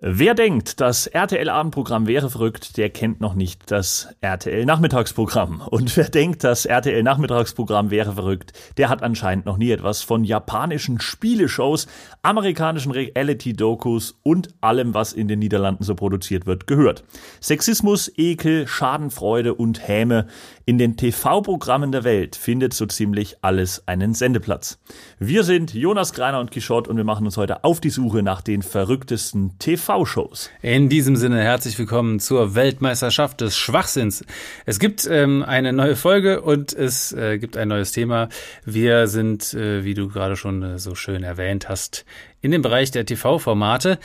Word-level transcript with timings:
Wer 0.00 0.34
denkt, 0.34 0.80
das 0.80 1.06
RTL 1.06 1.48
Abendprogramm 1.48 2.08
wäre 2.08 2.28
verrückt, 2.28 2.76
der 2.78 2.90
kennt 2.90 3.20
noch 3.20 3.34
nicht 3.34 3.70
das 3.70 4.08
RTL 4.20 4.66
Nachmittagsprogramm. 4.66 5.60
Und 5.60 5.96
wer 5.96 6.08
denkt, 6.08 6.42
das 6.42 6.66
RTL 6.66 7.04
Nachmittagsprogramm 7.04 7.92
wäre 7.92 8.14
verrückt, 8.14 8.52
der 8.76 8.88
hat 8.88 9.04
anscheinend 9.04 9.46
noch 9.46 9.56
nie 9.56 9.70
etwas 9.70 10.02
von 10.02 10.24
japanischen 10.24 11.00
Spieleshows, 11.00 11.86
amerikanischen 12.22 12.90
Reality-Dokus 12.90 14.18
und 14.24 14.48
allem, 14.60 14.94
was 14.94 15.12
in 15.12 15.28
den 15.28 15.38
Niederlanden 15.38 15.84
so 15.84 15.94
produziert 15.94 16.44
wird, 16.44 16.66
gehört. 16.66 17.04
Sexismus, 17.40 18.10
Ekel, 18.16 18.66
Schadenfreude 18.66 19.54
und 19.54 19.86
Häme. 19.86 20.26
In 20.66 20.76
den 20.76 20.96
TV-Programmen 20.96 21.92
der 21.92 22.02
Welt 22.02 22.34
findet 22.34 22.74
so 22.74 22.86
ziemlich 22.86 23.36
alles 23.42 23.86
einen 23.86 24.12
Sendeplatz. 24.14 24.80
Wir 25.20 25.44
sind 25.44 25.72
Jonas 25.72 26.12
Greiner 26.14 26.40
und 26.40 26.50
Quichotte 26.50 26.90
und 26.90 26.96
wir 26.96 27.04
machen 27.04 27.26
uns 27.26 27.36
heute 27.36 27.62
auf 27.62 27.80
die 27.80 27.90
Suche 27.90 28.24
nach 28.24 28.40
den 28.40 28.62
verrücktesten 28.62 29.56
TV 29.60 29.83
TV-Shows. 29.84 30.50
In 30.62 30.88
diesem 30.88 31.14
Sinne 31.14 31.42
herzlich 31.42 31.78
willkommen 31.78 32.18
zur 32.18 32.54
Weltmeisterschaft 32.54 33.42
des 33.42 33.56
Schwachsinns. 33.56 34.24
Es 34.64 34.78
gibt 34.78 35.06
ähm, 35.06 35.42
eine 35.42 35.74
neue 35.74 35.94
Folge 35.94 36.40
und 36.40 36.72
es 36.72 37.12
äh, 37.12 37.38
gibt 37.38 37.58
ein 37.58 37.68
neues 37.68 37.92
Thema. 37.92 38.30
Wir 38.64 39.08
sind, 39.08 39.52
äh, 39.52 39.84
wie 39.84 39.92
du 39.92 40.08
gerade 40.08 40.36
schon 40.36 40.62
äh, 40.62 40.78
so 40.78 40.94
schön 40.94 41.22
erwähnt 41.22 41.68
hast, 41.68 42.06
in 42.40 42.50
dem 42.50 42.62
Bereich 42.62 42.92
der 42.92 43.04
TV-Formate. 43.04 43.98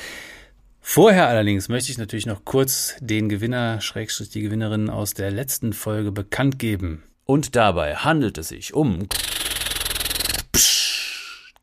Vorher 0.81 1.29
allerdings 1.29 1.69
möchte 1.69 1.91
ich 1.91 1.97
natürlich 1.97 2.25
noch 2.25 2.43
kurz 2.43 2.95
den 2.99 3.29
Gewinner, 3.29 3.79
Schrägstrich 3.79 4.29
die 4.29 4.41
Gewinnerin 4.41 4.89
aus 4.89 5.13
der 5.13 5.31
letzten 5.31 5.71
Folge 5.71 6.11
bekannt 6.11 6.59
geben. 6.59 7.03
Und 7.23 7.55
dabei 7.55 7.95
handelt 7.95 8.37
es 8.37 8.49
sich 8.49 8.73
um 8.73 9.07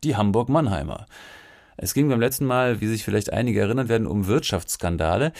die 0.02 0.16
Hamburg-Mannheimer. 0.16 1.06
Es 1.76 1.94
ging 1.94 2.08
beim 2.08 2.20
letzten 2.20 2.46
Mal, 2.46 2.80
wie 2.80 2.86
sich 2.86 3.04
vielleicht 3.04 3.32
einige 3.32 3.60
erinnern 3.60 3.88
werden, 3.88 4.06
um 4.06 4.26
Wirtschaftsskandale. 4.26 5.32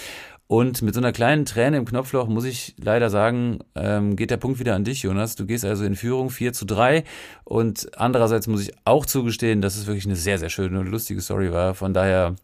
Und 0.48 0.80
mit 0.82 0.94
so 0.94 1.00
einer 1.00 1.12
kleinen 1.12 1.44
Träne 1.44 1.76
im 1.76 1.84
Knopfloch 1.84 2.28
muss 2.28 2.44
ich 2.44 2.76
leider 2.80 3.10
sagen, 3.10 3.58
ähm, 3.74 4.14
geht 4.14 4.30
der 4.30 4.36
Punkt 4.36 4.60
wieder 4.60 4.76
an 4.76 4.84
dich, 4.84 5.02
Jonas. 5.02 5.34
Du 5.34 5.44
gehst 5.44 5.64
also 5.64 5.84
in 5.84 5.96
Führung 5.96 6.30
4 6.30 6.52
zu 6.52 6.66
3. 6.66 7.02
Und 7.44 7.88
andererseits 7.98 8.46
muss 8.46 8.62
ich 8.62 8.72
auch 8.84 9.06
zugestehen, 9.06 9.60
dass 9.60 9.76
es 9.76 9.86
wirklich 9.86 10.06
eine 10.06 10.14
sehr, 10.14 10.38
sehr 10.38 10.50
schöne 10.50 10.78
und 10.78 10.86
lustige 10.86 11.20
Story 11.20 11.52
war. 11.52 11.74
Von 11.74 11.94
daher 11.94 12.36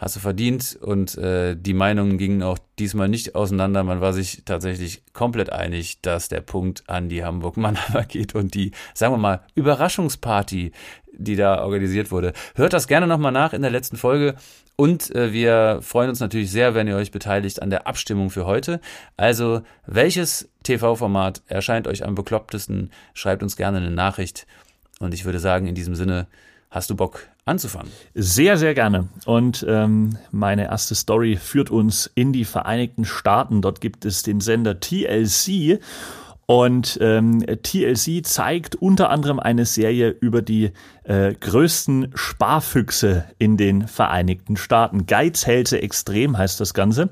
hast 0.00 0.16
du 0.16 0.20
verdient. 0.20 0.78
Und 0.80 1.16
äh, 1.18 1.54
die 1.54 1.74
Meinungen 1.74 2.16
gingen 2.16 2.42
auch 2.42 2.58
diesmal 2.78 3.08
nicht 3.08 3.34
auseinander. 3.34 3.84
Man 3.84 4.00
war 4.00 4.12
sich 4.12 4.42
tatsächlich 4.46 5.04
komplett 5.12 5.52
einig, 5.52 6.00
dass 6.00 6.28
der 6.28 6.40
Punkt 6.40 6.88
an 6.88 7.08
die 7.08 7.22
Hamburg-Mannheimer 7.22 8.04
geht 8.08 8.34
und 8.34 8.54
die, 8.54 8.72
sagen 8.94 9.12
wir 9.12 9.18
mal, 9.18 9.42
Überraschungsparty, 9.54 10.72
die 11.12 11.36
da 11.36 11.62
organisiert 11.62 12.10
wurde. 12.10 12.32
Hört 12.54 12.72
das 12.72 12.88
gerne 12.88 13.06
nochmal 13.06 13.32
nach 13.32 13.52
in 13.52 13.60
der 13.60 13.70
letzten 13.70 13.98
Folge. 13.98 14.36
Und 14.76 15.14
äh, 15.14 15.34
wir 15.34 15.80
freuen 15.82 16.08
uns 16.08 16.20
natürlich 16.20 16.50
sehr, 16.50 16.74
wenn 16.74 16.88
ihr 16.88 16.96
euch 16.96 17.10
beteiligt 17.10 17.60
an 17.60 17.68
der 17.68 17.86
Abstimmung 17.86 18.30
für 18.30 18.46
heute. 18.46 18.80
Also, 19.18 19.60
welches 19.86 20.48
TV-Format 20.62 21.42
erscheint 21.46 21.86
euch 21.86 22.06
am 22.06 22.14
beklopptesten? 22.14 22.90
Schreibt 23.12 23.42
uns 23.42 23.56
gerne 23.56 23.76
eine 23.76 23.90
Nachricht. 23.90 24.46
Und 24.98 25.12
ich 25.12 25.26
würde 25.26 25.38
sagen, 25.38 25.66
in 25.66 25.74
diesem 25.74 25.94
Sinne, 25.94 26.26
hast 26.70 26.90
du 26.90 26.96
Bock 26.96 27.28
anzufangen? 27.44 27.90
Sehr, 28.14 28.56
sehr 28.56 28.74
gerne. 28.74 29.08
Und 29.26 29.64
ähm, 29.68 30.16
meine 30.30 30.66
erste 30.66 30.94
Story 30.94 31.36
führt 31.36 31.70
uns 31.70 32.10
in 32.14 32.32
die 32.32 32.44
Vereinigten 32.44 33.04
Staaten. 33.04 33.60
Dort 33.60 33.80
gibt 33.80 34.04
es 34.04 34.22
den 34.22 34.40
Sender 34.40 34.80
TLC. 34.80 35.80
Und 36.46 36.98
ähm, 37.00 37.46
TLC 37.46 38.26
zeigt 38.26 38.74
unter 38.74 39.10
anderem 39.10 39.38
eine 39.38 39.66
Serie 39.66 40.08
über 40.08 40.42
die 40.42 40.72
äh, 41.04 41.32
größten 41.32 42.10
Sparfüchse 42.16 43.24
in 43.38 43.56
den 43.56 43.86
Vereinigten 43.86 44.56
Staaten. 44.56 45.06
Geizhälse 45.06 45.80
extrem 45.80 46.36
heißt 46.36 46.58
das 46.58 46.74
Ganze. 46.74 47.10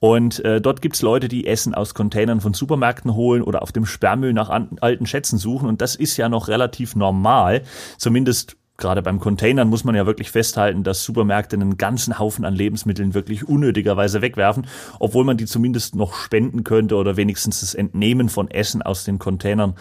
Und 0.00 0.44
äh, 0.44 0.60
dort 0.60 0.82
gibt's 0.82 1.00
Leute, 1.00 1.28
die 1.28 1.46
Essen 1.46 1.74
aus 1.74 1.94
Containern 1.94 2.42
von 2.42 2.52
Supermärkten 2.52 3.14
holen 3.14 3.40
oder 3.40 3.62
auf 3.62 3.72
dem 3.72 3.86
Sperrmüll 3.86 4.34
nach 4.34 4.50
alten 4.50 5.06
Schätzen 5.06 5.38
suchen. 5.38 5.66
Und 5.66 5.80
das 5.80 5.94
ist 5.94 6.18
ja 6.18 6.28
noch 6.28 6.48
relativ 6.48 6.94
normal. 6.94 7.62
Zumindest 7.96 8.58
gerade 8.76 9.02
beim 9.02 9.20
Containern 9.20 9.68
muss 9.68 9.84
man 9.84 9.94
ja 9.94 10.06
wirklich 10.06 10.30
festhalten, 10.30 10.82
dass 10.82 11.04
Supermärkte 11.04 11.56
einen 11.56 11.76
ganzen 11.76 12.18
Haufen 12.18 12.44
an 12.44 12.54
Lebensmitteln 12.54 13.14
wirklich 13.14 13.46
unnötigerweise 13.48 14.20
wegwerfen, 14.20 14.66
obwohl 14.98 15.24
man 15.24 15.36
die 15.36 15.46
zumindest 15.46 15.94
noch 15.94 16.14
spenden 16.14 16.64
könnte 16.64 16.96
oder 16.96 17.16
wenigstens 17.16 17.60
das 17.60 17.74
Entnehmen 17.74 18.28
von 18.28 18.50
Essen 18.50 18.82
aus 18.82 19.04
den 19.04 19.18
Containern, 19.18 19.74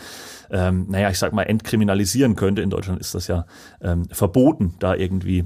ähm, 0.52 0.86
naja, 0.90 1.10
ich 1.10 1.18
sag 1.18 1.34
mal, 1.34 1.44
entkriminalisieren 1.44 2.36
könnte. 2.36 2.62
In 2.62 2.70
Deutschland 2.70 3.00
ist 3.00 3.16
das 3.16 3.28
ja 3.28 3.46
ähm, 3.82 4.06
verboten, 4.10 4.76
da 4.80 4.96
irgendwie 4.96 5.46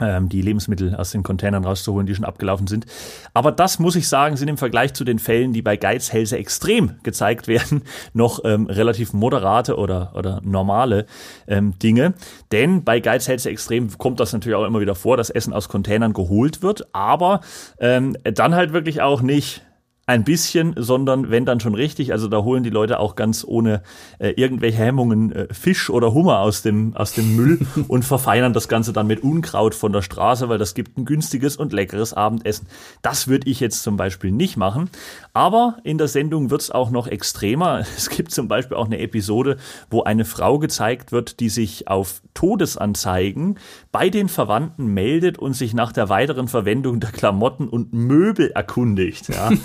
die 0.00 0.42
Lebensmittel 0.42 0.94
aus 0.94 1.10
den 1.10 1.22
Containern 1.22 1.64
rauszuholen, 1.64 2.06
die 2.06 2.14
schon 2.14 2.24
abgelaufen 2.24 2.66
sind. 2.66 2.86
Aber 3.34 3.52
das, 3.52 3.78
muss 3.78 3.96
ich 3.96 4.08
sagen, 4.08 4.36
sind 4.36 4.48
im 4.48 4.56
Vergleich 4.56 4.94
zu 4.94 5.04
den 5.04 5.18
Fällen, 5.18 5.52
die 5.52 5.62
bei 5.62 5.76
Geizhälse 5.76 6.38
extrem 6.38 6.96
gezeigt 7.02 7.48
werden, 7.48 7.82
noch 8.12 8.40
ähm, 8.44 8.66
relativ 8.66 9.12
moderate 9.12 9.76
oder, 9.76 10.12
oder 10.14 10.40
normale 10.42 11.06
ähm, 11.46 11.78
Dinge. 11.78 12.14
Denn 12.52 12.84
bei 12.84 13.00
Geizhälse 13.00 13.50
extrem 13.50 13.96
kommt 13.98 14.20
das 14.20 14.32
natürlich 14.32 14.56
auch 14.56 14.66
immer 14.66 14.80
wieder 14.80 14.94
vor, 14.94 15.16
dass 15.16 15.30
Essen 15.30 15.52
aus 15.52 15.68
Containern 15.68 16.12
geholt 16.12 16.62
wird, 16.62 16.94
aber 16.94 17.40
ähm, 17.78 18.16
dann 18.24 18.54
halt 18.54 18.72
wirklich 18.72 19.02
auch 19.02 19.22
nicht 19.22 19.62
ein 20.10 20.24
bisschen, 20.24 20.74
sondern 20.76 21.30
wenn 21.30 21.44
dann 21.44 21.60
schon 21.60 21.74
richtig. 21.74 22.12
Also 22.12 22.26
da 22.26 22.42
holen 22.42 22.64
die 22.64 22.70
Leute 22.70 22.98
auch 22.98 23.14
ganz 23.14 23.44
ohne 23.46 23.82
äh, 24.18 24.30
irgendwelche 24.30 24.78
Hemmungen 24.78 25.30
äh, 25.30 25.54
Fisch 25.54 25.88
oder 25.88 26.12
Hummer 26.12 26.40
aus 26.40 26.62
dem, 26.62 26.96
aus 26.96 27.12
dem 27.12 27.36
Müll 27.36 27.60
und 27.88 28.04
verfeinern 28.04 28.52
das 28.52 28.66
Ganze 28.66 28.92
dann 28.92 29.06
mit 29.06 29.22
Unkraut 29.22 29.74
von 29.74 29.92
der 29.92 30.02
Straße, 30.02 30.48
weil 30.48 30.58
das 30.58 30.74
gibt 30.74 30.98
ein 30.98 31.04
günstiges 31.04 31.56
und 31.56 31.72
leckeres 31.72 32.12
Abendessen. 32.12 32.66
Das 33.02 33.28
würde 33.28 33.48
ich 33.48 33.60
jetzt 33.60 33.84
zum 33.84 33.96
Beispiel 33.96 34.32
nicht 34.32 34.56
machen. 34.56 34.90
Aber 35.32 35.76
in 35.84 35.96
der 35.96 36.08
Sendung 36.08 36.50
wird 36.50 36.62
es 36.62 36.70
auch 36.72 36.90
noch 36.90 37.06
extremer. 37.06 37.84
Es 38.00 38.08
gibt 38.08 38.32
zum 38.32 38.48
Beispiel 38.48 38.78
auch 38.78 38.86
eine 38.86 38.98
Episode, 38.98 39.58
wo 39.90 40.02
eine 40.02 40.24
Frau 40.24 40.58
gezeigt 40.58 41.12
wird, 41.12 41.38
die 41.38 41.50
sich 41.50 41.86
auf 41.86 42.22
Todesanzeigen 42.34 43.58
bei 43.92 44.08
den 44.08 44.28
Verwandten 44.28 44.86
meldet 44.86 45.38
und 45.38 45.52
sich 45.52 45.74
nach 45.74 45.92
der 45.92 46.08
weiteren 46.08 46.48
Verwendung 46.48 46.98
der 46.98 47.10
Klamotten 47.10 47.68
und 47.68 47.92
Möbel 47.92 48.50
erkundigt. 48.52 49.28
Ja. 49.28 49.50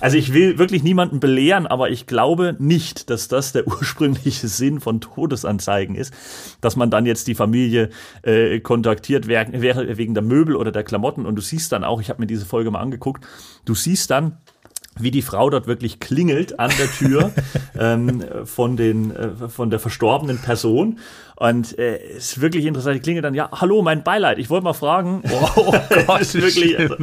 Also 0.00 0.16
ich 0.16 0.32
will 0.32 0.58
wirklich 0.58 0.82
niemanden 0.82 1.20
belehren, 1.20 1.66
aber 1.66 1.90
ich 1.90 2.06
glaube 2.06 2.56
nicht, 2.58 3.10
dass 3.10 3.28
das 3.28 3.52
der 3.52 3.66
ursprüngliche 3.66 4.48
Sinn 4.48 4.80
von 4.80 5.00
Todesanzeigen 5.00 5.94
ist, 5.94 6.12
dass 6.60 6.76
man 6.76 6.90
dann 6.90 7.06
jetzt 7.06 7.26
die 7.26 7.34
Familie 7.34 7.90
äh, 8.22 8.60
kontaktiert 8.60 9.26
wäre 9.26 9.96
wegen 9.96 10.14
der 10.14 10.22
Möbel 10.22 10.56
oder 10.56 10.72
der 10.72 10.84
Klamotten. 10.84 11.26
Und 11.26 11.36
du 11.36 11.42
siehst 11.42 11.72
dann 11.72 11.84
auch, 11.84 12.00
ich 12.00 12.10
habe 12.10 12.20
mir 12.20 12.26
diese 12.26 12.46
Folge 12.46 12.70
mal 12.70 12.80
angeguckt, 12.80 13.26
du 13.64 13.74
siehst 13.74 14.10
dann, 14.10 14.38
wie 14.98 15.10
die 15.10 15.22
Frau 15.22 15.50
dort 15.50 15.66
wirklich 15.66 16.00
klingelt 16.00 16.58
an 16.58 16.70
der 16.78 16.90
Tür 16.90 17.32
ähm, 17.78 18.24
von 18.44 18.76
den 18.76 19.14
äh, 19.14 19.48
von 19.48 19.70
der 19.70 19.78
verstorbenen 19.78 20.38
Person 20.38 20.98
und 21.36 21.78
äh, 21.78 22.16
ist 22.16 22.40
wirklich 22.40 22.64
interessant. 22.64 22.96
Die 22.96 23.00
klingelt 23.00 23.24
dann 23.24 23.34
ja 23.34 23.50
hallo 23.52 23.82
mein 23.82 24.02
Beileid. 24.02 24.38
Ich 24.38 24.48
wollte 24.48 24.64
mal 24.64 24.72
fragen. 24.72 25.22
Oh, 25.30 25.48
oh 25.56 25.74
Gott, 26.06 26.20
ist 26.22 26.34
wirklich. 26.34 26.78
Also, 26.78 26.96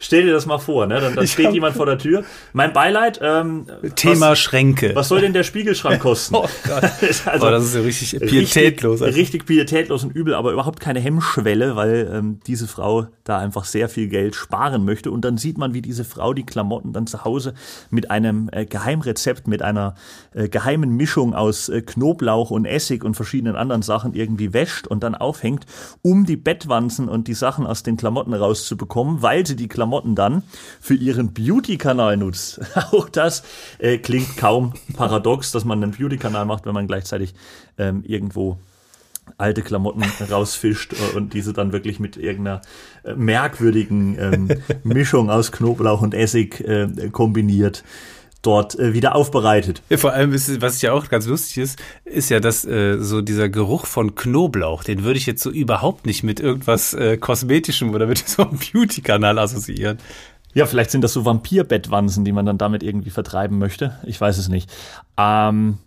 stell 0.00 0.24
dir 0.24 0.32
das 0.32 0.46
mal 0.46 0.58
vor, 0.58 0.86
ne? 0.86 1.00
Dann, 1.00 1.14
dann 1.14 1.26
steht 1.28 1.46
hab... 1.46 1.54
jemand 1.54 1.76
vor 1.76 1.86
der 1.86 1.96
Tür. 1.96 2.24
Mein 2.52 2.72
Beileid. 2.72 3.20
Ähm, 3.22 3.66
Thema 3.94 4.30
was, 4.30 4.40
Schränke. 4.40 4.94
Was 4.94 5.08
soll 5.08 5.20
denn 5.20 5.32
der 5.32 5.44
Spiegelschrank 5.44 6.00
kosten? 6.02 6.34
oh 6.34 6.48
Gott. 6.66 6.82
also, 7.26 7.46
oh, 7.46 7.50
das 7.50 7.64
ist 7.66 7.74
ja 7.76 7.80
richtig 7.82 8.20
pietätlos. 8.20 9.00
Richtig, 9.00 9.16
richtig 9.16 9.46
pietätlos 9.46 10.02
und 10.02 10.10
übel, 10.10 10.34
aber 10.34 10.52
überhaupt 10.52 10.80
keine 10.80 10.98
Hemmschwelle, 10.98 11.76
weil 11.76 12.10
ähm, 12.12 12.40
diese 12.46 12.66
Frau 12.66 13.06
da 13.22 13.38
einfach 13.38 13.64
sehr 13.64 13.88
viel 13.88 14.08
Geld 14.08 14.34
sparen 14.34 14.84
möchte. 14.84 15.12
Und 15.12 15.24
dann 15.24 15.36
sieht 15.36 15.56
man, 15.56 15.72
wie 15.72 15.82
diese 15.82 16.04
Frau 16.04 16.34
die 16.34 16.44
Klamotten 16.44 16.92
dann 16.92 17.06
zu 17.06 17.24
Hause 17.24 17.54
mit 17.90 18.10
einem 18.10 18.50
äh, 18.50 18.66
Geheimrezept, 18.66 19.46
mit 19.46 19.62
einer 19.62 19.94
äh, 20.34 20.48
geheimen 20.48 20.96
Mischung 20.96 21.32
aus 21.32 21.68
äh, 21.68 21.82
Knoblauch 21.82 22.50
und 22.50 22.64
Essig 22.64 23.04
und 23.04 23.14
verschiedenen 23.14 23.51
anderen 23.56 23.82
Sachen 23.82 24.14
irgendwie 24.14 24.52
wäscht 24.52 24.86
und 24.86 25.02
dann 25.02 25.14
aufhängt, 25.14 25.66
um 26.02 26.26
die 26.26 26.36
Bettwanzen 26.36 27.08
und 27.08 27.28
die 27.28 27.34
Sachen 27.34 27.66
aus 27.66 27.82
den 27.82 27.96
Klamotten 27.96 28.34
rauszubekommen, 28.34 29.22
weil 29.22 29.46
sie 29.46 29.56
die 29.56 29.68
Klamotten 29.68 30.14
dann 30.14 30.42
für 30.80 30.94
ihren 30.94 31.32
Beauty-Kanal 31.32 32.16
nutzt. 32.16 32.60
Auch 32.92 33.08
das 33.08 33.42
äh, 33.78 33.98
klingt 33.98 34.36
kaum 34.36 34.74
paradox, 34.96 35.52
dass 35.52 35.64
man 35.64 35.82
einen 35.82 35.92
Beauty-Kanal 35.92 36.44
macht, 36.44 36.66
wenn 36.66 36.74
man 36.74 36.86
gleichzeitig 36.86 37.34
ähm, 37.78 38.02
irgendwo 38.04 38.58
alte 39.38 39.62
Klamotten 39.62 40.02
rausfischt 40.30 40.94
und 41.14 41.32
diese 41.32 41.52
dann 41.52 41.72
wirklich 41.72 42.00
mit 42.00 42.16
irgendeiner 42.16 42.60
äh, 43.04 43.14
merkwürdigen 43.14 44.16
ähm, 44.18 44.48
Mischung 44.84 45.30
aus 45.30 45.52
Knoblauch 45.52 46.02
und 46.02 46.14
Essig 46.14 46.60
äh, 46.60 46.88
kombiniert 47.10 47.84
dort 48.42 48.78
äh, 48.78 48.92
wieder 48.92 49.14
aufbereitet. 49.14 49.82
Ja, 49.88 49.96
vor 49.96 50.12
allem 50.12 50.32
ist, 50.32 50.60
was 50.60 50.82
ja 50.82 50.92
auch 50.92 51.08
ganz 51.08 51.26
lustig 51.26 51.58
ist, 51.58 51.82
ist 52.04 52.28
ja, 52.28 52.40
dass 52.40 52.64
äh, 52.64 52.98
so 52.98 53.22
dieser 53.22 53.48
Geruch 53.48 53.86
von 53.86 54.14
Knoblauch, 54.14 54.84
den 54.84 55.04
würde 55.04 55.18
ich 55.18 55.26
jetzt 55.26 55.42
so 55.42 55.50
überhaupt 55.50 56.06
nicht 56.06 56.22
mit 56.22 56.40
irgendwas 56.40 56.92
äh, 56.92 57.16
Kosmetischem 57.16 57.94
oder 57.94 58.06
mit 58.06 58.18
so 58.28 58.42
einem 58.42 58.58
Beauty-Kanal 58.58 59.38
assoziieren. 59.38 59.98
Ja, 60.54 60.66
vielleicht 60.66 60.90
sind 60.90 61.02
das 61.02 61.14
so 61.14 61.24
Vampirbettwanzen, 61.24 62.24
die 62.24 62.32
man 62.32 62.44
dann 62.44 62.58
damit 62.58 62.82
irgendwie 62.82 63.10
vertreiben 63.10 63.58
möchte. 63.58 63.98
Ich 64.04 64.20
weiß 64.20 64.36
es 64.36 64.48
nicht. 64.48 64.70
Ähm, 65.16 65.78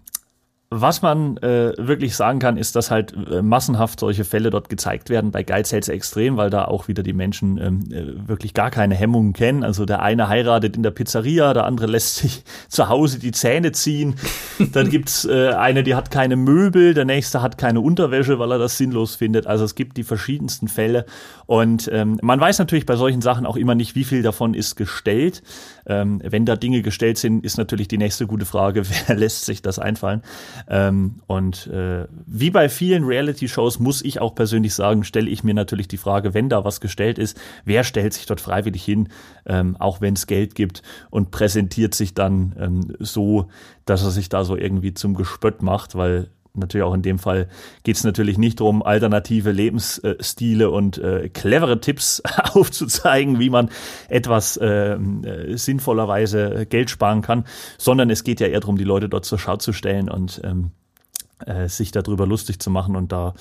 was 0.72 1.02
man 1.02 1.38
äh, 1.38 1.74
wirklich 1.78 2.16
sagen 2.16 2.40
kann, 2.40 2.58
ist, 2.58 2.76
dass 2.76 2.90
halt 2.90 3.14
äh, 3.14 3.42
massenhaft 3.44 4.00
solche 4.00 4.26
Fälle 4.26 4.50
dort 4.50 4.68
gezeigt 4.68 5.10
werden 5.10 5.32
bei 5.32 5.44
Geizhälse 5.44 5.94
extrem, 5.94 6.38
weil 6.38 6.50
da 6.50 6.66
auch 6.66 6.88
wieder 6.88 7.04
die 7.04 7.14
Menschen 7.14 7.58
ähm, 7.58 7.92
äh, 7.92 8.28
wirklich 8.28 8.54
gar 8.56 8.72
keine 8.72 8.96
Hemmungen 8.96 9.34
kennen. 9.34 9.64
Also 9.64 9.86
der 9.86 10.02
eine 10.02 10.28
heiratet 10.28 10.76
in 10.76 10.82
der 10.82 10.90
Pizzeria, 10.92 11.54
der 11.54 11.66
andere 11.66 11.86
lässt 11.86 12.16
sich 12.18 12.44
zu 12.68 12.90
Hause 12.90 13.20
die 13.20 13.32
Zähne 13.32 13.74
ziehen. 13.74 14.16
Dann 14.74 14.90
gibt's 14.90 15.26
äh, 15.26 15.50
eine, 15.50 15.84
die 15.84 15.94
hat 15.94 16.10
keine 16.10 16.36
Möbel, 16.36 16.96
der 16.96 17.06
nächste 17.06 17.44
hat 17.44 17.60
keine 17.60 17.82
Unterwäsche, 17.82 18.40
weil 18.40 18.52
er 18.52 18.58
das 18.58 18.78
sinnlos 18.78 19.16
findet. 19.16 19.46
Also 19.46 19.66
es 19.66 19.76
gibt 19.76 19.98
die 19.98 20.04
verschiedensten 20.04 20.68
Fälle. 20.68 21.06
Und 21.46 21.90
ähm, 21.94 22.18
man 22.24 22.40
weiß 22.40 22.58
natürlich 22.58 22.88
bei 22.88 22.96
solchen 22.96 23.22
Sachen 23.22 23.46
auch 23.46 23.56
immer 23.56 23.76
nicht, 23.76 23.96
wie 23.96 24.04
viel 24.04 24.24
davon 24.24 24.56
ist 24.56 24.76
gestellt. 24.76 25.44
Ähm, 25.86 26.22
wenn 26.24 26.46
da 26.46 26.56
Dinge 26.56 26.82
gestellt 26.82 27.20
sind, 27.20 27.46
ist 27.46 27.58
natürlich 27.58 27.88
die 27.88 28.00
nächste 28.00 28.26
gute 28.26 28.46
Frage, 28.46 28.84
wer 29.08 29.16
lässt 29.16 29.46
sich 29.46 29.62
das 29.62 29.78
einfallen? 29.78 30.24
Ähm, 30.68 31.22
und 31.28 31.68
äh, 31.68 32.08
wie 32.26 32.52
bei 32.52 32.70
vielen 32.70 33.04
Reality-Shows 33.04 33.80
muss 33.80 34.04
ich 34.04 34.22
auch 34.22 34.36
persönlich 34.36 34.74
sagen, 34.74 35.04
stelle 35.04 35.30
ich 35.30 35.44
mir 35.44 35.54
natürlich 35.54 35.88
die 35.88 35.98
Frage, 35.98 36.34
wenn 36.34 36.50
da 36.50 36.64
was 36.64 36.82
gestellt 36.82 37.20
ist, 37.20 37.40
wer 37.64 37.84
stellt 37.84 38.14
sich 38.14 38.26
dort 38.26 38.42
freiwillig 38.42 38.84
hin, 38.84 39.10
ähm, 39.46 39.76
auch 39.78 40.02
wenn 40.02 40.16
es 40.16 40.28
Geld 40.28 40.56
gibt 40.56 40.82
und 41.10 41.32
präsentiert 41.32 41.96
sich 41.96 42.14
dann 42.14 42.56
ähm, 42.60 42.96
so, 43.00 43.50
dass 43.86 44.04
er 44.04 44.12
sich 44.12 44.30
da 44.30 44.44
so 44.44 44.56
irgendwie 44.56 44.94
zum 44.94 45.16
Gespött 45.16 45.62
macht, 45.62 45.96
weil 45.96 46.30
natürlich 46.58 46.86
auch 46.86 46.94
in 46.94 47.02
dem 47.02 47.20
Fall 47.20 47.48
geht 47.84 47.96
es 47.96 48.04
natürlich 48.04 48.38
nicht 48.38 48.60
darum, 48.60 48.84
alternative 48.84 49.52
Lebensstile 49.52 50.70
und 50.70 50.98
äh, 50.98 51.30
clevere 51.30 51.80
Tipps 51.80 52.22
aufzuzeigen, 52.54 53.40
wie 53.40 53.50
man 53.50 53.70
etwas 54.10 54.58
äh, 54.58 54.94
äh, 54.94 55.58
sinnvollerweise 55.58 56.66
Geld 56.66 56.90
sparen 56.90 57.22
kann, 57.22 57.46
sondern 57.78 58.10
es 58.10 58.24
geht 58.24 58.40
ja 58.40 58.48
eher 58.48 58.60
darum, 58.60 58.78
die 58.78 58.84
Leute 58.84 59.10
dort 59.10 59.26
zur 59.26 59.40
Schau 59.40 59.58
zu 59.58 59.74
stellen 59.74 60.10
und 60.10 60.42
ähm, 60.44 60.72
äh, 61.46 61.68
sich 61.68 61.92
darüber 61.92 62.26
lustig 62.26 62.60
zu 62.60 62.70
machen. 62.70 62.96
Und 62.96 63.12
da 63.12 63.34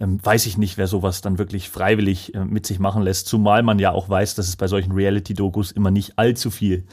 ähm, 0.00 0.18
weiß 0.24 0.46
ich 0.46 0.56
nicht, 0.56 0.78
wer 0.78 0.86
sowas 0.86 1.20
dann 1.20 1.38
wirklich 1.38 1.68
freiwillig 1.68 2.34
äh, 2.34 2.44
mit 2.44 2.66
sich 2.66 2.78
machen 2.78 3.02
lässt. 3.02 3.26
Zumal 3.28 3.62
man 3.62 3.78
ja 3.78 3.92
auch 3.92 4.08
weiß, 4.08 4.34
dass 4.34 4.48
es 4.48 4.56
bei 4.56 4.68
solchen 4.68 4.92
Reality-Dokus 4.92 5.70
immer 5.72 5.90
nicht 5.90 6.18
allzu 6.18 6.50
viel 6.50 6.86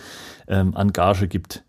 ähm, 0.48 0.76
an 0.76 0.92
Gage 0.92 1.28
gibt 1.28 1.64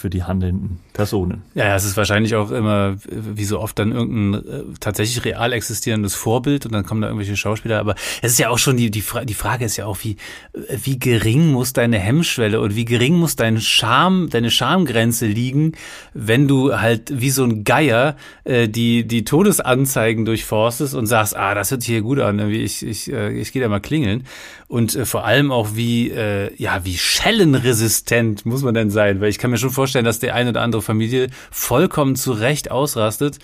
für 0.00 0.10
die 0.10 0.24
handelnden 0.24 0.80
Personen. 0.94 1.42
Ja, 1.54 1.76
es 1.76 1.84
ist 1.84 1.96
wahrscheinlich 1.96 2.34
auch 2.34 2.50
immer, 2.50 2.96
wie 3.10 3.44
so 3.44 3.60
oft, 3.60 3.78
dann 3.78 3.92
irgendein 3.92 4.44
äh, 4.44 4.62
tatsächlich 4.80 5.24
real 5.24 5.52
existierendes 5.52 6.14
Vorbild 6.14 6.64
und 6.64 6.72
dann 6.72 6.84
kommen 6.84 7.02
da 7.02 7.08
irgendwelche 7.08 7.36
Schauspieler. 7.36 7.78
Aber 7.78 7.94
es 8.22 8.32
ist 8.32 8.38
ja 8.38 8.48
auch 8.48 8.58
schon, 8.58 8.76
die, 8.76 8.90
die, 8.90 9.04
die 9.24 9.34
Frage 9.34 9.64
ist 9.64 9.76
ja 9.76 9.86
auch, 9.86 9.98
wie, 10.02 10.16
wie 10.52 10.98
gering 10.98 11.52
muss 11.52 11.72
deine 11.72 11.98
Hemmschwelle 11.98 12.60
und 12.60 12.76
wie 12.76 12.86
gering 12.86 13.14
muss 13.14 13.36
dein 13.36 13.60
Charme, 13.60 14.30
deine 14.30 14.50
Schamgrenze 14.50 15.26
liegen, 15.26 15.72
wenn 16.14 16.48
du 16.48 16.80
halt 16.80 17.20
wie 17.20 17.30
so 17.30 17.44
ein 17.44 17.64
Geier 17.64 18.16
äh, 18.44 18.68
die, 18.68 19.06
die 19.06 19.24
Todesanzeigen 19.24 20.24
durchforstest 20.24 20.94
und 20.94 21.06
sagst, 21.06 21.36
ah, 21.36 21.54
das 21.54 21.70
hört 21.70 21.82
sich 21.82 21.90
hier 21.90 22.02
gut 22.02 22.20
an, 22.20 22.38
ich, 22.50 22.84
ich, 22.84 23.12
äh, 23.12 23.32
ich 23.32 23.52
gehe 23.52 23.60
da 23.60 23.68
mal 23.68 23.80
klingeln. 23.80 24.24
Und 24.70 24.94
äh, 24.94 25.04
vor 25.04 25.24
allem 25.24 25.50
auch 25.50 25.70
wie, 25.74 26.10
äh, 26.10 26.54
ja, 26.54 26.84
wie 26.84 26.96
schellenresistent 26.96 28.46
muss 28.46 28.62
man 28.62 28.72
denn 28.72 28.88
sein? 28.88 29.20
Weil 29.20 29.28
ich 29.28 29.38
kann 29.38 29.50
mir 29.50 29.58
schon 29.58 29.70
vorstellen, 29.70 30.04
dass 30.04 30.20
der 30.20 30.36
eine 30.36 30.50
oder 30.50 30.62
andere 30.62 30.80
Familie 30.80 31.26
vollkommen 31.50 32.14
zu 32.14 32.30
Recht 32.30 32.70
ausrastet, 32.70 33.40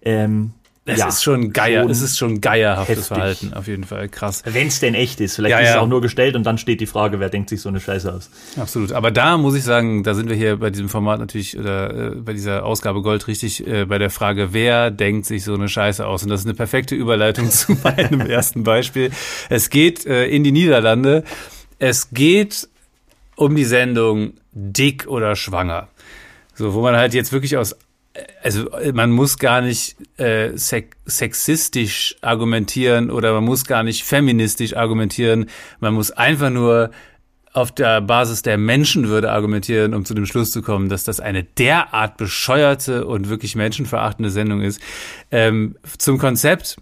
ähm, 0.00 0.52
es 0.88 0.98
ja, 0.98 1.08
ist 1.08 1.22
schon 1.22 1.52
geier, 1.52 1.82
schon 1.82 1.90
es 1.90 2.02
ist 2.02 2.18
schon 2.18 2.40
geierhaftes 2.40 2.88
heftig. 2.88 3.06
Verhalten, 3.06 3.54
auf 3.54 3.66
jeden 3.66 3.84
Fall. 3.84 4.08
Krass. 4.08 4.42
Wenn 4.44 4.68
es 4.68 4.80
denn 4.80 4.94
echt 4.94 5.20
ist. 5.20 5.36
Vielleicht 5.36 5.52
ja, 5.52 5.60
ist 5.60 5.70
es 5.70 5.76
auch 5.76 5.86
nur 5.86 6.00
gestellt 6.00 6.34
und 6.34 6.44
dann 6.44 6.58
steht 6.58 6.80
die 6.80 6.86
Frage, 6.86 7.20
wer 7.20 7.28
denkt 7.28 7.50
sich 7.50 7.60
so 7.60 7.68
eine 7.68 7.80
Scheiße 7.80 8.12
aus. 8.12 8.30
Absolut. 8.56 8.92
Aber 8.92 9.10
da 9.10 9.36
muss 9.36 9.54
ich 9.54 9.64
sagen, 9.64 10.02
da 10.02 10.14
sind 10.14 10.28
wir 10.28 10.36
hier 10.36 10.56
bei 10.56 10.70
diesem 10.70 10.88
Format 10.88 11.20
natürlich 11.20 11.58
oder 11.58 12.12
äh, 12.12 12.14
bei 12.16 12.32
dieser 12.32 12.64
Ausgabe 12.64 13.02
Gold 13.02 13.26
richtig 13.28 13.66
äh, 13.66 13.84
bei 13.84 13.98
der 13.98 14.10
Frage, 14.10 14.52
wer 14.52 14.90
denkt 14.90 15.26
sich 15.26 15.44
so 15.44 15.54
eine 15.54 15.68
Scheiße 15.68 16.06
aus? 16.06 16.22
Und 16.22 16.30
das 16.30 16.40
ist 16.40 16.46
eine 16.46 16.54
perfekte 16.54 16.94
Überleitung 16.94 17.50
zu 17.50 17.72
meinem 17.82 18.22
ersten 18.22 18.64
Beispiel. 18.64 19.10
Es 19.48 19.70
geht 19.70 20.06
äh, 20.06 20.26
in 20.26 20.42
die 20.42 20.52
Niederlande. 20.52 21.24
Es 21.78 22.10
geht 22.10 22.68
um 23.36 23.54
die 23.54 23.64
Sendung 23.64 24.32
Dick 24.52 25.06
oder 25.06 25.36
Schwanger. 25.36 25.88
So, 26.54 26.74
wo 26.74 26.82
man 26.82 26.96
halt 26.96 27.14
jetzt 27.14 27.32
wirklich 27.32 27.56
aus 27.56 27.76
also 28.42 28.68
man 28.92 29.10
muss 29.10 29.38
gar 29.38 29.60
nicht 29.60 29.96
äh, 30.18 30.50
sexistisch 30.54 32.16
argumentieren 32.20 33.10
oder 33.10 33.32
man 33.34 33.44
muss 33.44 33.64
gar 33.64 33.82
nicht 33.82 34.04
feministisch 34.04 34.76
argumentieren. 34.76 35.46
Man 35.80 35.94
muss 35.94 36.10
einfach 36.10 36.50
nur 36.50 36.90
auf 37.52 37.72
der 37.72 38.00
Basis 38.00 38.42
der 38.42 38.58
Menschenwürde 38.58 39.32
argumentieren, 39.32 39.94
um 39.94 40.04
zu 40.04 40.14
dem 40.14 40.26
Schluss 40.26 40.50
zu 40.50 40.62
kommen, 40.62 40.88
dass 40.88 41.04
das 41.04 41.18
eine 41.18 41.42
derart 41.44 42.16
bescheuerte 42.16 43.06
und 43.06 43.28
wirklich 43.28 43.56
menschenverachtende 43.56 44.30
Sendung 44.30 44.60
ist. 44.60 44.80
Ähm, 45.30 45.76
zum 45.98 46.18
Konzept. 46.18 46.76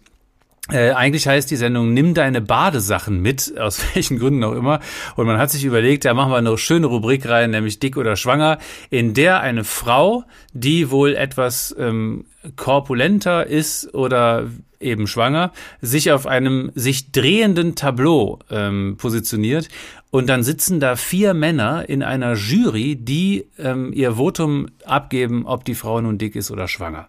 Äh, 0.71 0.91
eigentlich 0.91 1.29
heißt 1.29 1.49
die 1.51 1.57
Sendung 1.57 1.95
Nimm 1.95 2.15
deine 2.15 2.41
Badesachen 2.41 3.23
mit, 3.23 3.57
aus 3.59 3.81
welchen 3.95 4.19
Gründen 4.19 4.43
auch 4.45 4.55
immer. 4.55 4.81
Und 5.15 5.27
man 5.27 5.39
hat 5.39 5.51
sich 5.51 5.65
überlegt, 5.65 6.05
da 6.05 6.15
machen 6.15 6.33
wir 6.33 6.37
eine 6.37 6.59
schöne 6.59 6.87
Rubrik 6.87 7.29
rein, 7.29 7.51
nämlich 7.51 7.79
dick 7.79 7.97
oder 7.97 8.17
schwanger, 8.17 8.59
in 8.91 9.15
der 9.15 9.41
eine 9.41 9.65
Frau, 9.65 10.25
die 10.53 10.91
wohl 10.91 11.15
etwas 11.15 11.75
ähm, 11.79 12.25
korpulenter 12.57 13.47
ist 13.47 13.95
oder 13.95 14.49
eben 14.81 15.07
schwanger, 15.07 15.53
sich 15.81 16.13
auf 16.13 16.27
einem 16.27 16.71
sich 16.75 17.13
drehenden 17.13 17.77
Tableau 17.77 18.41
ähm, 18.51 18.97
positioniert. 18.99 19.69
Und 20.11 20.29
dann 20.29 20.43
sitzen 20.43 20.81
da 20.81 20.97
vier 20.97 21.35
Männer 21.35 21.89
in 21.89 22.03
einer 22.03 22.35
Jury, 22.35 22.97
die 22.97 23.47
ähm, 23.59 23.93
ihr 23.93 24.15
Votum 24.17 24.69
abgeben, 24.85 25.47
ob 25.47 25.65
die 25.65 25.75
Frau 25.75 26.01
nun 26.01 26.19
dick 26.19 26.37
ist 26.37 26.51
oder 26.51 26.69
schwanger. 26.69 27.09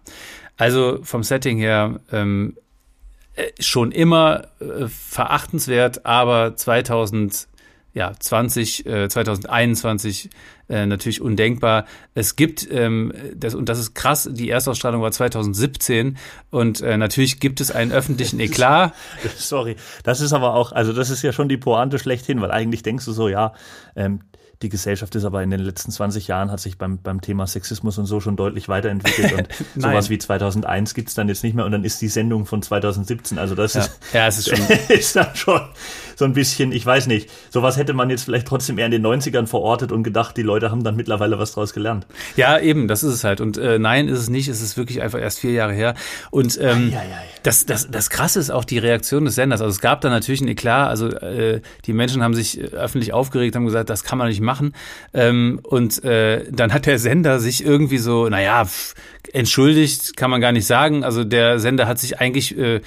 Also 0.56 0.98
vom 1.02 1.22
Setting 1.22 1.58
her 1.58 2.00
ähm, 2.12 2.54
äh, 2.56 2.67
schon 3.60 3.92
immer 3.92 4.48
äh, 4.60 4.86
verachtenswert, 4.88 6.04
aber 6.06 6.56
2000 6.56 7.48
ja, 7.94 8.12
20, 8.16 8.86
äh, 8.86 9.08
2021 9.08 10.30
äh, 10.68 10.86
natürlich 10.86 11.20
undenkbar. 11.20 11.84
Es 12.14 12.36
gibt, 12.36 12.68
ähm, 12.70 13.12
das, 13.34 13.56
und 13.56 13.68
das 13.68 13.80
ist 13.80 13.94
krass, 13.94 14.28
die 14.30 14.50
Erstausstrahlung 14.50 15.02
war 15.02 15.10
2017 15.10 16.16
und 16.50 16.80
äh, 16.80 16.96
natürlich 16.96 17.40
gibt 17.40 17.60
es 17.60 17.70
einen 17.72 17.90
öffentlichen 17.90 18.38
Eklat. 18.38 18.94
Sorry, 19.36 19.74
das 20.04 20.20
ist 20.20 20.32
aber 20.32 20.54
auch, 20.54 20.70
also 20.70 20.92
das 20.92 21.10
ist 21.10 21.22
ja 21.22 21.32
schon 21.32 21.48
die 21.48 21.56
Pointe 21.56 21.98
schlechthin, 21.98 22.40
weil 22.40 22.52
eigentlich 22.52 22.82
denkst 22.82 23.04
du 23.04 23.12
so, 23.12 23.28
ja, 23.28 23.52
ähm, 23.96 24.20
die 24.62 24.68
Gesellschaft 24.68 25.14
ist 25.14 25.24
aber 25.24 25.42
in 25.42 25.50
den 25.50 25.60
letzten 25.60 25.92
20 25.92 26.26
Jahren 26.26 26.50
hat 26.50 26.58
sich 26.58 26.78
beim, 26.78 26.98
beim 26.98 27.20
Thema 27.20 27.46
Sexismus 27.46 27.96
und 27.98 28.06
so 28.06 28.18
schon 28.18 28.34
deutlich 28.34 28.68
weiterentwickelt 28.68 29.32
und 29.32 29.48
sowas 29.82 30.10
wie 30.10 30.18
2001 30.18 30.94
gibt's 30.94 31.14
dann 31.14 31.28
jetzt 31.28 31.44
nicht 31.44 31.54
mehr 31.54 31.64
und 31.64 31.70
dann 31.70 31.84
ist 31.84 32.02
die 32.02 32.08
Sendung 32.08 32.44
von 32.44 32.60
2017. 32.60 33.38
Also 33.38 33.54
das 33.54 33.74
ja. 33.74 33.80
ist, 33.82 34.00
ja, 34.12 34.26
es 34.26 34.38
ist, 34.38 34.48
schon 34.48 34.66
ist 34.88 35.14
dann 35.14 35.34
schon 35.34 35.60
so 36.16 36.24
ein 36.24 36.32
bisschen, 36.32 36.72
ich 36.72 36.84
weiß 36.84 37.06
nicht, 37.06 37.30
sowas 37.50 37.76
hätte 37.76 37.92
man 37.92 38.10
jetzt 38.10 38.24
vielleicht 38.24 38.48
trotzdem 38.48 38.78
eher 38.78 38.86
in 38.86 38.90
den 38.90 39.06
90ern 39.06 39.46
verortet 39.46 39.92
und 39.92 40.02
gedacht, 40.02 40.36
die 40.36 40.42
Leute 40.42 40.72
haben 40.72 40.82
dann 40.82 40.96
mittlerweile 40.96 41.38
was 41.38 41.52
draus 41.52 41.72
gelernt. 41.72 42.06
Ja, 42.34 42.58
eben, 42.58 42.88
das 42.88 43.04
ist 43.04 43.14
es 43.14 43.22
halt. 43.22 43.40
Und 43.40 43.58
äh, 43.58 43.78
nein, 43.78 44.08
ist 44.08 44.18
es 44.18 44.28
nicht, 44.28 44.48
es 44.48 44.60
ist 44.60 44.76
wirklich 44.76 45.00
einfach 45.02 45.20
erst 45.20 45.38
vier 45.38 45.52
Jahre 45.52 45.72
her. 45.72 45.94
Und 46.32 46.58
ähm, 46.60 46.92
ai, 46.92 46.98
ai, 46.98 47.02
ai. 47.02 47.24
Das, 47.44 47.64
das, 47.64 47.88
das 47.88 48.10
Krasse 48.10 48.40
ist 48.40 48.50
auch 48.50 48.64
die 48.64 48.78
Reaktion 48.78 49.24
des 49.24 49.36
Senders. 49.36 49.60
Also 49.60 49.70
es 49.70 49.80
gab 49.80 50.00
da 50.00 50.10
natürlich 50.10 50.40
ein 50.40 50.48
Eklat, 50.48 50.88
also 50.88 51.08
äh, 51.08 51.60
die 51.84 51.92
Menschen 51.92 52.24
haben 52.24 52.34
sich 52.34 52.60
öffentlich 52.60 53.12
aufgeregt, 53.12 53.54
haben 53.54 53.66
gesagt, 53.66 53.88
das 53.88 54.02
kann 54.02 54.18
man 54.18 54.26
nicht 54.26 54.40
machen. 54.40 54.47
Ähm, 55.14 55.60
und 55.62 56.02
äh, 56.04 56.44
dann 56.50 56.72
hat 56.72 56.86
der 56.86 56.98
Sender 56.98 57.40
sich 57.40 57.64
irgendwie 57.64 57.98
so, 57.98 58.28
naja, 58.28 58.66
entschuldigt, 59.32 60.16
kann 60.16 60.30
man 60.30 60.40
gar 60.40 60.52
nicht 60.52 60.66
sagen. 60.66 61.04
Also 61.04 61.24
der 61.24 61.58
Sender 61.58 61.86
hat 61.86 61.98
sich 61.98 62.20
eigentlich, 62.20 62.56
äh, 62.58 62.80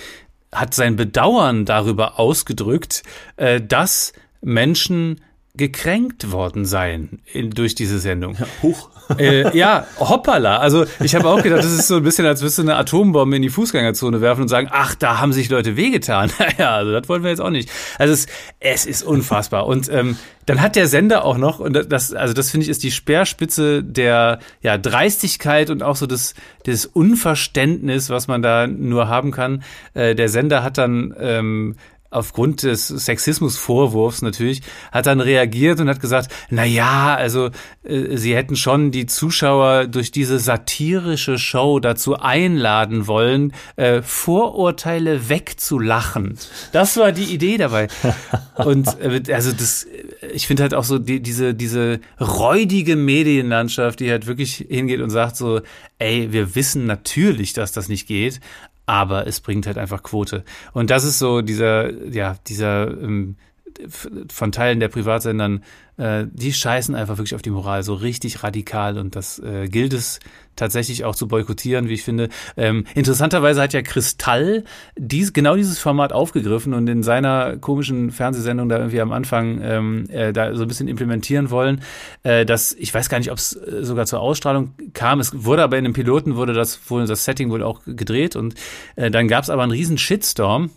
hat 0.51 0.73
sein 0.73 0.95
Bedauern 0.95 1.65
darüber 1.65 2.19
ausgedrückt, 2.19 3.03
äh, 3.37 3.61
dass 3.61 4.13
Menschen 4.41 5.21
gekränkt 5.55 6.31
worden 6.31 6.65
sein 6.65 7.19
in, 7.31 7.51
durch 7.51 7.75
diese 7.75 7.99
Sendung. 7.99 8.35
Ja, 8.39 8.47
hoch. 8.61 8.89
Äh, 9.17 9.55
ja, 9.57 9.85
hoppala. 9.99 10.57
Also 10.57 10.85
ich 10.99 11.15
habe 11.15 11.29
auch 11.29 11.41
gedacht, 11.41 11.59
das 11.59 11.71
ist 11.71 11.87
so 11.87 11.97
ein 11.97 12.03
bisschen, 12.03 12.25
als 12.25 12.41
würdest 12.41 12.57
du 12.57 12.63
eine 12.63 12.75
Atombombe 12.75 13.35
in 13.35 13.41
die 13.41 13.49
Fußgängerzone 13.49 14.21
werfen 14.21 14.43
und 14.43 14.47
sagen, 14.47 14.67
ach, 14.71 14.95
da 14.95 15.19
haben 15.19 15.33
sich 15.33 15.49
Leute 15.49 15.75
wehgetan. 15.77 16.31
ja, 16.57 16.75
also 16.75 16.91
das 16.91 17.07
wollen 17.09 17.23
wir 17.23 17.29
jetzt 17.29 17.41
auch 17.41 17.49
nicht. 17.49 17.69
Also 17.97 18.13
es, 18.13 18.27
es 18.59 18.85
ist 18.85 19.03
unfassbar. 19.03 19.67
Und 19.67 19.89
ähm, 19.89 20.17
dann 20.45 20.61
hat 20.61 20.75
der 20.75 20.87
Sender 20.87 21.23
auch 21.23 21.37
noch, 21.37 21.59
und 21.59 21.91
das, 21.91 22.13
also 22.13 22.33
das 22.33 22.49
finde 22.49 22.65
ich, 22.65 22.69
ist 22.69 22.83
die 22.83 22.91
Speerspitze 22.91 23.83
der 23.83 24.39
ja, 24.61 24.77
Dreistigkeit 24.77 25.69
und 25.69 25.83
auch 25.83 25.95
so 25.95 26.07
des, 26.07 26.33
des 26.65 26.85
Unverständnis, 26.85 28.09
was 28.09 28.27
man 28.27 28.41
da 28.41 28.67
nur 28.67 29.07
haben 29.07 29.31
kann. 29.31 29.63
Äh, 29.93 30.15
der 30.15 30.29
Sender 30.29 30.63
hat 30.63 30.77
dann 30.77 31.13
ähm, 31.19 31.75
aufgrund 32.11 32.63
des 32.63 32.87
Sexismusvorwurfs 32.87 34.21
natürlich, 34.21 34.61
hat 34.91 35.07
dann 35.07 35.21
reagiert 35.21 35.79
und 35.79 35.89
hat 35.89 35.99
gesagt, 35.99 36.31
na 36.49 36.65
ja, 36.65 37.15
also 37.15 37.49
äh, 37.83 38.17
sie 38.17 38.35
hätten 38.35 38.55
schon 38.55 38.91
die 38.91 39.05
Zuschauer 39.05 39.87
durch 39.87 40.11
diese 40.11 40.37
satirische 40.37 41.37
Show 41.37 41.79
dazu 41.79 42.17
einladen 42.17 43.07
wollen, 43.07 43.53
äh, 43.77 44.01
Vorurteile 44.01 45.29
wegzulachen. 45.29 46.37
Das 46.73 46.97
war 46.97 47.11
die 47.11 47.33
Idee 47.33 47.57
dabei. 47.57 47.87
Und 48.55 48.99
äh, 48.99 49.33
also 49.33 49.51
das, 49.51 49.87
ich 50.33 50.47
finde 50.47 50.63
halt 50.63 50.73
auch 50.73 50.83
so 50.83 50.99
die, 50.99 51.21
diese 51.21 51.53
diese 51.53 51.99
räudige 52.19 52.95
Medienlandschaft, 52.95 53.99
die 53.99 54.11
halt 54.11 54.27
wirklich 54.27 54.65
hingeht 54.69 54.99
und 54.99 55.09
sagt 55.09 55.37
so, 55.37 55.61
ey, 55.99 56.31
wir 56.31 56.55
wissen 56.55 56.85
natürlich, 56.85 57.53
dass 57.53 57.71
das 57.71 57.87
nicht 57.87 58.07
geht, 58.07 58.39
aber 58.91 59.25
es 59.25 59.39
bringt 59.39 59.67
halt 59.67 59.77
einfach 59.77 60.03
Quote. 60.03 60.43
Und 60.73 60.89
das 60.89 61.05
ist 61.05 61.17
so 61.17 61.41
dieser, 61.41 61.93
ja, 62.09 62.35
dieser 62.47 62.91
ähm, 62.91 63.37
von 64.29 64.51
Teilen 64.51 64.81
der 64.81 64.89
Privatsendern, 64.89 65.63
äh, 66.01 66.25
die 66.31 66.51
scheißen 66.51 66.95
einfach 66.95 67.17
wirklich 67.17 67.35
auf 67.35 67.43
die 67.43 67.51
Moral 67.51 67.83
so 67.83 67.93
richtig 67.93 68.43
radikal 68.43 68.97
und 68.97 69.15
das 69.15 69.37
äh, 69.37 69.67
gilt 69.67 69.93
es 69.93 70.19
tatsächlich 70.55 71.05
auch 71.05 71.15
zu 71.15 71.27
boykottieren, 71.27 71.87
wie 71.87 71.93
ich 71.93 72.03
finde. 72.03 72.29
Ähm, 72.57 72.85
interessanterweise 72.95 73.61
hat 73.61 73.73
ja 73.73 73.81
Kristall 73.81 74.63
dies, 74.97 75.31
genau 75.31 75.55
dieses 75.55 75.79
Format 75.79 76.11
aufgegriffen 76.11 76.73
und 76.73 76.87
in 76.87 77.03
seiner 77.03 77.57
komischen 77.57 78.11
Fernsehsendung 78.11 78.67
da 78.67 78.77
irgendwie 78.77 79.01
am 79.01 79.11
Anfang 79.11 79.61
ähm, 79.61 80.09
äh, 80.09 80.33
da 80.33 80.55
so 80.55 80.63
ein 80.63 80.67
bisschen 80.67 80.87
implementieren 80.87 81.51
wollen. 81.51 81.81
Äh, 82.23 82.45
dass 82.45 82.73
ich 82.73 82.93
weiß 82.93 83.07
gar 83.07 83.19
nicht, 83.19 83.31
ob 83.31 83.37
es 83.37 83.55
äh, 83.55 83.83
sogar 83.83 84.07
zur 84.07 84.21
Ausstrahlung 84.21 84.73
kam. 84.93 85.19
Es 85.19 85.45
wurde 85.45 85.63
aber 85.63 85.77
in 85.77 85.83
dem 85.83 85.93
Piloten 85.93 86.35
wurde 86.35 86.53
das 86.53 86.79
wohl 86.89 87.05
das 87.05 87.25
Setting 87.25 87.51
wohl 87.51 87.63
auch 87.63 87.81
gedreht 87.85 88.35
und 88.35 88.55
äh, 88.95 89.11
dann 89.11 89.27
gab 89.27 89.43
es 89.43 89.49
aber 89.49 89.63
einen 89.63 89.71
riesen 89.71 89.97
Shitstorm 89.97 90.71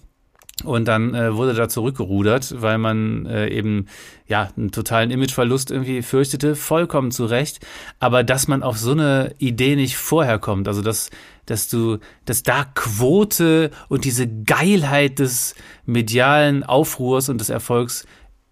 und 0.63 0.87
dann 0.87 1.15
äh, 1.15 1.35
wurde 1.35 1.53
da 1.55 1.69
zurückgerudert, 1.69 2.63
weil 2.63 2.79
man 2.79 3.27
äh, 3.27 3.49
eben 3.49 3.87
ja 4.29 4.51
einen 4.57 4.71
totalen 4.71 5.11
Imageverlust 5.11 5.73
irgendwie 5.73 6.01
fürchtete, 6.03 6.55
vollkommen 6.55 7.11
zu 7.11 7.25
Recht. 7.25 7.59
Aber 7.99 8.23
dass 8.23 8.47
man 8.47 8.63
auf 8.63 8.79
so 8.79 8.93
eine 8.93 9.35
Idee 9.39 9.75
nicht 9.75 9.97
vorher 9.97 10.39
kommt, 10.39 10.69
also 10.69 10.81
dass, 10.81 11.11
dass 11.47 11.69
du, 11.69 11.99
dass 12.25 12.45
da 12.45 12.65
Quote 12.75 13.73
und 13.89 14.05
diese 14.05 14.29
Geilheit 14.29 15.19
des 15.19 15.57
medialen 15.87 16.63
Aufruhrs 16.63 17.29
und 17.29 17.41
des 17.41 17.51
Erfolgs 17.51 18.07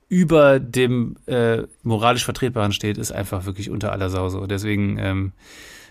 über 0.08 0.58
dem 0.58 1.16
äh, 1.26 1.62
moralisch 1.84 2.24
Vertretbaren 2.24 2.72
steht, 2.72 2.98
ist 2.98 3.12
einfach 3.12 3.46
wirklich 3.46 3.70
unter 3.70 3.92
aller 3.92 4.10
Sau 4.10 4.28
so. 4.28 4.46
Deswegen, 4.46 4.98
ähm, 4.98 5.32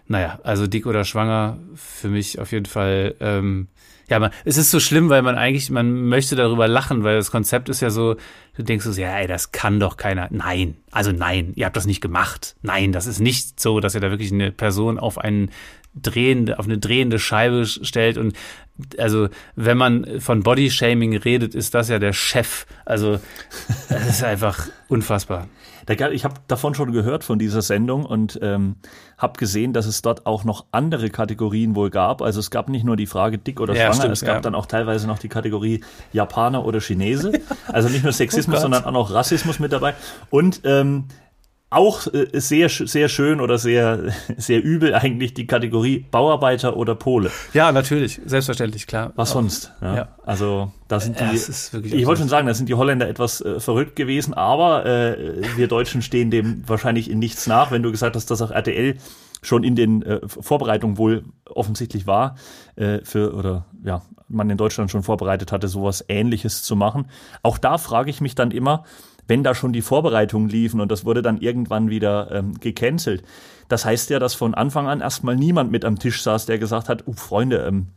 naja, 0.08 0.40
also 0.44 0.68
dick 0.68 0.86
oder 0.86 1.06
schwanger, 1.06 1.58
für 1.74 2.10
mich 2.10 2.38
auf 2.38 2.52
jeden 2.52 2.68
Fall 2.68 3.16
ähm, 3.20 3.70
ja, 4.12 4.20
man, 4.20 4.32
es 4.44 4.58
ist 4.58 4.72
so 4.72 4.82
schlimm, 4.82 5.10
weil 5.10 5.22
man 5.22 5.38
eigentlich, 5.38 5.70
man 5.70 6.10
möchte 6.10 6.36
darüber 6.36 6.68
lachen, 6.68 7.06
weil 7.06 7.16
das 7.16 7.32
Konzept 7.32 7.70
ist 7.70 7.80
ja 7.80 7.90
so, 7.90 8.18
du 8.58 8.64
denkst 8.64 8.86
so, 8.86 8.92
ja, 8.92 9.18
ey, 9.18 9.26
das 9.26 9.54
kann 9.54 9.80
doch 9.80 9.96
keiner. 9.96 10.28
Nein, 10.32 10.76
also 10.92 11.14
nein, 11.14 11.54
ihr 11.56 11.66
habt 11.66 11.78
das 11.78 11.86
nicht 11.86 12.02
gemacht. 12.02 12.58
Nein, 12.62 12.92
das 12.92 13.08
ist 13.08 13.22
nicht 13.22 13.62
so, 13.62 13.80
dass 13.80 13.96
ihr 13.96 14.02
da 14.02 14.12
wirklich 14.12 14.34
eine 14.34 14.52
Person 14.52 15.00
auf 15.00 15.18
einen 15.18 15.50
drehende, 15.96 16.60
auf 16.60 16.66
eine 16.66 16.78
drehende 16.78 17.20
Scheibe 17.20 17.66
stellt 17.66 18.18
und 18.18 18.36
also 18.98 19.30
wenn 19.56 19.78
man 19.78 20.20
von 20.20 20.44
Bodyshaming 20.44 21.16
redet, 21.16 21.56
ist 21.56 21.74
das 21.74 21.88
ja 21.88 21.98
der 21.98 22.14
Chef. 22.14 22.66
Also 22.86 23.20
das 23.90 24.10
ist 24.10 24.24
einfach 24.24 24.68
unfassbar. 24.90 25.48
Ich 25.88 26.24
habe 26.24 26.36
davon 26.48 26.74
schon 26.76 26.92
gehört 26.92 27.24
von 27.24 27.40
dieser 27.40 27.62
Sendung 27.62 28.06
und 28.06 28.40
ähm, 28.42 28.76
habe 29.18 29.38
gesehen, 29.38 29.74
dass 29.74 29.86
es 29.86 30.02
dort 30.02 30.26
auch 30.26 30.44
noch 30.44 30.66
andere 30.72 31.10
Kategorien 31.10 31.76
wohl 31.76 31.90
gab. 31.90 32.22
Also 32.22 32.40
es 32.40 32.52
gab 32.52 32.70
nicht 32.70 32.84
nur 32.84 32.96
die 32.96 33.08
Frage 33.08 33.38
dick 33.38 33.60
oder 33.60 33.74
ja, 33.74 33.88
schwanger, 33.88 33.96
stimmt, 33.96 34.14
es 34.14 34.22
gab 34.22 34.36
ja. 34.36 34.42
dann 34.42 34.56
auch 34.56 34.66
teilweise 34.66 35.08
noch 35.08 35.20
die 35.20 35.30
Kategorie 35.30 35.84
Japaner 36.14 36.66
oder 36.66 36.80
Chinese. 36.80 37.32
Also 37.68 37.90
nicht 37.90 38.04
nur 38.04 38.14
Sexismus, 38.22 38.58
oh 38.58 38.62
sondern 38.62 38.86
auch 38.86 38.92
noch 38.92 39.14
Rassismus 39.14 39.60
mit 39.60 39.72
dabei. 39.72 39.96
Und 40.30 40.62
ähm, 40.64 41.06
auch 41.72 42.06
äh, 42.14 42.28
sehr, 42.34 42.70
sehr 42.70 43.10
schön 43.10 43.42
oder 43.42 43.58
sehr, 43.58 44.14
sehr 44.38 44.64
übel 44.64 44.94
eigentlich 44.94 45.34
die 45.34 45.48
Kategorie 45.48 46.06
Bauarbeiter 46.12 46.78
oder 46.78 46.94
Pole. 46.94 47.32
Ja, 47.54 47.72
natürlich, 47.72 48.22
selbstverständlich, 48.26 48.86
klar. 48.86 49.14
Was 49.16 49.32
sonst? 49.32 49.72
Ja. 49.82 49.96
ja. 49.96 50.08
Also 50.24 50.72
da 50.88 51.00
sind 51.00 51.18
die, 51.20 51.96
ich 51.96 52.06
wollte 52.06 52.20
schon 52.20 52.30
sagen, 52.30 52.46
da 52.46 52.54
sind 52.54 52.68
die 52.70 52.76
Holländer 52.76 53.08
etwas 53.08 53.42
äh, 53.42 53.60
verrückt 53.60 53.96
gewesen, 53.96 54.34
aber 54.34 54.86
äh, 54.86 55.42
wir 55.56 55.68
Deutschen 55.68 56.02
stehen 56.02 56.30
dem 56.30 56.68
wahrscheinlich 56.68 57.10
in 57.10 57.20
nichts 57.20 57.48
nach, 57.48 57.72
wenn 57.72 57.82
du 57.82 57.92
gesagt 57.92 58.16
hast, 58.16 58.30
dass 58.30 58.42
auch 58.42 58.52
RTL 58.52 58.98
schon 59.42 59.64
in 59.64 59.76
den 59.76 60.04
äh, 60.04 60.20
Vorbereitungen 60.28 60.98
wohl 60.98 61.24
offensichtlich 61.46 62.06
war, 62.06 62.36
äh, 62.76 63.00
für, 63.04 63.34
oder 63.34 63.66
ja, 63.84 64.02
man 64.28 64.50
in 64.50 64.58
Deutschland 64.58 64.92
schon 64.92 65.04
vorbereitet 65.04 65.52
hatte, 65.52 65.68
sowas 65.68 66.06
ähnliches 66.08 66.64
zu 66.64 66.76
machen. 66.76 67.08
Auch 67.44 67.58
da 67.58 67.78
frage 67.78 68.10
ich 68.10 68.22
mich 68.22 68.36
dann 68.36 68.52
immer, 68.52 68.84
wenn 69.32 69.46
da 69.46 69.56
schon 69.56 69.72
die 69.72 69.82
Vorbereitungen 69.82 70.50
liefen 70.50 70.82
und 70.82 70.92
das 70.92 71.06
wurde 71.06 71.22
dann 71.22 71.40
irgendwann 71.40 71.90
wieder 71.90 72.30
ähm, 72.32 72.60
gecancelt. 72.60 73.24
Das 73.70 73.86
heißt 73.86 74.10
ja, 74.10 74.20
dass 74.20 74.34
von 74.34 74.54
Anfang 74.54 74.90
an 74.90 75.00
erstmal 75.00 75.38
niemand 75.38 75.72
mit 75.72 75.86
am 75.86 75.98
Tisch 75.98 76.22
saß, 76.22 76.48
der 76.48 76.60
gesagt 76.60 76.90
hat, 76.90 77.08
uh, 77.08 77.14
Freunde, 77.14 77.66
ähm, 77.66 77.88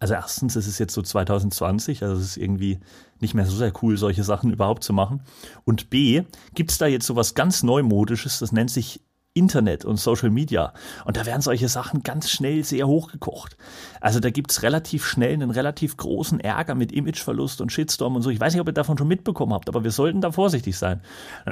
also 0.00 0.14
erstens 0.14 0.56
ist 0.56 0.66
es 0.66 0.80
jetzt 0.80 0.92
so 0.92 1.02
2020, 1.02 2.02
also 2.02 2.16
es 2.16 2.30
ist 2.30 2.36
irgendwie 2.36 2.80
nicht 3.20 3.32
mehr 3.32 3.46
so 3.46 3.56
sehr 3.56 3.72
cool, 3.80 3.96
solche 3.96 4.24
Sachen 4.24 4.52
überhaupt 4.52 4.82
zu 4.82 4.92
machen. 4.92 5.22
Und 5.62 5.88
B, 5.88 6.24
gibt 6.56 6.72
es 6.72 6.78
da 6.78 6.88
jetzt 6.88 7.06
sowas 7.06 7.36
ganz 7.36 7.62
Neumodisches, 7.62 8.40
das 8.40 8.50
nennt 8.50 8.72
sich 8.72 9.00
Internet 9.36 9.84
und 9.84 9.98
Social 9.98 10.30
Media. 10.30 10.72
Und 11.04 11.16
da 11.16 11.26
werden 11.26 11.42
solche 11.42 11.68
Sachen 11.68 12.02
ganz 12.02 12.30
schnell 12.30 12.64
sehr 12.64 12.88
hochgekocht. 12.88 13.56
Also 14.00 14.20
da 14.20 14.30
gibt's 14.30 14.62
relativ 14.62 15.06
schnell 15.06 15.32
einen 15.32 15.50
relativ 15.50 15.96
großen 15.96 16.40
Ärger 16.40 16.74
mit 16.74 16.92
Imageverlust 16.92 17.60
und 17.60 17.72
Shitstorm 17.72 18.16
und 18.16 18.22
so. 18.22 18.30
Ich 18.30 18.40
weiß 18.40 18.54
nicht, 18.54 18.60
ob 18.60 18.68
ihr 18.68 18.72
davon 18.72 18.96
schon 18.98 19.08
mitbekommen 19.08 19.52
habt, 19.52 19.68
aber 19.68 19.84
wir 19.84 19.90
sollten 19.90 20.20
da 20.20 20.32
vorsichtig 20.32 20.76
sein. 20.76 21.00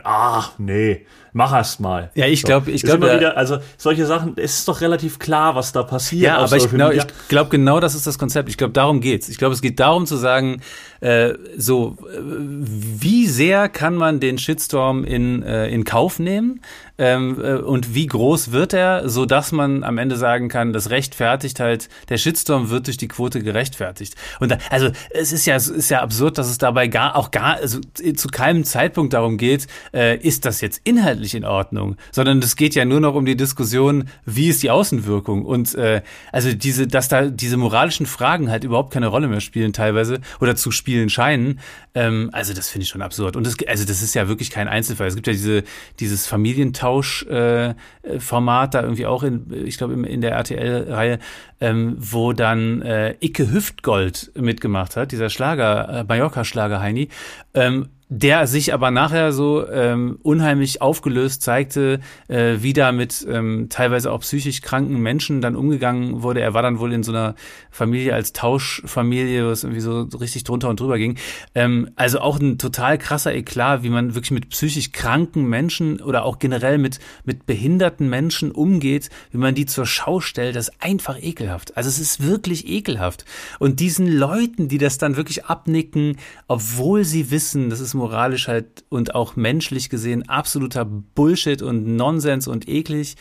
Ach, 0.02 0.52
nee, 0.58 1.06
mach 1.32 1.52
erst 1.52 1.80
mal. 1.80 2.10
Ja, 2.14 2.26
ich 2.26 2.42
glaube, 2.42 2.70
ich 2.70 2.82
glaube. 2.82 3.36
Also 3.36 3.58
solche 3.76 4.06
Sachen, 4.06 4.34
es 4.36 4.58
ist 4.58 4.68
doch 4.68 4.80
relativ 4.80 5.18
klar, 5.18 5.54
was 5.54 5.72
da 5.72 5.82
passiert. 5.82 6.22
Ja, 6.22 6.38
aber 6.38 6.56
ich, 6.56 6.70
genau, 6.70 6.90
ich 6.90 7.04
glaube, 7.28 7.50
genau 7.50 7.80
das 7.80 7.94
ist 7.94 8.06
das 8.06 8.18
Konzept. 8.18 8.48
Ich 8.48 8.56
glaube, 8.56 8.72
darum 8.72 9.00
geht's. 9.00 9.28
Ich 9.28 9.38
glaube, 9.38 9.54
es 9.54 9.62
geht 9.62 9.80
darum 9.80 10.06
zu 10.06 10.16
sagen, 10.16 10.60
äh, 11.04 11.34
so, 11.58 11.98
äh, 12.00 12.18
wie 12.18 13.26
sehr 13.26 13.68
kann 13.68 13.94
man 13.94 14.20
den 14.20 14.38
Shitstorm 14.38 15.04
in, 15.04 15.42
äh, 15.42 15.68
in 15.68 15.84
Kauf 15.84 16.18
nehmen? 16.18 16.62
Ähm, 16.96 17.40
äh, 17.42 17.54
und 17.56 17.94
wie 17.94 18.06
groß 18.06 18.52
wird 18.52 18.72
er, 18.72 19.08
so 19.08 19.26
dass 19.26 19.52
man 19.52 19.82
am 19.82 19.98
Ende 19.98 20.16
sagen 20.16 20.48
kann, 20.48 20.72
das 20.72 20.90
rechtfertigt 20.90 21.60
halt, 21.60 21.88
der 22.08 22.18
Shitstorm 22.18 22.70
wird 22.70 22.86
durch 22.86 22.96
die 22.96 23.08
Quote 23.08 23.42
gerechtfertigt. 23.42 24.14
Und 24.38 24.52
da, 24.52 24.58
also 24.70 24.90
es 25.10 25.32
ist 25.32 25.44
ja, 25.44 25.56
es 25.56 25.68
ist 25.68 25.90
ja 25.90 26.00
absurd, 26.00 26.38
dass 26.38 26.48
es 26.48 26.56
dabei 26.56 26.86
gar 26.86 27.16
auch 27.16 27.32
gar, 27.32 27.56
also 27.56 27.80
zu 28.14 28.28
keinem 28.28 28.64
Zeitpunkt 28.64 29.12
darum 29.12 29.36
geht, 29.36 29.66
äh, 29.92 30.16
ist 30.16 30.44
das 30.44 30.60
jetzt 30.60 30.80
inhaltlich 30.84 31.34
in 31.34 31.44
Ordnung, 31.44 31.96
sondern 32.12 32.38
es 32.38 32.54
geht 32.54 32.76
ja 32.76 32.84
nur 32.84 33.00
noch 33.00 33.14
um 33.14 33.26
die 33.26 33.36
Diskussion, 33.36 34.04
wie 34.24 34.48
ist 34.48 34.62
die 34.62 34.70
Außenwirkung 34.70 35.44
und 35.44 35.74
äh, 35.74 36.00
also 36.32 36.54
diese, 36.54 36.86
dass 36.86 37.08
da 37.08 37.26
diese 37.26 37.56
moralischen 37.56 38.06
Fragen 38.06 38.50
halt 38.50 38.62
überhaupt 38.62 38.92
keine 38.92 39.08
Rolle 39.08 39.26
mehr 39.26 39.40
spielen 39.40 39.72
teilweise 39.72 40.20
oder 40.40 40.54
zu 40.54 40.70
spielen 40.70 40.93
scheinen. 41.08 41.60
Ähm, 41.94 42.30
also 42.32 42.54
das 42.54 42.68
finde 42.68 42.84
ich 42.84 42.88
schon 42.88 43.02
absurd. 43.02 43.36
Und 43.36 43.46
das, 43.46 43.56
also 43.66 43.84
das 43.84 44.02
ist 44.02 44.14
ja 44.14 44.28
wirklich 44.28 44.50
kein 44.50 44.68
Einzelfall. 44.68 45.06
Es 45.06 45.14
gibt 45.14 45.26
ja 45.26 45.32
diese 45.32 45.64
dieses 46.00 46.26
Familientausch 46.26 47.04
Austauschformat 47.24 48.74
äh, 48.74 48.78
da 48.78 48.82
irgendwie 48.82 49.06
auch 49.06 49.22
in, 49.22 49.66
ich 49.66 49.78
glaube, 49.78 49.94
in 49.94 50.20
der 50.20 50.32
RTL-Reihe, 50.32 51.18
ähm, 51.60 51.96
wo 51.98 52.32
dann 52.32 52.82
äh, 52.82 53.14
Icke 53.20 53.50
Hüftgold 53.50 54.32
mitgemacht 54.36 54.96
hat, 54.96 55.12
dieser 55.12 55.30
Schlager, 55.30 56.00
äh, 56.00 56.04
Mallorca-Schlager 56.04 56.80
Heini. 56.80 57.08
Ähm, 57.54 57.88
der 58.16 58.46
sich 58.46 58.72
aber 58.72 58.92
nachher 58.92 59.32
so 59.32 59.68
ähm, 59.68 60.18
unheimlich 60.22 60.80
aufgelöst 60.80 61.42
zeigte, 61.42 61.98
äh, 62.28 62.56
wie 62.60 62.72
da 62.72 62.92
mit 62.92 63.26
ähm, 63.28 63.66
teilweise 63.70 64.12
auch 64.12 64.20
psychisch 64.20 64.62
kranken 64.62 65.00
Menschen 65.00 65.40
dann 65.40 65.56
umgegangen 65.56 66.22
wurde. 66.22 66.40
Er 66.40 66.54
war 66.54 66.62
dann 66.62 66.78
wohl 66.78 66.92
in 66.92 67.02
so 67.02 67.10
einer 67.10 67.34
Familie 67.72 68.14
als 68.14 68.32
Tauschfamilie, 68.32 69.48
was 69.48 69.64
irgendwie 69.64 69.80
so 69.80 70.02
richtig 70.20 70.44
drunter 70.44 70.68
und 70.68 70.78
drüber 70.78 70.96
ging. 70.96 71.16
Ähm, 71.56 71.90
also 71.96 72.20
auch 72.20 72.38
ein 72.38 72.58
total 72.58 72.98
krasser 72.98 73.34
Eklat, 73.34 73.82
wie 73.82 73.90
man 73.90 74.14
wirklich 74.14 74.30
mit 74.30 74.48
psychisch 74.50 74.92
kranken 74.92 75.48
Menschen 75.48 76.00
oder 76.00 76.24
auch 76.24 76.38
generell 76.38 76.78
mit, 76.78 77.00
mit 77.24 77.46
behinderten 77.46 78.08
Menschen 78.08 78.52
umgeht, 78.52 79.10
wie 79.32 79.38
man 79.38 79.56
die 79.56 79.66
zur 79.66 79.86
Schau 79.86 80.20
stellt, 80.20 80.54
das 80.54 80.68
ist 80.68 80.76
einfach 80.80 81.20
ekelhaft. 81.20 81.76
Also 81.76 81.88
es 81.88 81.98
ist 81.98 82.24
wirklich 82.24 82.68
ekelhaft. 82.68 83.24
Und 83.58 83.80
diesen 83.80 84.06
Leuten, 84.06 84.68
die 84.68 84.78
das 84.78 84.98
dann 84.98 85.16
wirklich 85.16 85.46
abnicken, 85.46 86.16
obwohl 86.46 87.04
sie 87.04 87.32
wissen, 87.32 87.70
das 87.70 87.80
ist 87.80 87.94
moralisch 88.04 88.48
halt 88.48 88.84
und 88.90 89.14
auch 89.14 89.34
menschlich 89.34 89.88
gesehen 89.88 90.28
absoluter 90.28 90.84
Bullshit 90.84 91.62
und 91.62 91.96
Nonsens 91.96 92.46
und 92.46 92.68
eklig. 92.68 93.16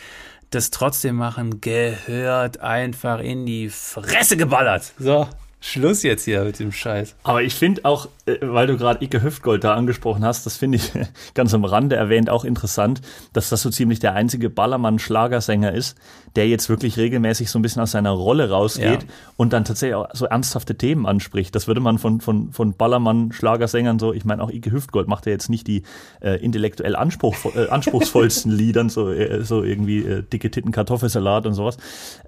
Das 0.49 0.71
trotzdem 0.71 1.15
machen 1.15 1.61
gehört 1.61 2.59
einfach 2.59 3.19
in 3.19 3.45
die 3.45 3.69
Fresse 3.69 4.35
geballert. 4.35 4.91
So. 4.99 5.29
Schluss 5.65 6.03
jetzt 6.03 6.25
hier 6.25 6.43
mit 6.43 6.59
dem 6.59 6.73
Scheiß. 6.73 7.15
Aber 7.23 7.41
ich 7.41 7.55
finde 7.55 7.85
auch, 7.85 8.09
äh, 8.25 8.35
weil 8.41 8.67
du 8.67 8.77
gerade 8.77 9.01
Ike 9.01 9.23
Hüftgold 9.23 9.63
da 9.63 9.75
angesprochen 9.75 10.25
hast, 10.25 10.45
das 10.45 10.57
finde 10.57 10.77
ich 10.77 10.91
ganz 11.35 11.53
am 11.53 11.63
Rande 11.63 11.95
erwähnt 11.95 12.29
auch 12.29 12.43
interessant, 12.43 13.01
dass 13.31 13.47
das 13.47 13.61
so 13.61 13.69
ziemlich 13.69 13.99
der 13.99 14.13
einzige 14.13 14.49
Ballermann-Schlagersänger 14.49 15.71
ist, 15.71 15.97
der 16.35 16.49
jetzt 16.49 16.67
wirklich 16.67 16.97
regelmäßig 16.97 17.49
so 17.49 17.59
ein 17.59 17.61
bisschen 17.61 17.81
aus 17.81 17.91
seiner 17.91 18.09
Rolle 18.09 18.49
rausgeht 18.49 19.03
ja. 19.03 19.09
und 19.37 19.53
dann 19.53 19.63
tatsächlich 19.63 19.95
auch 19.95 20.09
so 20.11 20.25
ernsthafte 20.25 20.75
Themen 20.75 21.05
anspricht. 21.05 21.55
Das 21.55 21.65
würde 21.65 21.79
man 21.79 21.97
von, 21.97 22.19
von, 22.19 22.51
von 22.51 22.73
Ballermann-Schlagersängern 22.73 23.99
so, 23.99 24.11
ich 24.11 24.25
meine 24.25 24.43
auch 24.43 24.51
Ike 24.51 24.69
Hüftgold 24.69 25.07
macht 25.07 25.27
ja 25.27 25.31
jetzt 25.31 25.49
nicht 25.49 25.67
die 25.67 25.83
äh, 26.19 26.43
intellektuell 26.43 26.97
Anspruch, 26.97 27.37
äh, 27.55 27.67
anspruchsvollsten 27.69 28.51
Liedern, 28.51 28.89
so, 28.89 29.09
äh, 29.09 29.45
so 29.45 29.63
irgendwie 29.63 29.99
äh, 29.99 30.23
dicke 30.23 30.51
Titten 30.51 30.73
Kartoffelsalat 30.73 31.45
und 31.45 31.53
sowas. 31.53 31.77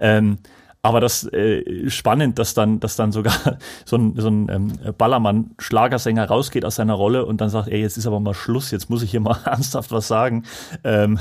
Ähm, 0.00 0.38
aber 0.86 1.00
das 1.00 1.24
äh, 1.32 1.90
spannend, 1.90 2.38
dass 2.38 2.54
dann, 2.54 2.80
dass 2.80 2.96
dann 2.96 3.12
sogar 3.12 3.58
so 3.84 3.96
ein, 3.96 4.14
so 4.16 4.28
ein 4.28 4.48
ähm, 4.50 4.72
Ballermann-Schlagersänger 4.96 6.26
rausgeht 6.26 6.64
aus 6.64 6.76
seiner 6.76 6.94
Rolle 6.94 7.26
und 7.26 7.40
dann 7.40 7.50
sagt, 7.50 7.68
ey, 7.68 7.80
jetzt 7.80 7.96
ist 7.96 8.06
aber 8.06 8.20
mal 8.20 8.34
Schluss, 8.34 8.70
jetzt 8.70 8.90
muss 8.90 9.02
ich 9.02 9.10
hier 9.10 9.20
mal 9.20 9.38
ernsthaft 9.44 9.92
was 9.92 10.08
sagen. 10.08 10.44
Ähm, 10.84 11.18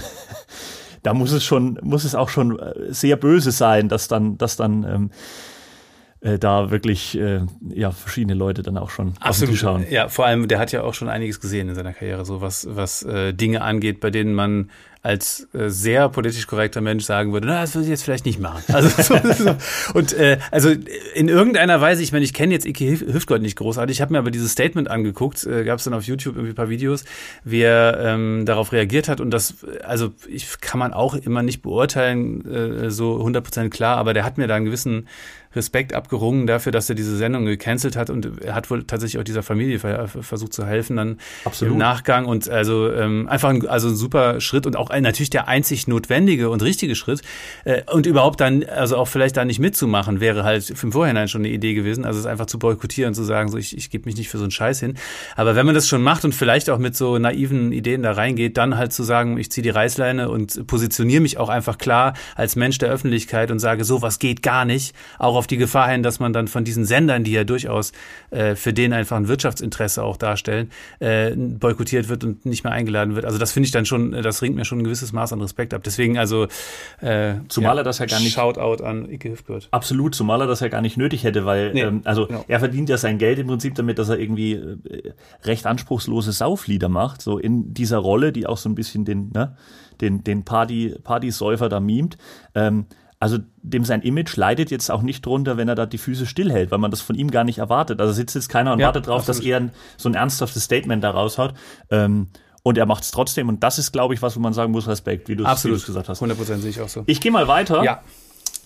da 1.03 1.13
muss 1.13 1.31
es 1.31 1.43
schon, 1.43 1.79
muss 1.81 2.03
es 2.03 2.15
auch 2.15 2.29
schon 2.29 2.59
äh, 2.59 2.93
sehr 2.93 3.15
böse 3.15 3.51
sein, 3.51 3.89
dass 3.89 4.07
dann, 4.07 4.37
dass 4.37 4.55
dann 4.55 4.83
ähm, 4.83 5.11
äh, 6.21 6.39
da 6.39 6.71
wirklich 6.71 7.17
äh, 7.17 7.41
ja 7.69 7.91
verschiedene 7.91 8.33
Leute 8.33 8.63
dann 8.63 8.77
auch 8.77 8.89
schon 8.89 9.13
Absolut. 9.19 9.57
schauen. 9.57 9.85
Ja, 9.89 10.09
vor 10.09 10.25
allem, 10.25 10.47
der 10.47 10.59
hat 10.59 10.71
ja 10.71 10.83
auch 10.83 10.93
schon 10.93 11.07
einiges 11.07 11.39
gesehen 11.39 11.69
in 11.69 11.75
seiner 11.75 11.93
Karriere, 11.93 12.25
so 12.25 12.41
was, 12.41 12.67
was 12.69 13.03
äh, 13.03 13.33
Dinge 13.33 13.61
angeht, 13.61 13.99
bei 13.99 14.09
denen 14.09 14.33
man 14.33 14.71
als 15.05 15.47
äh, 15.53 15.69
sehr 15.69 16.09
politisch 16.09 16.47
korrekter 16.47 16.81
Mensch 16.81 17.03
sagen 17.03 17.31
würde, 17.31 17.45
na, 17.45 17.61
das 17.61 17.75
würde 17.75 17.83
ich 17.83 17.91
jetzt 17.91 18.03
vielleicht 18.03 18.25
nicht 18.25 18.39
machen. 18.39 18.63
Also 18.73 18.89
so, 18.89 19.15
so. 19.33 19.55
und 19.93 20.13
äh, 20.13 20.39
also 20.49 20.71
in 21.13 21.29
irgendeiner 21.29 21.79
Weise, 21.79 22.01
ich 22.01 22.11
meine, 22.11 22.25
ich 22.25 22.33
kenne 22.33 22.53
jetzt 22.53 22.65
Ike 22.65 22.99
Hüftgold 23.13 23.43
nicht 23.43 23.55
großartig, 23.55 23.97
ich 23.97 24.01
habe 24.01 24.13
mir 24.13 24.19
aber 24.19 24.31
dieses 24.31 24.53
Statement 24.53 24.89
angeguckt, 24.89 25.45
äh, 25.45 25.63
gab 25.63 25.77
es 25.77 25.83
dann 25.83 25.93
auf 25.93 26.05
YouTube 26.05 26.35
irgendwie 26.35 26.53
ein 26.53 26.55
paar 26.55 26.69
Videos, 26.69 27.05
wie 27.43 27.61
er 27.61 27.99
ähm, 28.01 28.45
darauf 28.45 28.71
reagiert 28.71 29.07
hat 29.07 29.21
und 29.21 29.29
das, 29.29 29.57
also 29.83 30.11
ich 30.27 30.59
kann 30.59 30.79
man 30.79 30.91
auch 30.91 31.13
immer 31.13 31.43
nicht 31.43 31.61
beurteilen, 31.61 32.43
äh, 32.51 32.89
so 32.89 33.17
100% 33.23 33.69
klar, 33.69 33.97
aber 33.97 34.15
der 34.15 34.25
hat 34.25 34.39
mir 34.39 34.47
da 34.47 34.55
einen 34.55 34.65
gewissen 34.65 35.07
Respekt 35.55 35.93
abgerungen 35.93 36.47
dafür, 36.47 36.71
dass 36.71 36.89
er 36.89 36.95
diese 36.95 37.15
Sendung 37.15 37.45
gecancelt 37.45 37.95
hat 37.95 38.09
und 38.09 38.41
er 38.41 38.55
hat 38.55 38.69
wohl 38.69 38.83
tatsächlich 38.83 39.19
auch 39.19 39.23
dieser 39.23 39.43
Familie 39.43 39.79
versucht 39.79 40.53
zu 40.53 40.65
helfen 40.65 40.97
dann 40.97 41.17
Absolut. 41.43 41.73
im 41.73 41.77
Nachgang. 41.77 42.25
Und 42.25 42.49
also 42.49 42.91
ähm, 42.91 43.27
einfach 43.27 43.49
ein, 43.49 43.67
also 43.67 43.89
ein 43.89 43.95
super 43.95 44.41
Schritt 44.41 44.65
und 44.65 44.75
auch 44.75 44.89
natürlich 44.89 45.29
der 45.29 45.47
einzig 45.47 45.87
notwendige 45.87 46.49
und 46.49 46.61
richtige 46.63 46.95
Schritt 46.95 47.21
äh, 47.63 47.81
und 47.91 48.05
überhaupt 48.05 48.41
dann 48.41 48.63
also 48.63 48.97
auch 48.97 49.07
vielleicht 49.07 49.37
da 49.37 49.45
nicht 49.45 49.59
mitzumachen 49.59 50.19
wäre 50.19 50.43
halt 50.43 50.69
im 50.69 50.91
Vorhinein 50.91 51.27
schon 51.27 51.41
eine 51.41 51.49
Idee 51.49 51.73
gewesen, 51.73 52.05
also 52.05 52.19
es 52.19 52.25
einfach 52.25 52.45
zu 52.45 52.59
boykottieren 52.59 53.13
zu 53.13 53.23
sagen 53.23 53.49
so 53.49 53.57
ich, 53.57 53.77
ich 53.77 53.89
gebe 53.89 54.05
mich 54.05 54.17
nicht 54.17 54.29
für 54.29 54.37
so 54.37 54.43
einen 54.43 54.51
Scheiß 54.51 54.79
hin, 54.79 54.95
aber 55.35 55.55
wenn 55.55 55.65
man 55.65 55.75
das 55.75 55.87
schon 55.87 56.01
macht 56.01 56.25
und 56.25 56.33
vielleicht 56.33 56.69
auch 56.69 56.77
mit 56.77 56.95
so 56.95 57.17
naiven 57.17 57.71
Ideen 57.71 58.03
da 58.03 58.11
reingeht, 58.11 58.57
dann 58.57 58.77
halt 58.77 58.93
zu 58.93 59.03
sagen, 59.03 59.37
ich 59.37 59.51
ziehe 59.51 59.63
die 59.63 59.69
Reißleine 59.69 60.29
und 60.29 60.67
positioniere 60.67 61.21
mich 61.21 61.37
auch 61.37 61.49
einfach 61.49 61.77
klar 61.77 62.13
als 62.35 62.55
Mensch 62.55 62.77
der 62.77 62.89
Öffentlichkeit 62.89 63.51
und 63.51 63.59
sage, 63.59 63.83
so 63.83 64.01
was 64.01 64.19
geht 64.19 64.41
gar 64.41 64.65
nicht, 64.65 64.95
auch 65.19 65.35
auf 65.35 65.44
auf 65.45 65.47
die 65.47 65.57
Gefahr 65.57 65.89
hin, 65.89 66.01
dass 66.01 66.19
man 66.19 66.33
dann 66.33 66.47
von 66.47 66.63
diesen 66.63 66.85
Sendern, 66.85 67.23
die 67.23 67.31
ja 67.31 67.43
durchaus 67.43 67.91
äh, 68.31 68.55
für 68.55 68.73
den 68.73 68.93
einfach 68.93 69.15
ein 69.15 69.27
Wirtschaftsinteresse 69.27 70.03
auch 70.03 70.17
darstellen, 70.17 70.71
äh, 70.99 71.35
boykottiert 71.35 72.09
wird 72.09 72.23
und 72.23 72.47
nicht 72.47 72.63
mehr 72.63 72.73
eingeladen 72.73 73.13
wird. 73.13 73.25
Also 73.25 73.37
das 73.37 73.51
finde 73.51 73.65
ich 73.67 73.71
dann 73.71 73.85
schon, 73.85 74.11
das 74.11 74.41
ringt 74.41 74.55
mir 74.55 74.65
schon 74.65 74.79
ein 74.79 74.83
gewisses 74.83 75.13
Maß 75.13 75.33
an 75.33 75.41
Respekt 75.41 75.75
ab. 75.75 75.83
Deswegen 75.83 76.17
also 76.17 76.47
äh, 76.99 77.35
zumal 77.47 77.75
ja, 77.75 77.81
er 77.81 77.83
das 77.83 77.99
ja 77.99 78.07
gar 78.07 78.19
nicht 78.21 78.33
Shoutout 78.33 78.83
an 78.83 79.07
Ike 79.07 79.29
Hüftgurt. 79.29 79.67
Absolut, 79.69 80.15
zumal 80.15 80.41
er 80.41 80.47
das 80.47 80.61
ja 80.61 80.67
gar 80.67 80.81
nicht 80.81 80.97
nötig 80.97 81.23
hätte, 81.23 81.45
weil 81.45 81.73
nee, 81.73 81.81
ähm, 81.81 82.01
also 82.05 82.25
genau. 82.25 82.43
er 82.47 82.59
verdient 82.59 82.89
ja 82.89 82.97
sein 82.97 83.19
Geld 83.19 83.37
im 83.37 83.45
Prinzip 83.45 83.75
damit, 83.75 83.99
dass 83.99 84.09
er 84.09 84.17
irgendwie 84.17 84.53
äh, 84.53 85.13
recht 85.43 85.67
anspruchslose 85.67 86.31
Sauflieder 86.31 86.89
macht, 86.89 87.21
so 87.21 87.37
in 87.37 87.71
dieser 87.71 87.99
Rolle, 87.99 88.31
die 88.31 88.47
auch 88.47 88.57
so 88.57 88.67
ein 88.67 88.73
bisschen 88.75 89.05
den 89.05 89.29
ne, 89.31 89.55
den 90.01 90.23
den 90.23 90.43
Party 90.43 90.95
Partysäufer 91.03 91.69
da 91.69 91.79
mimt. 91.79 92.17
Ähm, 92.55 92.87
also 93.25 93.39
dem 93.63 93.83
sein 93.85 94.03
Image 94.03 94.37
leidet 94.37 94.69
jetzt 94.69 94.91
auch 94.91 95.01
nicht 95.01 95.25
drunter, 95.25 95.57
wenn 95.57 95.67
er 95.67 95.73
da 95.73 95.87
die 95.87 95.97
Füße 95.97 96.27
stillhält, 96.27 96.69
weil 96.69 96.77
man 96.77 96.91
das 96.91 97.01
von 97.01 97.15
ihm 97.15 97.31
gar 97.31 97.43
nicht 97.43 97.57
erwartet. 97.57 97.99
Also 97.99 98.13
sitzt 98.13 98.35
jetzt 98.35 98.49
keiner 98.49 98.71
und 98.71 98.77
ja, 98.77 98.85
wartet 98.85 99.07
drauf, 99.07 99.21
absolut. 99.21 99.39
dass 99.39 99.45
er 99.47 99.57
ein, 99.57 99.71
so 99.97 100.07
ein 100.09 100.13
ernsthaftes 100.13 100.63
Statement 100.63 101.03
da 101.03 101.09
raushaut. 101.09 101.55
Ähm, 101.89 102.27
und 102.61 102.77
er 102.77 102.85
macht 102.85 103.01
es 103.01 103.09
trotzdem. 103.09 103.49
Und 103.49 103.63
das 103.63 103.79
ist, 103.79 103.93
glaube 103.93 104.13
ich, 104.13 104.21
was, 104.21 104.35
wo 104.35 104.39
man 104.41 104.53
sagen 104.53 104.71
muss, 104.71 104.87
Respekt, 104.87 105.27
wie 105.27 105.35
du 105.35 105.43
es 105.43 105.63
gesagt 105.87 106.07
hast. 106.07 106.21
100% 106.21 106.57
sehe 106.57 106.69
ich 106.69 106.79
auch 106.81 106.87
so. 106.87 107.01
Ich 107.07 107.19
gehe 107.19 107.31
mal 107.31 107.47
weiter. 107.47 107.83
Ja. 107.83 108.03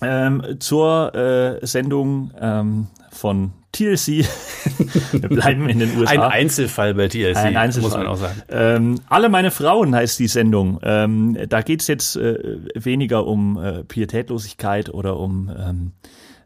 Ähm, 0.02 0.58
zur 0.60 1.14
äh, 1.16 1.66
Sendung 1.66 2.32
ähm, 2.40 2.88
von 3.12 3.52
TLC. 3.72 4.08
Wir 5.12 5.30
bleiben 5.30 5.70
in 5.70 5.80
den 5.80 5.98
USA. 5.98 6.12
Ein 6.12 6.22
Einzelfall 6.22 6.94
bei 6.94 7.08
TLC, 7.08 7.36
Ein 7.38 7.58
Einzelfall. 7.58 7.90
muss 7.90 7.98
man 7.98 8.08
auch 8.08 8.18
sagen. 8.18 8.42
Ähm, 8.50 8.96
Alle 9.10 9.30
meine 9.30 9.52
Frauen 9.52 9.94
heißt 9.94 10.20
die 10.20 10.28
Sendung. 10.28 10.80
Ähm, 10.84 11.38
da 11.48 11.62
geht's 11.62 11.88
jetzt 11.88 12.16
äh, 12.16 12.58
weniger 12.76 13.28
um 13.28 13.58
äh, 13.62 13.84
Pietätlosigkeit 13.84 14.90
oder 14.90 15.18
um 15.18 15.52
ähm, 15.56 15.92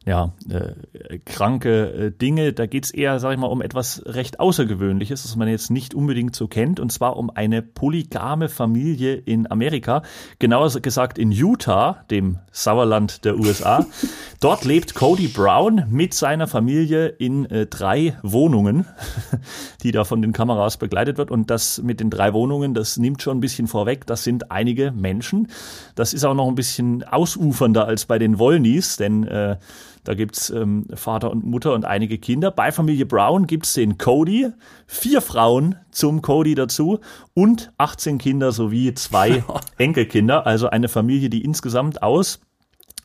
ja, 0.05 0.33
äh, 0.49 1.19
kranke 1.19 1.93
äh, 1.93 2.11
Dinge. 2.11 2.51
Da 2.51 2.65
geht's 2.65 2.91
eher, 2.91 3.19
sag 3.19 3.33
ich 3.33 3.39
mal, 3.39 3.47
um 3.47 3.61
etwas 3.61 4.03
recht 4.05 4.39
Außergewöhnliches, 4.39 5.23
das 5.23 5.35
man 5.37 5.47
jetzt 5.47 5.71
nicht 5.71 5.93
unbedingt 5.93 6.35
so 6.35 6.47
kennt, 6.47 6.79
und 6.81 6.91
zwar 6.91 7.15
um 7.15 7.29
eine 7.29 7.61
polygame 7.61 8.49
Familie 8.49 9.15
in 9.15 9.49
Amerika, 9.49 10.03
genauer 10.39 10.69
gesagt 10.81 11.17
in 11.17 11.31
Utah, 11.31 12.03
dem 12.11 12.39
Sauerland 12.51 13.23
der 13.23 13.37
USA. 13.37 13.85
Dort 14.41 14.65
lebt 14.65 14.93
Cody 14.93 15.29
Brown 15.29 15.85
mit 15.89 16.13
seiner 16.13 16.47
Familie 16.47 17.07
in 17.07 17.45
äh, 17.45 17.65
drei 17.65 18.17
Wohnungen, 18.23 18.85
die 19.83 19.93
da 19.93 20.03
von 20.03 20.21
den 20.21 20.33
Kameras 20.33 20.75
begleitet 20.75 21.17
wird. 21.17 21.31
Und 21.31 21.49
das 21.49 21.81
mit 21.81 22.01
den 22.01 22.09
drei 22.09 22.33
Wohnungen, 22.33 22.73
das 22.73 22.97
nimmt 22.97 23.21
schon 23.21 23.37
ein 23.37 23.41
bisschen 23.41 23.67
vorweg. 23.67 24.05
Das 24.05 24.25
sind 24.25 24.51
einige 24.51 24.91
Menschen. 24.91 25.47
Das 25.95 26.13
ist 26.13 26.25
auch 26.25 26.33
noch 26.33 26.49
ein 26.49 26.55
bisschen 26.55 27.03
ausufernder 27.03 27.87
als 27.87 28.05
bei 28.05 28.19
den 28.19 28.37
Wollnies, 28.37 28.97
denn 28.97 29.23
äh, 29.23 29.55
da 30.03 30.13
gibt's 30.13 30.49
ähm, 30.49 30.85
Vater 30.93 31.31
und 31.31 31.45
Mutter 31.45 31.73
und 31.73 31.85
einige 31.85 32.17
Kinder. 32.17 32.51
Bei 32.51 32.71
Familie 32.71 33.05
Brown 33.05 33.47
gibt's 33.47 33.73
den 33.73 33.97
Cody, 33.97 34.49
vier 34.85 35.21
Frauen 35.21 35.75
zum 35.91 36.21
Cody 36.21 36.55
dazu 36.55 36.99
und 37.33 37.71
18 37.77 38.17
Kinder 38.17 38.51
sowie 38.51 38.93
zwei 38.93 39.43
Enkelkinder. 39.77 40.45
Also 40.45 40.69
eine 40.69 40.89
Familie, 40.89 41.29
die 41.29 41.43
insgesamt 41.43 42.03
aus, 42.03 42.41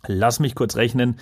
lass 0.07 0.41
mich 0.41 0.55
kurz 0.55 0.77
rechnen, 0.77 1.17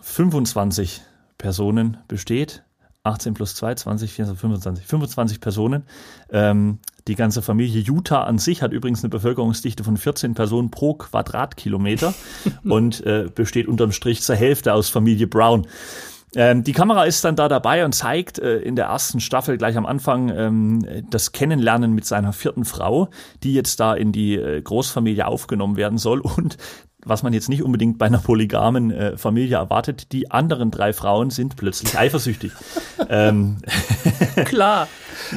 25 0.00 1.02
Personen 1.38 1.96
besteht. 2.06 2.62
18 3.02 3.34
plus 3.34 3.54
2, 3.54 3.74
20, 3.74 4.12
24, 4.12 4.40
25, 4.40 4.86
25 4.86 5.40
Personen. 5.40 5.84
Ähm, 6.30 6.78
die 7.06 7.14
ganze 7.16 7.42
Familie 7.42 7.82
Utah 7.82 8.24
an 8.24 8.38
sich 8.38 8.62
hat 8.62 8.72
übrigens 8.72 9.02
eine 9.02 9.10
Bevölkerungsdichte 9.10 9.84
von 9.84 9.96
14 9.96 10.34
Personen 10.34 10.70
pro 10.70 10.94
Quadratkilometer 10.94 12.14
und 12.64 13.04
äh, 13.04 13.28
besteht 13.34 13.68
unterm 13.68 13.92
Strich 13.92 14.22
zur 14.22 14.36
Hälfte 14.36 14.72
aus 14.72 14.88
Familie 14.88 15.26
Brown. 15.26 15.66
Ähm, 16.36 16.64
die 16.64 16.72
Kamera 16.72 17.04
ist 17.04 17.24
dann 17.24 17.36
da 17.36 17.48
dabei 17.48 17.84
und 17.84 17.94
zeigt 17.94 18.38
äh, 18.38 18.58
in 18.58 18.74
der 18.74 18.86
ersten 18.86 19.20
Staffel 19.20 19.56
gleich 19.56 19.76
am 19.76 19.86
Anfang 19.86 20.30
ähm, 20.30 21.04
das 21.10 21.32
Kennenlernen 21.32 21.92
mit 21.92 22.06
seiner 22.06 22.32
vierten 22.32 22.64
Frau, 22.64 23.08
die 23.42 23.54
jetzt 23.54 23.78
da 23.78 23.94
in 23.94 24.10
die 24.10 24.34
äh, 24.34 24.60
Großfamilie 24.60 25.26
aufgenommen 25.26 25.76
werden 25.76 25.98
soll 25.98 26.20
und 26.20 26.56
was 27.06 27.22
man 27.22 27.34
jetzt 27.34 27.50
nicht 27.50 27.62
unbedingt 27.62 27.98
bei 27.98 28.06
einer 28.06 28.18
polygamen 28.18 28.90
äh, 28.90 29.16
Familie 29.18 29.58
erwartet, 29.58 30.12
die 30.12 30.30
anderen 30.30 30.70
drei 30.70 30.94
Frauen 30.94 31.28
sind 31.30 31.54
plötzlich 31.56 31.98
eifersüchtig. 31.98 32.52
ähm, 33.10 33.58
Klar. 34.46 34.88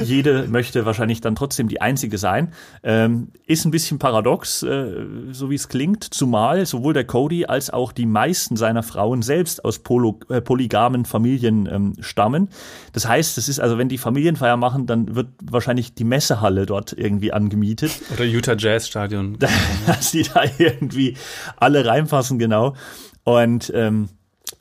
Jede 0.02 0.46
möchte 0.48 0.86
wahrscheinlich 0.86 1.20
dann 1.20 1.34
trotzdem 1.34 1.68
die 1.68 1.80
einzige 1.80 2.18
sein. 2.18 2.52
Ähm, 2.82 3.28
ist 3.46 3.64
ein 3.64 3.70
bisschen 3.70 3.98
paradox, 3.98 4.62
äh, 4.62 5.06
so 5.32 5.50
wie 5.50 5.54
es 5.54 5.68
klingt, 5.68 6.04
zumal 6.04 6.66
sowohl 6.66 6.94
der 6.94 7.04
Cody 7.04 7.46
als 7.46 7.70
auch 7.70 7.92
die 7.92 8.06
meisten 8.06 8.56
seiner 8.56 8.82
Frauen 8.82 9.22
selbst 9.22 9.64
aus 9.64 9.78
Polo, 9.80 10.20
äh, 10.28 10.40
polygamen 10.40 11.04
Familien 11.04 11.68
ähm, 11.70 11.94
stammen. 12.00 12.48
Das 12.92 13.06
heißt, 13.06 13.36
das 13.36 13.48
ist 13.48 13.60
also, 13.60 13.78
wenn 13.78 13.88
die 13.88 13.98
Familienfeier 13.98 14.56
machen, 14.56 14.86
dann 14.86 15.14
wird 15.14 15.28
wahrscheinlich 15.42 15.94
die 15.94 16.04
Messehalle 16.04 16.66
dort 16.66 16.92
irgendwie 16.92 17.32
angemietet. 17.32 17.92
Oder 18.12 18.24
Utah 18.24 18.56
Jazz 18.56 18.88
Stadion. 18.88 19.38
Dass 19.86 20.10
die 20.10 20.22
da 20.22 20.42
irgendwie 20.58 21.16
alle 21.56 21.84
reinpassen, 21.84 22.38
genau. 22.38 22.74
Und 23.24 23.70
ähm, 23.74 24.08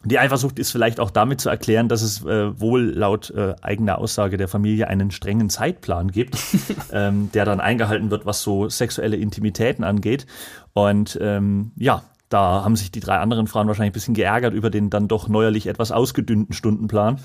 die 0.08 0.20
Eifersucht 0.20 0.60
ist 0.60 0.72
vielleicht 0.72 1.00
auch 1.00 1.12
damit 1.12 1.42
zu 1.42 1.50
erklären, 1.50 1.90
dass 1.90 2.02
es 2.02 2.24
äh, 2.26 2.60
wohl 2.60 2.92
laut 2.92 3.32
äh, 3.32 3.56
eigener 3.62 3.98
Aussage 3.98 4.38
der 4.38 4.48
Familie 4.48 4.88
einen 4.88 5.12
strengen 5.12 5.50
Zeitplan 5.50 6.12
gibt, 6.12 6.38
ähm, 6.92 7.32
der 7.34 7.46
dann 7.46 7.60
eingehalten 7.60 8.12
wird, 8.12 8.26
was 8.26 8.42
so 8.42 8.70
sexuelle 8.70 9.18
Intimitäten 9.18 9.84
angeht. 9.84 10.26
Und 10.74 11.18
ähm, 11.22 11.72
ja, 11.76 12.04
da 12.30 12.64
haben 12.64 12.76
sich 12.76 12.92
die 12.92 13.00
drei 13.00 13.18
anderen 13.20 13.48
Frauen 13.48 13.68
wahrscheinlich 13.68 13.92
ein 13.92 13.94
bisschen 13.94 14.14
geärgert 14.14 14.54
über 14.54 14.70
den 14.70 14.90
dann 14.90 15.08
doch 15.08 15.30
neuerlich 15.30 15.68
etwas 15.68 15.92
ausgedünnten 15.92 16.54
Stundenplan, 16.54 17.20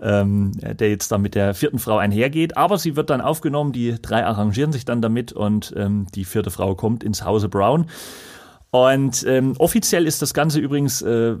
ähm, 0.00 0.52
der 0.52 0.88
jetzt 0.88 1.12
dann 1.12 1.20
mit 1.20 1.34
der 1.34 1.54
vierten 1.54 1.78
Frau 1.78 1.98
einhergeht. 1.98 2.56
Aber 2.56 2.78
sie 2.78 2.96
wird 2.96 3.10
dann 3.10 3.20
aufgenommen, 3.20 3.72
die 3.72 4.00
drei 4.00 4.24
arrangieren 4.24 4.72
sich 4.72 4.86
dann 4.86 5.02
damit 5.02 5.32
und 5.32 5.74
ähm, 5.76 6.06
die 6.14 6.24
vierte 6.24 6.50
Frau 6.50 6.74
kommt 6.74 7.04
ins 7.04 7.24
Hause 7.24 7.48
Brown. 7.50 7.86
Und 8.70 9.24
ähm, 9.26 9.54
offiziell 9.58 10.06
ist 10.06 10.20
das 10.20 10.34
Ganze 10.34 10.60
übrigens 10.60 11.00
äh, 11.00 11.36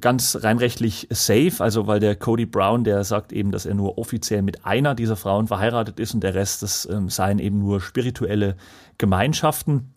ganz 0.00 0.38
rein 0.42 0.58
rechtlich 0.58 1.08
safe, 1.10 1.54
also 1.58 1.88
weil 1.88 1.98
der 1.98 2.14
Cody 2.14 2.46
Brown, 2.46 2.84
der 2.84 3.02
sagt 3.02 3.32
eben, 3.32 3.50
dass 3.50 3.66
er 3.66 3.74
nur 3.74 3.98
offiziell 3.98 4.42
mit 4.42 4.64
einer 4.64 4.94
dieser 4.94 5.16
Frauen 5.16 5.48
verheiratet 5.48 5.98
ist 5.98 6.14
und 6.14 6.22
der 6.22 6.34
Rest, 6.34 6.62
das 6.62 6.88
ähm, 6.88 7.08
seien 7.08 7.40
eben 7.40 7.58
nur 7.58 7.80
spirituelle 7.80 8.56
Gemeinschaften. 8.96 9.92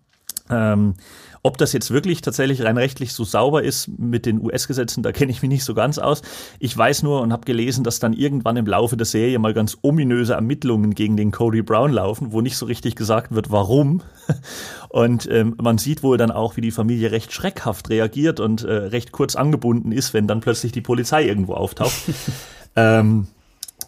Ähm, 0.50 0.96
ob 1.46 1.60
das 1.60 1.74
jetzt 1.74 1.92
wirklich 1.92 2.22
tatsächlich 2.22 2.64
rein 2.64 2.76
rechtlich 2.76 3.14
so 3.14 3.24
sauber 3.24 3.62
ist 3.62 3.88
mit 4.00 4.26
den 4.26 4.42
US-Gesetzen, 4.44 5.04
da 5.04 5.12
kenne 5.12 5.32
ich 5.32 5.44
mich 5.44 5.50
nicht 5.50 5.64
so 5.64 5.76
ganz 5.76 6.00
aus. 6.00 6.24
Ich 6.58 6.76
weiß 6.76 7.04
nur 7.04 7.22
und 7.22 7.32
habe 7.32 7.46
gelesen, 7.46 7.84
dass 7.84 8.00
dann 8.00 8.14
irgendwann 8.14 8.58
im 8.58 8.66
Laufe 8.66 8.98
der 8.98 9.06
Serie 9.06 9.38
mal 9.38 9.54
ganz 9.54 9.78
ominöse 9.84 10.34
Ermittlungen 10.34 10.96
gegen 10.96 11.18
den 11.18 11.30
Cody 11.30 11.62
Brown 11.62 11.92
laufen, 11.92 12.32
wo 12.32 12.42
nicht 12.42 12.58
so 12.58 12.66
richtig 12.66 12.96
gesagt 12.96 13.32
wird, 13.36 13.52
warum. 13.52 14.02
Und 14.90 15.30
ähm, 15.30 15.56
man 15.62 15.78
sieht 15.78 16.02
wohl 16.02 16.18
dann 16.18 16.32
auch, 16.32 16.58
wie 16.58 16.62
die 16.62 16.72
Familie 16.72 17.12
recht 17.12 17.32
schreckhaft 17.32 17.90
reagiert 17.90 18.40
und 18.40 18.64
äh, 18.64 18.72
recht 18.72 19.12
kurz 19.12 19.36
angebunden 19.36 19.92
ist, 19.92 20.14
wenn 20.14 20.26
dann 20.26 20.40
plötzlich 20.40 20.72
die 20.72 20.82
Polizei 20.82 21.26
irgendwo 21.26 21.54
auftaucht. 21.54 21.94
ähm, 22.78 23.28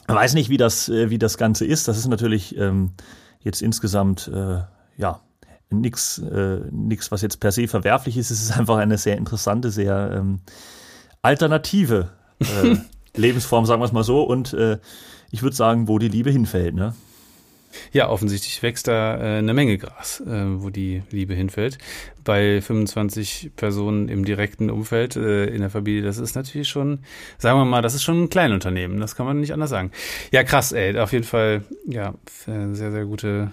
weiß 0.08 0.34
nicht, 0.34 0.50
wie 0.50 0.58
das, 0.58 0.90
äh, 0.90 1.10
wie 1.10 1.18
das 1.18 1.38
Ganze 1.38 1.66
ist. 1.66 1.88
Das 1.88 1.98
ist 1.98 2.08
natürlich 2.08 2.58
ähm, 2.58 2.92
jetzt 3.40 3.62
insgesamt 3.62 4.30
äh, 4.32 4.60
ja 4.98 5.22
nichts, 5.70 6.20
äh, 6.20 6.60
nix, 6.72 7.12
was 7.12 7.22
jetzt 7.22 7.40
per 7.40 7.52
se 7.52 7.68
verwerflich 7.68 8.18
ist. 8.18 8.32
Es 8.32 8.42
ist 8.42 8.58
einfach 8.58 8.78
eine 8.78 8.98
sehr 8.98 9.18
interessante, 9.18 9.72
sehr 9.72 10.12
ähm, 10.16 10.40
alternative 11.22 12.10
äh, 12.40 12.76
Lebensform, 13.16 13.66
sagen 13.66 13.82
wir 13.82 13.86
es 13.86 13.92
mal 13.92 14.04
so. 14.04 14.24
Und 14.24 14.54
äh, 14.54 14.78
ich 15.32 15.42
würde 15.42 15.56
sagen, 15.56 15.88
wo 15.88 16.00
die 16.00 16.08
Liebe 16.08 16.32
hinfällt. 16.32 16.76
Ne? 16.76 16.94
Ja, 17.92 18.10
offensichtlich 18.10 18.62
wächst 18.64 18.88
da 18.88 19.18
äh, 19.18 19.38
eine 19.40 19.54
Menge 19.54 19.78
Gras, 19.78 20.22
äh, 20.22 20.62
wo 20.62 20.70
die 20.70 21.04
Liebe 21.12 21.34
hinfällt. 21.34 21.78
Bei 22.24 22.62
25 22.62 23.52
Personen 23.56 24.10
im 24.10 24.26
direkten 24.26 24.70
Umfeld 24.70 25.16
äh, 25.16 25.46
in 25.46 25.62
der 25.62 25.70
Familie, 25.70 26.02
das 26.02 26.18
ist 26.18 26.36
natürlich 26.36 26.70
schon, 26.70 27.00
sagen 27.38 27.60
wir 27.60 27.66
mal, 27.66 27.82
das 27.82 27.94
ist 27.94 28.04
schon 28.04 28.24
ein 28.24 28.30
Kleinunternehmen. 28.30 29.00
Das 29.00 29.16
kann 29.16 29.26
man 29.26 29.40
nicht 29.40 29.54
anders 29.54 29.70
sagen. 29.70 29.92
Ja, 30.32 30.44
krass, 30.44 30.72
ey. 30.72 30.98
Auf 30.98 31.12
jeden 31.12 31.26
Fall, 31.26 31.64
ja, 31.86 32.14
sehr, 32.36 32.92
sehr 32.92 33.06
gute 33.06 33.52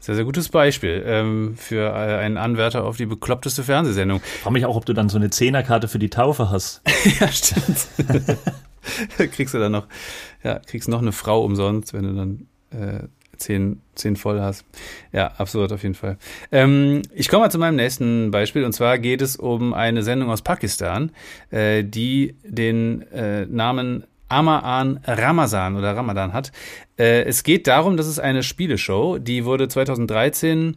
sehr, 0.00 0.14
sehr 0.14 0.24
gutes 0.24 0.48
Beispiel 0.48 1.02
ähm, 1.06 1.54
für 1.56 1.88
äh, 1.88 2.18
einen 2.18 2.36
Anwärter 2.36 2.84
auf 2.84 2.96
die 2.96 3.06
bekloppteste 3.06 3.62
Fernsehsendung. 3.64 4.20
Ich 4.24 4.40
frage 4.40 4.52
mich 4.52 4.66
auch, 4.66 4.76
ob 4.76 4.86
du 4.86 4.92
dann 4.92 5.08
so 5.08 5.18
eine 5.18 5.30
Zehnerkarte 5.30 5.88
für 5.88 5.98
die 5.98 6.10
Taufe 6.10 6.50
hast. 6.50 6.82
ja, 7.20 7.28
stimmt. 7.28 7.88
kriegst 9.32 9.54
du 9.54 9.58
dann 9.58 9.72
noch, 9.72 9.86
ja, 10.42 10.60
kriegst 10.60 10.88
noch 10.88 11.02
eine 11.02 11.12
Frau 11.12 11.44
umsonst, 11.44 11.92
wenn 11.94 12.04
du 12.04 12.14
dann 12.14 12.46
äh, 12.70 13.08
zehn, 13.38 13.80
zehn 13.94 14.16
voll 14.16 14.40
hast. 14.40 14.64
Ja, 15.12 15.28
absurd 15.38 15.72
auf 15.72 15.82
jeden 15.82 15.94
Fall. 15.94 16.18
Ähm, 16.52 17.02
ich 17.12 17.28
komme 17.28 17.44
mal 17.44 17.50
zu 17.50 17.58
meinem 17.58 17.76
nächsten 17.76 18.30
Beispiel 18.30 18.64
und 18.64 18.72
zwar 18.72 18.98
geht 18.98 19.22
es 19.22 19.36
um 19.36 19.74
eine 19.74 20.02
Sendung 20.02 20.30
aus 20.30 20.42
Pakistan, 20.42 21.12
äh, 21.50 21.84
die 21.84 22.36
den 22.44 23.02
äh, 23.12 23.46
Namen 23.46 24.04
Amaan 24.28 25.00
Ramazan 25.04 25.76
oder 25.76 25.96
Ramadan 25.96 26.32
hat. 26.32 26.52
Äh, 26.98 27.22
es 27.22 27.42
geht 27.42 27.66
darum, 27.66 27.96
dass 27.96 28.06
es 28.06 28.18
eine 28.18 28.42
Spieleshow, 28.42 29.18
die 29.18 29.44
wurde 29.44 29.68
2013 29.68 30.76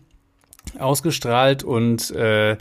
ausgestrahlt 0.77 1.63
und 1.63 2.11
äh, 2.11 2.57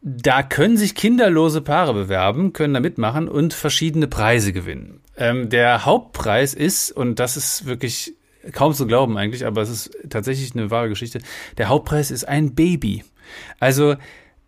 da 0.00 0.42
können 0.42 0.76
sich 0.76 0.94
kinderlose 0.94 1.62
Paare 1.62 1.94
bewerben, 1.94 2.52
können 2.52 2.74
da 2.74 2.80
mitmachen 2.80 3.26
und 3.26 3.54
verschiedene 3.54 4.06
Preise 4.06 4.52
gewinnen. 4.52 5.00
Ähm, 5.16 5.48
der 5.48 5.86
Hauptpreis 5.86 6.52
ist, 6.54 6.92
und 6.92 7.18
das 7.18 7.36
ist 7.36 7.64
wirklich 7.64 8.14
kaum 8.52 8.74
zu 8.74 8.86
glauben 8.86 9.16
eigentlich, 9.16 9.46
aber 9.46 9.62
es 9.62 9.70
ist 9.70 9.96
tatsächlich 10.10 10.54
eine 10.54 10.70
wahre 10.70 10.90
Geschichte, 10.90 11.20
der 11.56 11.68
Hauptpreis 11.68 12.10
ist 12.10 12.28
ein 12.28 12.54
Baby. 12.54 13.04
Also 13.60 13.96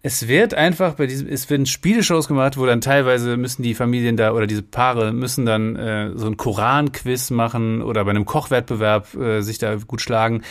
es 0.07 0.29
wird 0.29 0.55
einfach 0.55 0.95
bei 0.95 1.09
diesem, 1.09 1.27
es 1.27 1.51
werden 1.51 1.67
Spieleshows 1.67 2.29
gemacht, 2.29 2.57
wo 2.57 2.65
dann 2.65 2.81
teilweise 2.81 3.37
müssen 3.37 3.65
die 3.65 3.75
Familien 3.75 4.17
da 4.17 4.31
oder 4.31 4.47
diese 4.47 4.63
Paare 4.63 5.13
müssen 5.13 5.47
dann 5.47 5.75
äh, 5.75 6.13
so 6.15 6.29
ein 6.29 6.37
Koran-Quiz 6.37 7.31
machen 7.31 7.83
oder 7.83 8.05
bei 8.05 8.11
einem 8.11 8.25
Kochwettbewerb 8.25 9.17
äh, 9.17 9.41
sich 9.41 9.59
da 9.59 9.75
gut 9.75 10.01
schlagen 10.01 10.43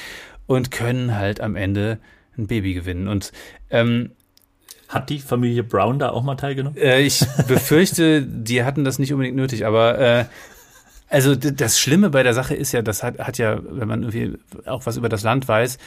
und 0.46 0.72
können 0.72 1.15
halt 1.15 1.39
am 1.39 1.56
Ende 1.56 2.00
ein 2.38 2.48
Baby 2.48 2.74
gewinnen. 2.74 3.08
Und 3.08 3.32
ähm, 3.70 4.12
hat 4.89 5.10
die 5.10 5.20
Familie 5.20 5.63
Brown 5.63 6.00
da 6.00 6.10
auch 6.10 6.24
mal 6.24 6.36
teilgenommen? 6.36 6.78
Äh, 6.78 7.04
ich 7.04 7.26
befürchte, 7.48 8.24
die 8.28 8.65
hatten 8.65 8.84
das 8.84 9.00
nicht 9.00 9.13
unbedingt 9.13 9.38
nötig, 9.38 9.65
aber 9.65 9.98
äh, 9.98 10.26
also 11.08 11.34
das 11.34 11.80
Schlimme 11.80 12.10
bei 12.10 12.24
der 12.24 12.34
Sache 12.34 12.56
ist 12.56 12.74
ja, 12.74 12.82
das 12.82 13.04
hat, 13.04 13.20
hat 13.20 13.38
ja, 13.38 13.58
wenn 13.63 13.88
man 13.88 14.04
irgendwie 14.04 14.38
auch 14.65 14.86
was 14.86 14.98
über 14.98 15.08
das 15.08 15.24
Land 15.24 15.48
weiß, 15.48 15.78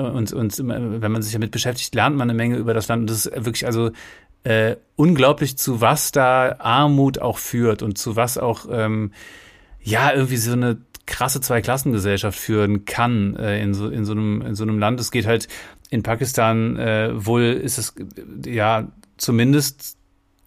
und, 0.00 0.32
und 0.32 0.58
wenn 0.58 1.12
man 1.12 1.22
sich 1.22 1.32
damit 1.32 1.50
beschäftigt, 1.50 1.94
lernt 1.94 2.16
man 2.16 2.30
eine 2.30 2.36
Menge 2.36 2.56
über 2.56 2.74
das 2.74 2.88
Land. 2.88 3.02
Und 3.02 3.10
das 3.10 3.26
ist 3.26 3.44
wirklich 3.44 3.66
also 3.66 3.90
äh, 4.44 4.76
unglaublich, 4.96 5.58
zu 5.58 5.80
was 5.80 6.12
da 6.12 6.56
Armut 6.58 7.18
auch 7.18 7.38
führt 7.38 7.82
und 7.82 7.98
zu 7.98 8.16
was 8.16 8.38
auch 8.38 8.66
ähm, 8.70 9.12
ja 9.82 10.12
irgendwie 10.12 10.36
so 10.36 10.52
eine 10.52 10.78
krasse 11.06 11.40
Zweiklassengesellschaft 11.40 12.38
führen 12.38 12.84
kann 12.84 13.36
äh, 13.36 13.60
in, 13.62 13.74
so, 13.74 13.88
in, 13.88 14.04
so 14.04 14.12
einem, 14.12 14.42
in 14.42 14.54
so 14.54 14.62
einem 14.62 14.78
Land. 14.78 15.00
Es 15.00 15.10
geht 15.10 15.26
halt 15.26 15.48
in 15.90 16.02
Pakistan 16.02 16.76
äh, 16.76 17.10
wohl 17.12 17.42
ist 17.42 17.78
es 17.78 17.94
ja 18.46 18.88
zumindest 19.16 19.98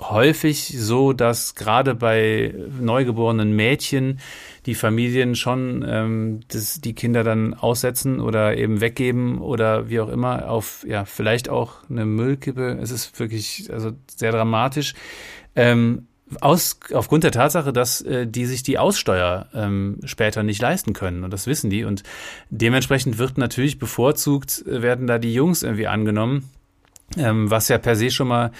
häufig 0.02 0.74
so, 0.78 1.13
dass 1.13 1.56
gerade 1.56 1.96
bei 1.96 2.56
neugeborenen 2.80 3.56
Mädchen 3.56 4.20
die 4.65 4.76
Familien 4.76 5.36
schon 5.36 5.86
ähm, 5.88 6.39
das, 6.47 6.80
die 6.82 6.93
Kinder 6.93 7.23
dann 7.23 7.54
aussetzen 7.54 8.19
oder 8.19 8.58
eben 8.58 8.82
weggeben 8.82 9.39
oder 9.39 9.89
wie 9.89 9.99
auch 9.99 10.10
immer 10.10 10.49
auf 10.49 10.86
ja 10.88 11.06
vielleicht 11.06 11.49
auch 11.49 11.89
eine 11.89 12.06
Müllkippe. 12.06 12.78
Es 12.82 12.91
ist 12.91 13.19
wirklich 13.19 13.69
also 13.71 13.91
sehr 14.08 14.32
dramatisch. 14.32 14.93
Ähm, 15.56 16.08
aus, 16.41 16.80
aufgrund 16.93 17.23
der 17.23 17.32
Tatsache, 17.32 17.73
dass 17.73 18.02
äh, 18.02 18.26
die 18.28 18.45
sich 18.45 18.63
die 18.63 18.78
Aussteuer 18.78 19.47
ähm, 19.54 19.99
später 20.06 20.43
nicht 20.43 20.62
leisten 20.62 20.93
können. 20.93 21.23
Und 21.23 21.32
das 21.32 21.47
wissen 21.47 21.69
die. 21.69 21.84
Und 21.84 22.04
dementsprechend 22.49 23.17
wird 23.17 23.38
natürlich 23.38 23.80
bevorzugt, 23.80 24.63
äh, 24.65 24.82
werden 24.82 25.08
da 25.08 25.19
die 25.19 25.34
Jungs 25.34 25.63
irgendwie 25.63 25.88
angenommen, 25.88 26.49
ähm, 27.17 27.49
was 27.49 27.67
ja 27.67 27.78
per 27.78 27.95
se 27.95 28.10
schon 28.12 28.28
mal 28.28 28.52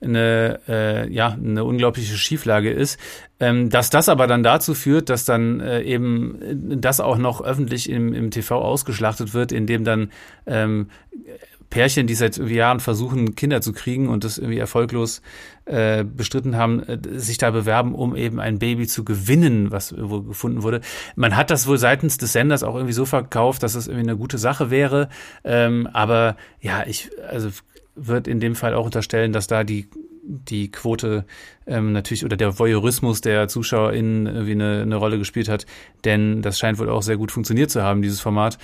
eine, 0.00 0.60
äh, 0.68 1.12
ja, 1.12 1.32
eine 1.32 1.64
unglaubliche 1.64 2.16
Schieflage 2.16 2.70
ist. 2.70 2.98
Ähm, 3.40 3.70
dass 3.70 3.90
das 3.90 4.08
aber 4.08 4.26
dann 4.26 4.42
dazu 4.42 4.74
führt, 4.74 5.10
dass 5.10 5.24
dann 5.24 5.60
äh, 5.60 5.82
eben 5.82 6.80
das 6.80 7.00
auch 7.00 7.18
noch 7.18 7.40
öffentlich 7.40 7.88
im, 7.88 8.12
im 8.14 8.30
TV 8.30 8.60
ausgeschlachtet 8.60 9.34
wird, 9.34 9.52
indem 9.52 9.84
dann 9.84 10.10
ähm, 10.46 10.88
Pärchen, 11.70 12.06
die 12.06 12.14
seit 12.14 12.38
Jahren 12.38 12.80
versuchen, 12.80 13.34
Kinder 13.34 13.60
zu 13.60 13.72
kriegen 13.72 14.08
und 14.08 14.24
das 14.24 14.38
irgendwie 14.38 14.58
erfolglos 14.58 15.20
äh, 15.66 16.02
bestritten 16.02 16.56
haben, 16.56 16.82
äh, 16.82 16.98
sich 17.18 17.36
da 17.36 17.50
bewerben, 17.50 17.94
um 17.94 18.16
eben 18.16 18.40
ein 18.40 18.58
Baby 18.58 18.86
zu 18.86 19.04
gewinnen, 19.04 19.70
was 19.70 19.92
irgendwo 19.92 20.22
gefunden 20.22 20.62
wurde. 20.62 20.80
Man 21.14 21.36
hat 21.36 21.50
das 21.50 21.66
wohl 21.66 21.76
seitens 21.76 22.16
des 22.16 22.32
Senders 22.32 22.62
auch 22.62 22.74
irgendwie 22.74 22.94
so 22.94 23.04
verkauft, 23.04 23.62
dass 23.62 23.74
es 23.74 23.84
das 23.84 23.88
irgendwie 23.88 24.08
eine 24.08 24.18
gute 24.18 24.38
Sache 24.38 24.70
wäre. 24.70 25.10
Ähm, 25.44 25.86
aber 25.92 26.36
ja, 26.60 26.84
ich, 26.86 27.10
also 27.28 27.50
wird 28.06 28.28
in 28.28 28.40
dem 28.40 28.54
Fall 28.54 28.74
auch 28.74 28.86
unterstellen, 28.86 29.32
dass 29.32 29.46
da 29.46 29.64
die 29.64 29.88
die 30.28 30.70
Quote 30.70 31.24
ähm, 31.68 31.92
natürlich 31.92 32.24
oder 32.24 32.36
der 32.36 32.58
Voyeurismus 32.58 33.20
der 33.20 33.48
ZuschauerInnen 33.48 34.26
irgendwie 34.26 34.52
eine, 34.52 34.82
eine 34.82 34.96
Rolle 34.96 35.18
gespielt 35.18 35.48
hat, 35.48 35.66
denn 36.04 36.42
das 36.42 36.58
scheint 36.58 36.78
wohl 36.78 36.88
auch 36.88 37.02
sehr 37.02 37.16
gut 37.16 37.30
funktioniert 37.30 37.70
zu 37.70 37.82
haben, 37.82 38.02
dieses 38.02 38.20
Format, 38.20 38.58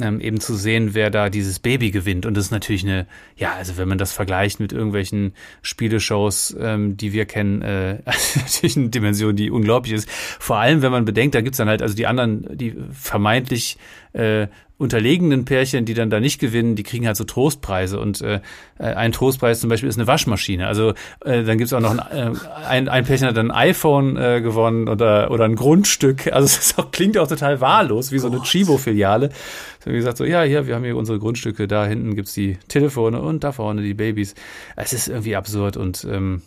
ähm, 0.00 0.20
eben 0.20 0.40
zu 0.40 0.54
sehen, 0.54 0.94
wer 0.94 1.10
da 1.10 1.30
dieses 1.30 1.58
Baby 1.58 1.90
gewinnt. 1.90 2.26
Und 2.26 2.36
das 2.36 2.46
ist 2.46 2.50
natürlich 2.50 2.84
eine, 2.84 3.06
ja, 3.36 3.52
also 3.52 3.76
wenn 3.76 3.88
man 3.88 3.98
das 3.98 4.12
vergleicht 4.12 4.60
mit 4.60 4.72
irgendwelchen 4.72 5.32
Spieleshows, 5.62 6.56
ähm, 6.60 6.96
die 6.96 7.12
wir 7.12 7.26
kennen, 7.26 7.62
äh, 7.62 7.98
natürlich 8.36 8.76
eine 8.76 8.90
Dimension, 8.90 9.36
die 9.36 9.50
unglaublich 9.50 9.94
ist. 9.94 10.10
Vor 10.10 10.56
allem, 10.56 10.82
wenn 10.82 10.92
man 10.92 11.04
bedenkt, 11.04 11.34
da 11.34 11.40
gibt's 11.40 11.58
dann 11.58 11.68
halt 11.68 11.82
also 11.82 11.94
die 11.94 12.06
anderen, 12.06 12.46
die 12.56 12.76
vermeintlich 12.92 13.78
äh, 14.12 14.48
unterlegenen 14.80 15.44
Pärchen, 15.44 15.84
die 15.84 15.92
dann 15.92 16.08
da 16.08 16.20
nicht 16.20 16.40
gewinnen, 16.40 16.74
die 16.74 16.84
kriegen 16.84 17.06
halt 17.06 17.18
so 17.18 17.24
Trostpreise. 17.24 18.00
Und 18.00 18.22
äh, 18.22 18.40
ein 18.78 19.12
Trostpreis 19.12 19.60
zum 19.60 19.68
Beispiel 19.68 19.90
ist 19.90 19.98
eine 19.98 20.06
Waschmaschine. 20.06 20.66
Also 20.66 20.94
äh, 21.22 21.44
dann 21.44 21.58
gibt's 21.58 21.74
auch 21.74 21.80
noch 21.80 21.98
ein, 21.98 22.32
äh, 22.32 22.32
ein, 22.50 22.88
ein 22.88 23.04
Pärchen 23.04 23.28
hat 23.28 23.38
ein 23.38 23.50
iPhone 23.50 24.16
äh, 24.16 24.40
gewonnen 24.40 24.88
oder, 24.88 25.30
oder 25.30 25.44
ein 25.44 25.56
Grundstück. 25.56 26.32
Also 26.32 26.46
es 26.46 26.78
auch, 26.78 26.90
klingt 26.90 27.18
auch 27.18 27.28
total 27.28 27.60
wahllos, 27.60 28.12
wie 28.12 28.18
so 28.18 28.28
eine 28.28 28.40
Chibo-Filiale. 28.42 29.30
So 29.84 29.90
wie 29.90 29.96
gesagt, 29.96 30.16
so, 30.16 30.24
ja, 30.24 30.42
hier, 30.42 30.66
wir 30.66 30.74
haben 30.74 30.84
hier 30.84 30.96
unsere 30.96 31.18
Grundstücke, 31.18 31.68
da 31.68 31.86
hinten 31.86 32.14
gibt's 32.14 32.34
die 32.34 32.58
Telefone 32.68 33.20
und 33.20 33.44
da 33.44 33.52
vorne 33.52 33.82
die 33.82 33.94
Babys. 33.94 34.34
Es 34.76 34.92
ist 34.92 35.08
irgendwie 35.08 35.36
absurd 35.36 35.76
und 35.76 36.06
ähm, 36.10 36.42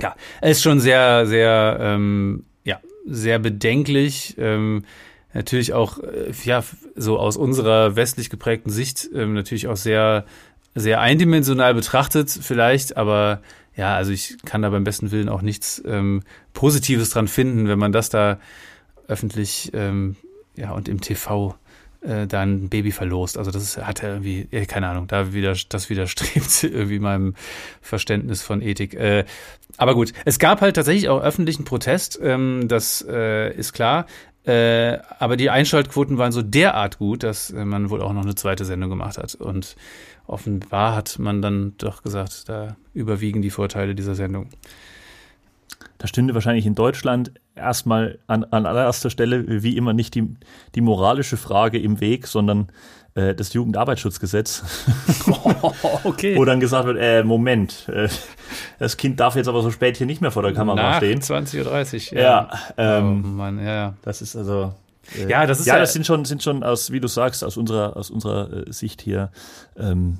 ja, 0.00 0.14
es 0.40 0.58
ist 0.58 0.62
schon 0.62 0.80
sehr, 0.80 1.26
sehr, 1.26 1.78
ähm, 1.80 2.44
ja, 2.64 2.80
sehr 3.06 3.38
bedenklich. 3.38 4.34
Ähm, 4.38 4.84
natürlich 5.32 5.72
auch, 5.72 5.98
äh, 5.98 6.32
ja, 6.44 6.62
so 6.94 7.18
aus 7.18 7.36
unserer 7.36 7.96
westlich 7.96 8.30
geprägten 8.30 8.70
Sicht 8.70 9.08
ähm, 9.14 9.34
natürlich 9.34 9.68
auch 9.68 9.76
sehr 9.76 10.24
sehr 10.76 11.00
eindimensional 11.00 11.74
betrachtet, 11.74 12.30
vielleicht, 12.30 12.98
aber 12.98 13.40
ja, 13.76 13.94
also 13.94 14.12
ich 14.12 14.36
kann 14.44 14.62
da 14.62 14.70
beim 14.70 14.84
besten 14.84 15.10
Willen 15.10 15.28
auch 15.28 15.42
nichts 15.42 15.82
ähm, 15.86 16.22
Positives 16.54 17.10
dran 17.10 17.28
finden, 17.28 17.68
wenn 17.68 17.78
man 17.78 17.92
das 17.92 18.08
da 18.08 18.38
öffentlich 19.06 19.70
ähm, 19.74 20.16
ja 20.56 20.72
und 20.72 20.88
im 20.88 21.00
TV 21.00 21.54
äh, 22.00 22.26
da 22.26 22.42
ein 22.42 22.68
Baby 22.68 22.92
verlost. 22.92 23.36
Also 23.38 23.50
das 23.50 23.76
hat 23.76 24.02
er 24.02 24.10
irgendwie, 24.10 24.48
ja, 24.50 24.64
keine 24.64 24.88
Ahnung, 24.88 25.06
da 25.06 25.32
wieder, 25.32 25.54
das 25.68 25.90
widerstrebt 25.90 26.62
irgendwie 26.64 26.98
meinem 26.98 27.34
Verständnis 27.80 28.42
von 28.42 28.62
Ethik. 28.62 28.94
Äh, 28.94 29.24
aber 29.76 29.94
gut, 29.94 30.12
es 30.24 30.38
gab 30.38 30.60
halt 30.60 30.76
tatsächlich 30.76 31.08
auch 31.08 31.20
öffentlichen 31.20 31.64
Protest, 31.64 32.18
ähm, 32.22 32.68
das 32.68 33.04
äh, 33.08 33.52
ist 33.54 33.72
klar. 33.72 34.06
Äh, 34.44 34.98
aber 35.18 35.36
die 35.36 35.50
Einschaltquoten 35.50 36.18
waren 36.18 36.30
so 36.30 36.40
derart 36.40 36.98
gut, 36.98 37.24
dass 37.24 37.50
äh, 37.50 37.64
man 37.64 37.90
wohl 37.90 38.00
auch 38.00 38.12
noch 38.12 38.22
eine 38.22 38.36
zweite 38.36 38.64
Sendung 38.64 38.90
gemacht 38.90 39.18
hat. 39.18 39.34
Und 39.34 39.74
offenbar 40.26 40.94
hat 40.94 41.18
man 41.18 41.42
dann 41.42 41.74
doch 41.78 42.02
gesagt, 42.02 42.48
da 42.48 42.76
überwiegen 42.94 43.42
die 43.42 43.50
Vorteile 43.50 43.94
dieser 43.94 44.14
Sendung. 44.14 44.48
Da 45.98 46.06
stünde 46.06 46.34
wahrscheinlich 46.34 46.66
in 46.66 46.74
Deutschland 46.74 47.32
erstmal 47.54 48.18
an, 48.26 48.44
an 48.44 48.66
allererster 48.66 49.10
Stelle, 49.10 49.62
wie 49.62 49.76
immer, 49.76 49.92
nicht 49.92 50.14
die, 50.14 50.28
die 50.74 50.80
moralische 50.82 51.36
Frage 51.36 51.78
im 51.78 52.00
Weg, 52.00 52.26
sondern 52.26 52.68
äh, 53.14 53.34
das 53.34 53.54
Jugendarbeitsschutzgesetz. 53.54 54.62
Oh, 55.28 55.72
okay. 56.04 56.36
Wo 56.36 56.44
dann 56.44 56.60
gesagt 56.60 56.86
wird, 56.86 56.98
äh, 57.00 57.24
Moment, 57.24 57.88
äh, 57.88 58.08
das 58.78 58.96
Kind 58.98 59.18
darf 59.20 59.36
jetzt 59.36 59.48
aber 59.48 59.62
so 59.62 59.70
spät 59.70 59.96
hier 59.96 60.06
nicht 60.06 60.20
mehr 60.20 60.30
vor 60.30 60.42
der 60.42 60.52
Kamera 60.52 60.76
Nach 60.76 60.96
stehen. 60.98 61.20
20.30 61.20 62.12
Uhr, 62.12 62.18
Ja, 62.18 62.22
ja. 62.22 62.98
ähm, 62.98 63.22
oh 63.24 63.28
Mann, 63.28 63.58
ja, 63.58 63.74
ja. 63.74 63.94
das 64.02 64.20
ist 64.22 64.36
also. 64.36 64.74
Äh, 65.16 65.30
Ja, 65.30 65.46
das 65.46 65.60
ist 65.60 65.66
ja, 65.66 65.74
ja- 65.74 65.80
das 65.80 65.92
sind 65.92 66.06
schon, 66.06 66.24
sind 66.24 66.42
schon 66.42 66.62
aus, 66.62 66.90
wie 66.90 67.00
du 67.00 67.08
sagst, 67.08 67.44
aus 67.44 67.56
unserer, 67.56 67.96
aus 67.96 68.10
unserer 68.10 68.66
äh, 68.68 68.72
Sicht 68.72 69.02
hier 69.02 69.30
ähm, 69.76 70.18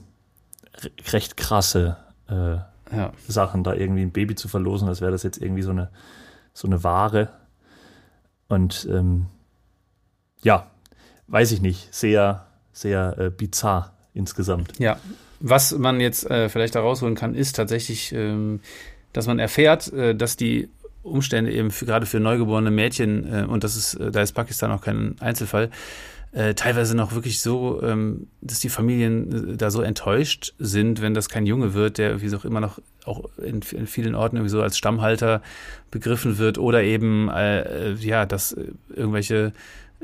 re- 0.82 0.90
recht 1.12 1.36
krasse 1.36 1.96
äh, 2.28 2.56
ja. 2.96 3.12
Sachen, 3.26 3.64
da 3.64 3.74
irgendwie 3.74 4.02
ein 4.02 4.12
Baby 4.12 4.34
zu 4.36 4.48
verlosen, 4.48 4.88
als 4.88 5.00
wäre 5.00 5.10
das 5.12 5.22
jetzt 5.22 5.38
irgendwie 5.42 5.62
so 5.62 5.70
eine, 5.70 5.90
so 6.54 6.68
eine 6.68 6.84
Ware. 6.84 7.30
Und 8.48 8.86
ähm, 8.90 9.26
ja, 10.42 10.70
weiß 11.26 11.50
ich 11.52 11.60
nicht, 11.60 11.92
sehr, 11.92 12.46
sehr 12.72 13.16
äh, 13.18 13.30
bizarr 13.30 13.92
insgesamt. 14.14 14.78
Ja, 14.78 14.98
was 15.40 15.76
man 15.76 16.00
jetzt 16.00 16.30
äh, 16.30 16.48
vielleicht 16.48 16.74
da 16.76 16.80
rausholen 16.80 17.16
kann, 17.16 17.34
ist 17.34 17.56
tatsächlich, 17.56 18.12
ähm, 18.12 18.60
dass 19.12 19.26
man 19.26 19.38
erfährt, 19.38 19.92
äh, 19.92 20.14
dass 20.14 20.36
die 20.36 20.68
Umstände 21.06 21.52
eben 21.52 21.70
für, 21.70 21.86
gerade 21.86 22.06
für 22.06 22.20
neugeborene 22.20 22.70
Mädchen, 22.70 23.32
äh, 23.32 23.46
und 23.46 23.64
das 23.64 23.76
ist, 23.76 23.94
äh, 23.94 24.10
da 24.10 24.22
ist 24.22 24.32
Pakistan 24.32 24.70
auch 24.70 24.80
kein 24.80 25.16
Einzelfall, 25.20 25.70
äh, 26.32 26.54
teilweise 26.54 26.96
noch 26.96 27.14
wirklich 27.14 27.40
so, 27.40 27.82
ähm, 27.82 28.26
dass 28.42 28.60
die 28.60 28.68
Familien 28.68 29.52
äh, 29.52 29.56
da 29.56 29.70
so 29.70 29.80
enttäuscht 29.80 30.52
sind, 30.58 31.00
wenn 31.00 31.14
das 31.14 31.28
kein 31.28 31.46
Junge 31.46 31.72
wird, 31.72 31.98
der 31.98 32.20
wie 32.20 32.28
so 32.28 32.36
auch 32.36 32.44
immer 32.44 32.60
noch 32.60 32.78
auch 33.06 33.30
in, 33.38 33.62
in 33.72 33.86
vielen 33.86 34.14
Orten 34.14 34.36
irgendwie 34.36 34.50
so 34.50 34.60
als 34.60 34.76
Stammhalter 34.76 35.40
begriffen 35.90 36.38
wird 36.38 36.58
oder 36.58 36.82
eben, 36.82 37.30
äh, 37.30 37.94
ja, 37.94 38.26
dass 38.26 38.56
irgendwelche 38.94 39.52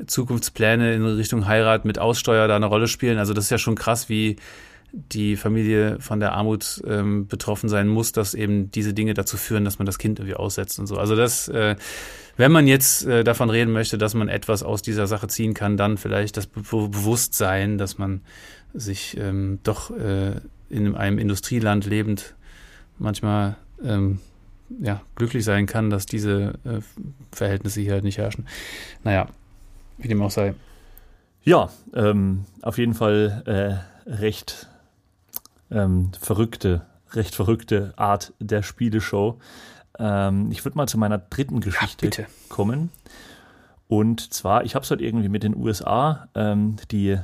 Zukunftspläne 0.06 0.94
in 0.94 1.04
Richtung 1.04 1.46
Heirat 1.46 1.84
mit 1.84 1.98
Aussteuer 1.98 2.48
da 2.48 2.56
eine 2.56 2.66
Rolle 2.66 2.88
spielen. 2.88 3.18
Also 3.18 3.34
das 3.34 3.44
ist 3.44 3.50
ja 3.50 3.58
schon 3.58 3.74
krass, 3.74 4.08
wie 4.08 4.36
die 4.92 5.37
Familie 5.37 5.98
von 6.00 6.20
der 6.20 6.33
Armut 6.33 6.83
ähm, 6.87 7.26
betroffen 7.26 7.68
sein 7.68 7.88
muss, 7.88 8.12
dass 8.12 8.35
eben 8.35 8.70
diese 8.70 8.92
Dinge 8.92 9.14
dazu 9.14 9.37
führen, 9.37 9.64
dass 9.64 9.78
man 9.78 9.87
das 9.87 9.98
Kind 9.98 10.18
irgendwie 10.18 10.37
aussetzt 10.37 10.78
und 10.78 10.87
so. 10.87 10.98
Also 10.98 11.16
das, 11.16 11.48
äh, 11.48 11.76
wenn 12.37 12.52
man 12.52 12.66
jetzt 12.66 13.07
äh, 13.07 13.24
davon 13.24 13.48
reden 13.48 13.72
möchte, 13.72 13.96
dass 13.96 14.14
man 14.14 14.28
etwas 14.28 14.62
aus 14.62 14.83
dieser 14.83 15.07
Sache 15.07 15.28
ziehen 15.28 15.55
kann, 15.55 15.76
dann 15.76 15.96
vielleicht 15.96 16.37
das 16.37 16.46
Be 16.46 16.61
Bewusstsein, 16.62 17.78
dass 17.78 17.96
man 17.96 18.20
sich 18.74 19.16
ähm, 19.18 19.61
doch 19.62 19.90
äh, 19.90 20.33
in 20.68 20.94
einem 20.94 21.18
Industrieland 21.18 21.87
lebend 21.87 22.35
manchmal 22.98 23.57
ähm, 23.83 24.18
ja, 24.81 25.02
glücklich 25.16 25.44
sein 25.44 25.66
kann, 25.66 25.90
dass 25.90 26.07
diese 26.07 26.55
äh, 26.64 26.81
Verhältnisse 27.33 27.81
hier 27.81 27.92
halt 27.92 28.05
nicht 28.05 28.18
herrschen. 28.18 28.46
Naja, 29.05 29.28
wie 29.98 30.09
dem 30.09 30.22
auch 30.22 30.31
sei. 30.31 30.55
Ja, 31.44 31.70
ähm, 31.94 32.44
auf 32.62 32.78
jeden 32.78 32.94
Fall 32.94 33.42
äh, 34.07 34.11
recht 34.11 34.68
ähm, 35.72 36.11
verrückte, 36.20 36.82
recht 37.12 37.35
verrückte 37.35 37.94
Art 37.96 38.32
der 38.38 38.62
Spieleshow. 38.62 39.38
Ähm, 39.98 40.50
ich 40.50 40.64
würde 40.64 40.76
mal 40.76 40.87
zu 40.87 40.98
meiner 40.98 41.18
dritten 41.18 41.61
Geschichte 41.61 42.06
bitte. 42.06 42.26
kommen. 42.48 42.90
Und 43.88 44.32
zwar, 44.32 44.64
ich 44.64 44.74
habe 44.74 44.85
es 44.85 44.90
halt 44.90 45.00
irgendwie 45.00 45.28
mit 45.28 45.42
den 45.42 45.56
USA, 45.56 46.28
ähm, 46.35 46.76
die, 46.90 47.18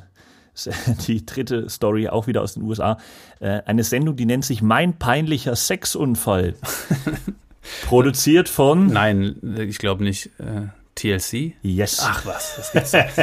die 1.06 1.24
dritte 1.24 1.68
Story 1.68 2.08
auch 2.08 2.26
wieder 2.26 2.42
aus 2.42 2.54
den 2.54 2.62
USA, 2.62 2.98
äh, 3.40 3.62
eine 3.64 3.84
Sendung, 3.84 4.16
die 4.16 4.26
nennt 4.26 4.44
sich 4.44 4.62
Mein 4.62 4.98
peinlicher 4.98 5.56
Sexunfall. 5.56 6.54
Produziert 7.86 8.48
von 8.48 8.86
Nein, 8.86 9.36
ich 9.58 9.78
glaube 9.78 10.02
nicht. 10.04 10.30
Äh, 10.38 10.68
TLC? 10.98 11.54
Yes. 11.62 12.00
Ach 12.02 12.26
was, 12.26 12.72
das 12.72 12.92
gibt's. 12.92 13.16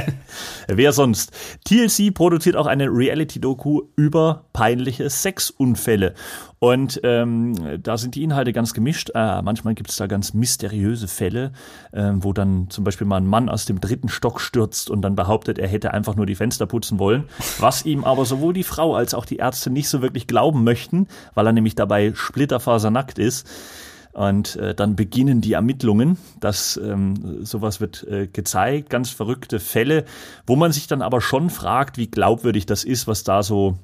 Wer 0.68 0.94
sonst? 0.94 1.32
TLC 1.66 2.14
produziert 2.14 2.56
auch 2.56 2.68
eine 2.68 2.88
Reality-Doku 2.88 3.82
über 3.98 4.46
peinliche 4.54 5.10
Sexunfälle. 5.10 6.14
Und 6.60 7.02
ähm, 7.04 7.82
da 7.84 7.98
sind 7.98 8.16
die 8.16 8.24
Inhalte 8.24 8.54
ganz 8.54 8.74
gemischt. 8.74 9.12
Äh, 9.14 9.42
manchmal 9.42 9.76
gibt 9.76 9.90
es 9.90 9.98
da 9.98 10.08
ganz 10.08 10.34
mysteriöse 10.34 11.10
Fälle, 11.10 11.52
äh, 11.92 12.12
wo 12.16 12.32
dann 12.32 12.70
zum 12.70 12.86
Beispiel 12.86 13.06
mal 13.06 13.18
ein 13.18 13.28
Mann 13.28 13.50
aus 13.50 13.66
dem 13.66 13.82
dritten 13.82 14.08
Stock 14.08 14.40
stürzt 14.40 14.90
und 14.90 15.02
dann 15.02 15.16
behauptet, 15.16 15.60
er 15.60 15.68
hätte 15.68 15.94
einfach 15.94 16.16
nur 16.16 16.26
die 16.26 16.36
Fenster 16.36 16.66
putzen 16.66 16.98
wollen. 16.98 17.26
Was 17.60 17.86
ihm 17.86 18.06
aber 18.06 18.26
sowohl 18.26 18.54
die 18.54 18.64
Frau 18.64 18.96
als 18.96 19.14
auch 19.14 19.26
die 19.26 19.38
Ärzte 19.38 19.70
nicht 19.70 19.90
so 19.90 20.02
wirklich 20.02 20.28
glauben 20.28 20.64
möchten, 20.64 21.08
weil 21.34 21.46
er 21.46 21.54
nämlich 21.54 21.76
dabei 21.76 22.14
splitterfasernackt 22.16 23.20
ist. 23.20 23.48
Und 24.16 24.56
äh, 24.56 24.74
dann 24.74 24.96
beginnen 24.96 25.42
die 25.42 25.54
Ermittlungen. 25.54 26.18
Das 26.40 26.80
ähm, 26.82 27.44
sowas 27.44 27.82
wird 27.82 28.08
äh, 28.08 28.28
gezeigt, 28.28 28.90
ganz 28.90 29.10
verrückte 29.10 29.60
Fälle, 29.60 30.06
wo 30.48 30.56
man 30.56 30.72
sich 30.72 30.88
dann 30.88 31.02
aber 31.02 31.20
schon 31.20 31.50
fragt, 31.50 31.98
wie 31.98 32.10
glaubwürdig 32.10 32.66
das 32.66 32.86
ist, 32.86 33.08
was 33.08 33.26
da 33.26 33.44
so 33.44 33.78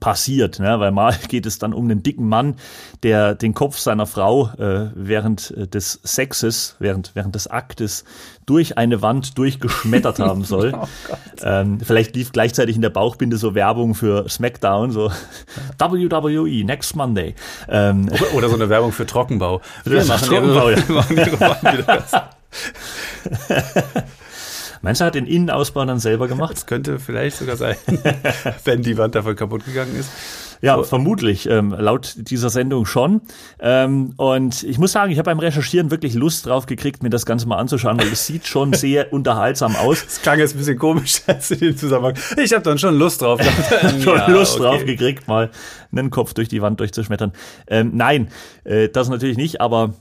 passiert, 0.00 0.58
ne? 0.58 0.80
weil 0.80 0.90
mal 0.90 1.14
geht 1.28 1.46
es 1.46 1.58
dann 1.58 1.72
um 1.72 1.84
einen 1.84 2.02
dicken 2.02 2.28
Mann, 2.28 2.56
der 3.02 3.34
den 3.34 3.54
Kopf 3.54 3.78
seiner 3.78 4.06
Frau 4.06 4.48
äh, 4.58 4.90
während 4.94 5.50
äh, 5.52 5.66
des 5.66 6.00
Sexes, 6.04 6.76
während, 6.78 7.12
während 7.14 7.34
des 7.34 7.46
Aktes 7.48 8.04
durch 8.46 8.78
eine 8.78 9.02
Wand 9.02 9.38
durchgeschmettert 9.38 10.18
haben 10.20 10.44
soll. 10.44 10.74
ähm, 11.42 11.78
vielleicht 11.80 12.16
lief 12.16 12.32
gleichzeitig 12.32 12.76
in 12.76 12.82
der 12.82 12.90
Bauchbinde 12.90 13.36
so 13.36 13.54
Werbung 13.54 13.94
für 13.94 14.28
SmackDown, 14.28 14.90
so 14.90 15.10
WWE 15.78 16.64
next 16.64 16.96
Monday. 16.96 17.34
Ähm, 17.68 18.08
Oder 18.34 18.48
so 18.48 18.56
eine 18.56 18.68
Werbung 18.68 18.92
für 18.92 19.06
Trockenbau. 19.06 19.60
Das 19.84 20.08
ist 20.08 20.26
Trockenbau, 20.26 20.70
ja. 20.70 20.88
wir 20.88 20.94
machen 20.94 21.16
ihre 21.16 21.40
Wand 21.40 21.62
wieder. 21.78 22.04
Meinst 24.82 25.00
du, 25.00 25.04
er 25.04 25.06
hat 25.06 25.14
den 25.14 25.26
Innenausbau 25.26 25.84
dann 25.84 26.00
selber 26.00 26.26
gemacht? 26.28 26.54
Das 26.54 26.66
könnte 26.66 26.98
vielleicht 26.98 27.36
sogar 27.36 27.56
sein, 27.56 27.76
wenn 28.64 28.82
die 28.82 28.98
Wand 28.98 29.14
davon 29.14 29.36
kaputt 29.36 29.64
gegangen 29.64 29.96
ist. 29.96 30.10
Ja, 30.62 30.80
vermutlich, 30.84 31.48
ähm, 31.48 31.74
laut 31.76 32.14
dieser 32.16 32.48
Sendung 32.48 32.86
schon. 32.86 33.20
Ähm, 33.58 34.14
und 34.16 34.62
ich 34.62 34.78
muss 34.78 34.92
sagen, 34.92 35.10
ich 35.10 35.18
habe 35.18 35.26
beim 35.26 35.40
Recherchieren 35.40 35.90
wirklich 35.90 36.14
Lust 36.14 36.46
drauf 36.46 36.66
gekriegt, 36.66 37.02
mir 37.02 37.10
das 37.10 37.26
Ganze 37.26 37.48
mal 37.48 37.56
anzuschauen, 37.56 37.98
weil 37.98 38.06
es 38.06 38.28
sieht 38.28 38.46
schon 38.46 38.72
sehr 38.72 39.12
unterhaltsam 39.12 39.74
aus. 39.74 40.04
Das 40.04 40.22
klang 40.22 40.38
jetzt 40.38 40.54
ein 40.54 40.58
bisschen 40.58 40.78
komisch 40.78 41.22
als 41.26 41.50
in 41.50 41.58
dem 41.58 41.76
Zusammenhang. 41.76 42.14
Ich 42.40 42.52
habe 42.52 42.62
dann 42.62 42.78
schon 42.78 42.96
Lust 42.96 43.22
drauf. 43.22 43.40
schon 44.02 44.16
Ja, 44.16 44.28
Lust 44.28 44.54
okay. 44.54 44.62
drauf 44.62 44.84
gekriegt, 44.84 45.26
mal 45.26 45.50
einen 45.90 46.10
Kopf 46.10 46.32
durch 46.32 46.48
die 46.48 46.62
Wand 46.62 46.78
durchzuschmettern. 46.78 47.32
Ähm, 47.66 47.90
nein, 47.94 48.28
äh, 48.62 48.88
das 48.88 49.08
natürlich 49.08 49.36
nicht, 49.36 49.60
aber 49.60 49.94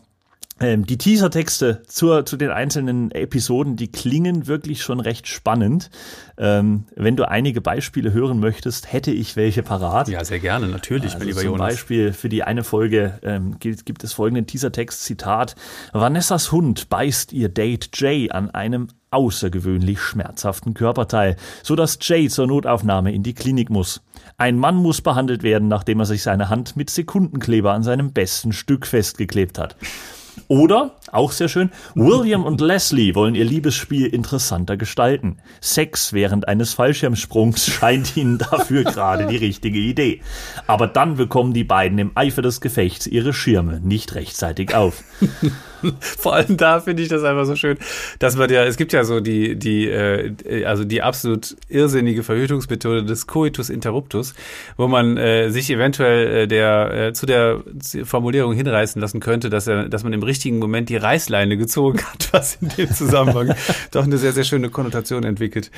die 0.62 0.98
Teasertexte 0.98 1.82
zur, 1.88 2.26
zu 2.26 2.38
den 2.38 2.52
einzelnen 2.52 3.10
Episoden, 3.12 3.76
die 3.76 3.92
klingen 3.92 4.46
wirklich 4.48 4.84
schon 4.84 5.00
recht 5.00 5.28
spannend. 5.28 5.90
Ähm, 6.38 6.86
wenn 6.96 7.16
du 7.16 7.28
einige 7.28 7.62
Beispiele 7.62 8.14
hören 8.14 8.40
möchtest, 8.40 8.94
hätte 8.94 9.12
ich 9.12 9.36
welche 9.36 9.64
parat. 9.64 10.08
Ja, 10.08 10.24
sehr 10.24 10.40
gerne, 10.40 10.68
natürlich, 10.68 11.14
mein 11.14 11.22
Also 11.22 11.26
lieber 11.28 11.42
zum 11.42 11.50
Jonas. 11.52 11.68
Beispiel 11.68 12.14
für 12.14 12.30
die 12.30 12.44
eine 12.44 12.64
Folge 12.64 13.20
ähm, 13.24 13.58
gibt, 13.60 13.86
gibt 13.86 14.04
es 14.04 14.14
folgenden 14.14 14.46
Teasertext, 14.46 15.04
Zitat, 15.04 15.56
Vanessas 15.94 16.52
Hund 16.52 16.90
beißt 16.90 17.34
ihr 17.34 17.50
Date 17.50 17.90
Jay 17.94 18.30
an 18.30 18.52
einem 18.52 18.88
außergewöhnlich 19.10 20.00
schmerzhaften 20.00 20.74
Körperteil, 20.74 21.36
so 21.64 21.76
dass 21.76 21.98
Jay 22.02 22.30
zur 22.30 22.48
Notaufnahme 22.48 23.12
in 23.14 23.24
die 23.24 23.34
Klinik 23.34 23.70
muss. 23.70 24.02
Ein 24.38 24.58
Mann 24.58 24.76
muss 24.76 25.02
behandelt 25.02 25.44
werden, 25.44 25.68
nachdem 25.68 26.00
er 26.00 26.06
sich 26.06 26.24
seine 26.24 26.50
Hand 26.50 26.78
mit 26.78 26.90
Sekundenkleber 26.90 27.74
an 27.74 27.84
seinem 27.84 28.14
besten 28.14 28.54
Stück 28.54 28.88
festgeklebt 28.88 29.60
hat. 29.60 29.76
Oder, 30.48 30.96
auch 31.12 31.32
sehr 31.32 31.48
schön, 31.48 31.72
William 31.96 32.44
und 32.44 32.62
Leslie 32.62 33.16
wollen 33.16 33.36
ihr 33.36 33.46
Liebesspiel 33.46 34.08
interessanter 34.08 34.78
gestalten. 34.78 35.38
Sex 35.62 36.14
während 36.14 36.48
eines 36.48 36.74
Fallschirmsprungs 36.74 37.66
scheint 37.72 38.18
ihnen 38.18 38.38
dafür 38.38 38.84
gerade 38.84 39.28
die 39.28 39.38
richtige 39.38 39.80
Idee. 39.80 40.22
Aber 40.68 40.88
dann 40.88 41.16
bekommen 41.16 41.54
die 41.54 41.64
beiden 41.64 41.98
im 41.98 42.12
Eifer 42.16 42.42
des 42.42 42.62
Gefechts 42.62 43.08
ihre 43.08 43.34
Schirme 43.34 43.80
nicht 43.82 44.16
rechtzeitig 44.16 44.76
auf. 44.76 45.04
Vor 46.00 46.36
allem 46.36 46.58
da 46.58 46.80
finde 46.80 47.04
ich 47.04 47.10
das 47.10 47.24
einfach 47.24 47.46
so 47.46 47.56
schön, 47.56 47.78
dass 48.20 48.36
man 48.36 48.50
ja, 48.50 48.64
es 48.66 48.78
gibt 48.78 48.94
ja 48.94 49.04
so 49.04 49.20
die, 49.20 49.56
die, 49.56 49.88
äh, 49.88 50.66
also 50.66 50.84
die 50.84 51.02
absolut 51.02 51.56
irrsinnige 51.70 52.24
Verhütungsmethode 52.24 53.04
des 53.04 53.28
Coitus 53.28 53.70
interruptus, 53.70 54.34
wo 54.78 54.88
man 54.88 55.18
äh, 55.18 55.50
sich 55.50 55.70
eventuell 55.70 56.44
äh, 56.44 56.48
der 56.48 56.94
äh, 56.94 57.14
zu 57.14 57.26
der 57.26 57.62
Formulierung 58.04 58.54
hinreißen 58.54 59.02
lassen 59.02 59.20
könnte, 59.20 59.50
dass 59.50 59.68
er, 59.68 59.90
dass 59.90 60.04
man 60.04 60.14
im 60.14 60.24
richtigen 60.24 60.60
Moment 60.60 60.90
die 60.90 60.98
Reißleine 60.98 61.58
gezogen 61.58 62.00
hat, 62.14 62.30
was 62.32 62.56
in 62.56 62.70
dem 62.70 62.92
Zusammenhang 62.92 63.56
doch 63.92 64.04
eine 64.04 64.18
sehr, 64.18 64.34
sehr 64.34 64.44
schöne 64.44 64.70
Konnotation 64.70 65.24
entwickelt. 65.24 65.72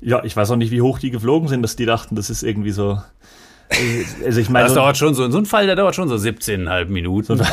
Ja, 0.00 0.22
ich 0.24 0.36
weiß 0.36 0.50
auch 0.50 0.56
nicht, 0.56 0.70
wie 0.70 0.82
hoch 0.82 0.98
die 0.98 1.10
geflogen 1.10 1.48
sind, 1.48 1.62
dass 1.62 1.76
die 1.76 1.86
dachten, 1.86 2.16
das 2.16 2.30
ist 2.30 2.42
irgendwie 2.42 2.70
so. 2.70 3.00
Also 4.24 4.40
ich 4.40 4.48
meine, 4.48 4.66
das 4.66 4.74
dauert 4.74 4.96
schon 4.96 5.14
so, 5.14 5.28
so 5.28 5.38
ein 5.38 5.46
Fall, 5.46 5.66
der 5.66 5.74
dauert 5.74 5.96
schon 5.96 6.08
so 6.08 6.14
17,5 6.14 6.84
Minuten. 6.86 7.38
So 7.38 7.44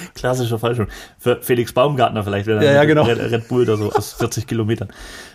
Klassischer 0.14 0.58
Fallschirm. 0.58 0.88
Für 1.18 1.40
Felix 1.42 1.72
Baumgartner 1.72 2.24
vielleicht, 2.24 2.46
wenn 2.46 2.58
er 2.58 2.62
ja, 2.62 2.72
ja, 2.72 2.84
genau. 2.84 3.04
Red, 3.04 3.18
Red, 3.18 3.48
Bull 3.48 3.64
da 3.64 3.76
so 3.76 3.92
aus 3.92 4.12
40 4.18 4.46
Kilometern 4.46 4.88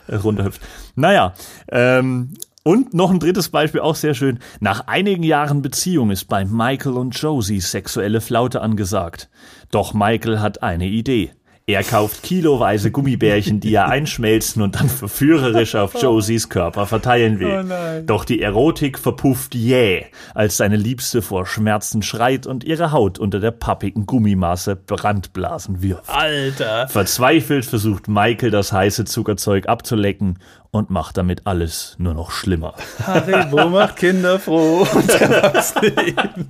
äh, 0.07 0.15
runterhüpft. 0.15 0.61
Naja, 0.95 1.33
ähm, 1.69 2.33
und 2.63 2.95
noch 2.95 3.11
ein 3.11 3.19
drittes 3.19 3.49
Beispiel, 3.49 3.81
auch 3.81 3.95
sehr 3.95 4.15
schön. 4.15 4.39
Nach 4.59 4.87
einigen 4.87 5.21
Jahren 5.21 5.61
Beziehung 5.61 6.09
ist 6.09 6.25
bei 6.25 6.45
Michael 6.45 6.93
und 6.93 7.11
Josie 7.11 7.59
sexuelle 7.59 8.21
Flaute 8.21 8.61
angesagt. 8.61 9.29
Doch 9.69 9.93
Michael 9.93 10.39
hat 10.39 10.63
eine 10.63 10.87
Idee. 10.87 11.31
Er 11.67 11.83
kauft 11.83 12.21
kiloweise 12.21 12.91
Gummibärchen, 12.91 13.59
die 13.59 13.73
er 13.73 13.87
einschmelzen 13.87 14.61
und 14.61 14.75
dann 14.75 14.87
verführerisch 14.87 15.73
auf 15.73 15.99
Josies 15.99 16.47
Körper 16.47 16.85
verteilen 16.85 17.39
will. 17.39 17.65
Oh 17.67 18.03
Doch 18.05 18.23
die 18.23 18.39
Erotik 18.39 18.99
verpufft 18.99 19.55
jäh, 19.55 20.05
als 20.35 20.57
seine 20.57 20.75
Liebste 20.75 21.23
vor 21.23 21.47
Schmerzen 21.47 22.03
schreit 22.03 22.45
und 22.45 22.63
ihre 22.63 22.91
Haut 22.91 23.17
unter 23.17 23.39
der 23.39 23.49
pappigen 23.49 24.05
Gummimasse 24.05 24.75
Brandblasen 24.75 25.81
wirft. 25.81 26.07
Alter! 26.07 26.87
Verzweifelt 26.87 27.65
versucht 27.65 28.07
Michael 28.07 28.51
das 28.51 28.71
heiße 28.71 29.05
Zuckerzeug 29.05 29.67
abzulecken 29.67 30.37
und 30.75 30.89
macht 30.89 31.15
damit 31.15 31.47
alles 31.47 31.95
nur 31.99 32.13
noch 32.13 32.31
schlimmer. 32.31 32.73
Haribo 33.01 33.69
macht 33.69 33.95
Kinder 33.95 34.39
froh 34.39 34.85
und 34.93 35.09
Erwachsene 35.09 35.93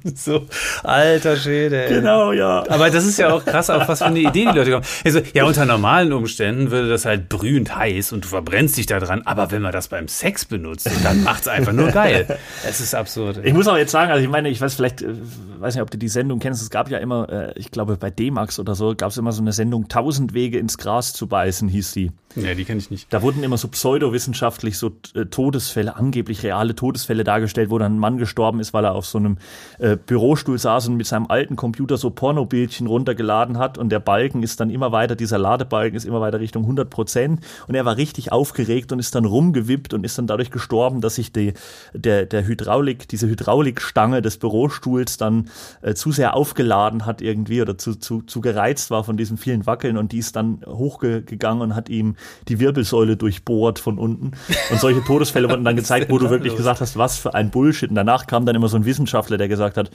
ebenso. 0.04 0.48
Alter 0.84 1.38
Schäde. 1.38 1.86
Ey. 1.86 1.94
Genau, 1.94 2.32
ja. 2.32 2.64
Aber 2.70 2.90
das 2.90 3.06
ist 3.06 3.20
ja 3.20 3.32
auch 3.32 3.46
krass, 3.46 3.70
auf 3.70 3.88
was 3.88 4.00
für 4.00 4.06
eine 4.06 4.20
Idee 4.20 4.48
die 4.52 4.58
Leute 4.58 4.72
kommen. 4.72 4.86
Also, 5.06 5.22
ja, 5.36 5.46
unter 5.46 5.66
normalen 5.68 6.12
Umständen 6.12 6.72
würde 6.72 6.90
das 6.90 7.06
halt 7.06 7.30
brühend 7.30 7.76
heiß 7.76 8.14
und 8.14 8.26
du 8.26 8.28
verbrennst 8.28 8.78
dich 8.78 8.88
da 8.88 9.00
dran. 9.00 9.22
Aber 9.26 9.52
wenn 9.52 9.62
man 9.62 9.72
das 9.72 9.90
beim 9.90 10.08
Sex 10.08 10.46
benutzt, 10.46 10.90
dann 11.04 11.24
macht's 11.24 11.48
einfach 11.48 11.74
nur 11.74 11.92
geil. 11.92 12.40
Es 12.68 12.80
ist 12.82 12.96
absurd. 12.96 13.38
Ey. 13.38 13.50
Ich 13.50 13.54
muss 13.54 13.68
auch 13.68 13.78
jetzt 13.78 13.92
sagen, 13.92 14.12
also 14.12 14.24
ich 14.24 14.30
meine, 14.30 14.50
ich 14.50 14.60
weiß 14.60 14.74
vielleicht, 14.74 15.04
äh, 15.04 15.14
weiß 15.60 15.76
nicht, 15.76 15.84
ob 15.84 15.92
du 15.92 16.00
die 16.00 16.10
Sendung 16.10 16.40
kennst. 16.40 16.64
Es 16.64 16.72
gab 16.72 16.90
ja 16.90 16.98
immer, 16.98 17.30
äh, 17.30 17.60
ich 17.60 17.70
glaube 17.70 17.96
bei 17.98 18.10
D-Max 18.10 18.58
oder 18.58 18.74
so, 18.74 18.96
gab 18.96 19.12
es 19.12 19.18
immer 19.18 19.32
so 19.32 19.44
eine 19.44 19.54
Sendung, 19.54 19.88
Tausend 19.88 20.34
Wege 20.34 20.58
ins 20.58 20.80
Gras 20.80 21.14
zu 21.14 21.28
beißen, 21.28 21.70
hieß 21.70 21.92
die. 21.92 22.12
Ja, 22.36 22.54
die 22.54 22.66
kenne 22.66 22.80
ich 22.80 22.92
nicht. 22.92 23.14
Da 23.14 23.22
wurden 23.22 23.44
immer 23.44 23.58
so 23.58 23.68
pseudowissenschaftlich 24.16 24.78
so 24.78 24.92
äh, 25.14 25.26
Todesfälle, 25.26 25.96
angeblich 25.96 26.44
reale 26.44 26.76
Todesfälle 26.76 27.24
dargestellt, 27.24 27.70
wo 27.70 27.78
dann 27.78 27.96
ein 27.96 28.00
Mann 28.00 28.18
gestorben 28.18 28.60
ist, 28.60 28.74
weil 28.74 28.86
er 28.86 28.96
auf 28.96 29.06
so 29.06 29.18
einem 29.18 29.38
äh, 29.80 29.98
Bürostuhl 29.98 30.58
saß 30.58 30.88
und 30.88 30.96
mit 30.96 31.06
seinem 31.06 31.28
alten 31.28 31.56
Computer 31.56 31.98
so 31.98 32.10
Pornobildchen 32.10 32.88
runtergeladen 32.88 33.58
hat 33.58 33.78
und 33.78 33.90
der 33.90 34.00
Balken 34.00 34.44
ist 34.44 34.60
dann 34.60 34.70
immer 34.70 34.92
weiter, 34.92 35.16
dieser 35.16 35.38
Ladebalken 35.38 35.98
ist 35.98 36.06
immer 36.06 36.22
weiter 36.22 36.40
Richtung 36.40 36.64
100 36.64 36.90
Prozent 36.90 37.42
und 37.68 37.76
er 37.76 37.86
war 37.86 37.98
richtig 37.98 38.32
aufgeregt 38.32 38.92
und 38.92 39.00
ist 39.00 39.16
dann 39.16 39.26
rumgewippt 39.26 39.94
und 39.94 40.06
ist 40.06 40.18
dann 40.18 40.28
dadurch 40.28 40.52
gestorben, 40.52 41.02
dass 41.02 41.16
sich 41.16 41.32
die, 41.32 41.54
der, 41.94 42.26
der 42.26 42.48
Hydraulik, 42.48 43.08
diese 43.08 43.28
Hydraulikstange 43.28 44.22
des 44.22 44.38
Bürostuhls 44.38 45.18
dann 45.18 45.50
äh, 45.82 45.94
zu 45.94 46.12
sehr 46.12 46.36
aufgeladen 46.36 47.06
hat 47.06 47.22
irgendwie 47.22 47.62
oder 47.62 47.78
zu, 47.78 47.96
zu, 47.96 48.22
zu 48.22 48.42
gereizt 48.42 48.92
war 48.92 49.04
von 49.04 49.18
diesem 49.18 49.38
vielen 49.38 49.66
Wackeln 49.66 49.98
und 49.98 50.12
die 50.12 50.20
ist 50.20 50.36
dann 50.36 50.62
hochgegangen 50.66 51.62
und 51.62 51.76
hat 51.76 51.90
ihm 51.90 52.16
die 52.48 52.60
Wirbelsäule 52.60 53.18
durchbohrt 53.18 53.80
von 53.80 53.98
unten. 54.06 54.32
Und 54.72 54.80
solche 54.80 55.04
Todesfälle 55.04 55.50
wurden 55.50 55.66
dann 55.66 55.76
gezeigt, 55.76 56.10
wo 56.10 56.18
du 56.18 56.30
wirklich 56.30 56.54
los? 56.54 56.58
gesagt 56.60 56.80
hast, 56.80 56.98
was 56.98 57.18
für 57.18 57.34
ein 57.34 57.52
Bullshit. 57.52 57.90
Und 57.90 57.96
danach 57.96 58.28
kam 58.28 58.46
dann 58.46 58.56
immer 58.56 58.70
so 58.70 58.78
ein 58.78 58.86
Wissenschaftler, 58.86 59.38
der 59.38 59.50
gesagt 59.50 59.76
hat, 59.76 59.92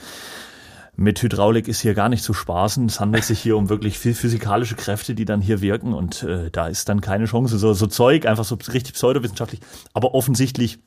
mit 0.96 1.22
Hydraulik 1.22 1.68
ist 1.68 1.80
hier 1.80 1.94
gar 1.94 2.10
nicht 2.10 2.22
zu 2.22 2.34
spaßen. 2.34 2.84
Es 2.86 3.00
handelt 3.00 3.24
sich 3.24 3.40
hier 3.40 3.56
um 3.56 3.70
wirklich 3.70 3.98
viel 3.98 4.14
physikalische 4.14 4.74
Kräfte, 4.74 5.14
die 5.14 5.24
dann 5.24 5.40
hier 5.40 5.62
wirken 5.62 5.94
und 5.94 6.22
äh, 6.24 6.50
da 6.50 6.68
ist 6.68 6.88
dann 6.90 7.00
keine 7.00 7.24
Chance. 7.24 7.56
So, 7.56 7.72
so 7.72 7.86
Zeug, 7.86 8.26
einfach 8.26 8.44
so 8.44 8.58
richtig 8.72 8.94
pseudowissenschaftlich, 8.94 9.60
aber 9.94 10.14
offensichtlich 10.14 10.78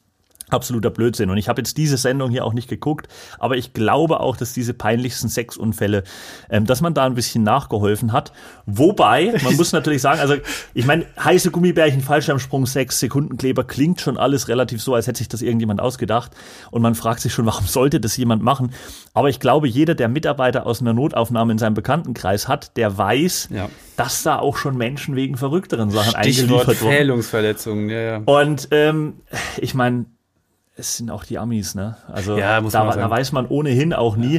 absoluter 0.54 0.90
Blödsinn. 0.90 1.30
Und 1.30 1.38
ich 1.38 1.50
habe 1.50 1.62
jetzt 1.62 1.78
diese 1.78 1.98
Sendung 1.98 2.30
hier 2.30 2.46
auch 2.46 2.54
nicht 2.54 2.70
geguckt, 2.70 3.08
aber 3.40 3.58
ich 3.58 3.74
glaube 3.74 4.20
auch, 4.20 4.38
dass 4.38 4.54
diese 4.54 4.74
peinlichsten 4.74 5.30
Sexunfälle, 5.30 6.04
ähm, 6.50 6.66
dass 6.66 6.82
man 6.82 6.94
da 6.94 7.06
ein 7.06 7.16
bisschen 7.16 7.44
nachgeholfen 7.44 8.14
hat. 8.14 8.32
Wobei, 8.66 9.34
man 9.44 9.56
muss 9.56 9.72
natürlich 9.72 10.02
sagen, 10.02 10.20
also 10.20 10.36
ich 10.74 10.86
meine, 10.86 11.06
heiße 11.22 11.52
Gummibärchen, 11.52 12.02
Fallschirmsprung, 12.02 12.66
Sex, 12.66 13.00
Sekundenkleber, 13.00 13.64
klingt 13.64 14.02
schon 14.02 14.18
alles 14.18 14.48
relativ 14.48 14.82
so, 14.82 14.94
als 14.94 15.08
hätte 15.08 15.18
sich 15.18 15.28
das 15.28 15.42
irgendjemand 15.42 15.82
ausgedacht. 15.82 16.32
Und 16.72 16.82
man 16.82 16.96
fragt 16.96 17.22
sich 17.22 17.34
schon, 17.34 17.46
warum 17.54 17.66
sollte 17.66 18.00
das 18.00 18.16
jemand 18.18 18.44
machen? 18.44 18.72
Aber 19.14 19.30
ich 19.30 19.40
glaube, 19.40 19.68
jeder, 19.68 19.96
der 19.96 20.10
Mitarbeiter 20.10 20.66
aus 20.66 20.82
einer 20.82 20.94
Notaufnahme 20.94 21.52
in 21.52 21.58
seinem 21.58 21.74
Bekanntenkreis 21.74 22.48
hat, 22.48 22.78
der 22.78 22.98
weiß, 22.98 23.50
ja. 23.52 23.70
dass 23.96 24.24
da 24.24 24.40
auch 24.40 24.58
schon 24.58 24.78
Menschen 24.78 25.16
wegen 25.16 25.38
verrückteren 25.38 25.90
Sachen 25.92 26.12
Stichwort 26.12 26.26
eingeliefert 26.26 26.82
wurden. 26.82 26.94
Fählungsverletzungen, 26.94 27.90
ja, 27.90 28.02
ja. 28.02 28.22
Und 28.26 28.68
ähm, 28.72 29.22
ich 29.58 29.74
meine, 29.74 30.06
es 30.76 30.98
sind 30.98 31.12
auch 31.12 31.24
die 31.24 31.38
Amis, 31.38 31.76
ne? 31.76 31.98
Also 32.08 32.38
ja, 32.38 32.60
muss 32.62 32.74
da, 32.74 32.84
man 32.84 32.98
da 32.98 33.10
weiß 33.10 33.32
man 33.32 33.48
ohnehin 33.48 33.94
auch 33.94 34.16
nie. 34.16 34.38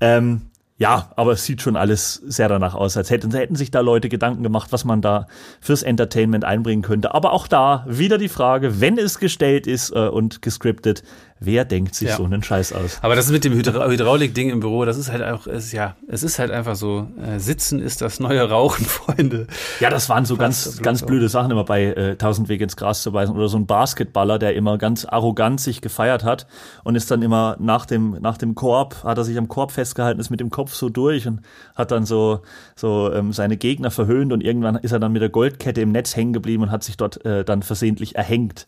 Ja. 0.00 0.18
Ähm, 0.18 0.42
ja, 0.78 1.12
aber 1.14 1.32
es 1.32 1.44
sieht 1.44 1.62
schon 1.62 1.76
alles 1.76 2.14
sehr 2.14 2.48
danach 2.48 2.74
aus, 2.74 2.96
als 2.96 3.10
hätten, 3.10 3.30
hätten 3.32 3.54
sich 3.54 3.70
da 3.70 3.80
Leute 3.80 4.08
Gedanken 4.08 4.42
gemacht, 4.42 4.72
was 4.72 4.84
man 4.84 5.00
da 5.00 5.28
fürs 5.60 5.84
Entertainment 5.84 6.44
einbringen 6.44 6.82
könnte. 6.82 7.14
Aber 7.14 7.32
auch 7.32 7.46
da 7.46 7.84
wieder 7.88 8.18
die 8.18 8.28
Frage, 8.28 8.80
wenn 8.80 8.98
es 8.98 9.20
gestellt 9.20 9.68
ist 9.68 9.90
äh, 9.90 10.08
und 10.08 10.42
gescriptet, 10.42 11.04
Wer 11.44 11.64
denkt 11.64 11.94
sich 11.94 12.08
ja. 12.08 12.16
so 12.16 12.24
einen 12.24 12.42
Scheiß 12.42 12.72
aus? 12.72 12.98
Aber 13.02 13.16
das 13.16 13.30
mit 13.30 13.44
dem 13.44 13.52
Hydra 13.52 13.88
Hydraulik-Ding 13.88 14.50
im 14.50 14.60
Büro, 14.60 14.84
das 14.84 14.96
ist 14.96 15.10
halt 15.10 15.22
auch, 15.24 15.46
ist, 15.46 15.72
ja, 15.72 15.96
es 16.06 16.22
ist 16.22 16.38
halt 16.38 16.52
einfach 16.52 16.76
so, 16.76 17.08
äh, 17.20 17.38
Sitzen 17.40 17.80
ist 17.80 18.00
das 18.00 18.20
neue 18.20 18.48
Rauchen, 18.48 18.84
Freunde. 18.86 19.48
Ja, 19.80 19.90
das 19.90 20.08
waren 20.08 20.24
so 20.24 20.36
ganz, 20.36 20.80
ganz 20.82 21.02
blöde 21.02 21.28
Sachen 21.28 21.50
immer 21.50 21.64
bei 21.64 21.86
äh, 21.86 22.16
Tausend 22.16 22.48
Wege 22.48 22.64
ins 22.64 22.76
Gras 22.76 23.02
zu 23.02 23.10
beißen. 23.10 23.34
Oder 23.34 23.48
so 23.48 23.56
ein 23.56 23.66
Basketballer, 23.66 24.38
der 24.38 24.54
immer 24.54 24.78
ganz 24.78 25.04
arrogant 25.04 25.60
sich 25.60 25.80
gefeiert 25.80 26.22
hat 26.22 26.46
und 26.84 26.94
ist 26.94 27.10
dann 27.10 27.22
immer 27.22 27.56
nach 27.58 27.86
dem, 27.86 28.18
nach 28.20 28.38
dem 28.38 28.54
Korb, 28.54 29.02
hat 29.02 29.18
er 29.18 29.24
sich 29.24 29.36
am 29.36 29.48
Korb 29.48 29.72
festgehalten, 29.72 30.20
ist 30.20 30.30
mit 30.30 30.40
dem 30.40 30.50
Kopf 30.50 30.74
so 30.74 30.88
durch 30.88 31.26
und 31.26 31.40
hat 31.74 31.90
dann 31.90 32.06
so, 32.06 32.42
so 32.76 33.12
ähm, 33.12 33.32
seine 33.32 33.56
Gegner 33.56 33.90
verhöhnt 33.90 34.32
und 34.32 34.42
irgendwann 34.42 34.76
ist 34.76 34.92
er 34.92 35.00
dann 35.00 35.12
mit 35.12 35.22
der 35.22 35.28
Goldkette 35.28 35.80
im 35.80 35.90
Netz 35.90 36.14
hängen 36.14 36.32
geblieben 36.32 36.62
und 36.62 36.70
hat 36.70 36.84
sich 36.84 36.96
dort 36.96 37.24
äh, 37.24 37.44
dann 37.44 37.62
versehentlich 37.62 38.14
erhängt 38.14 38.66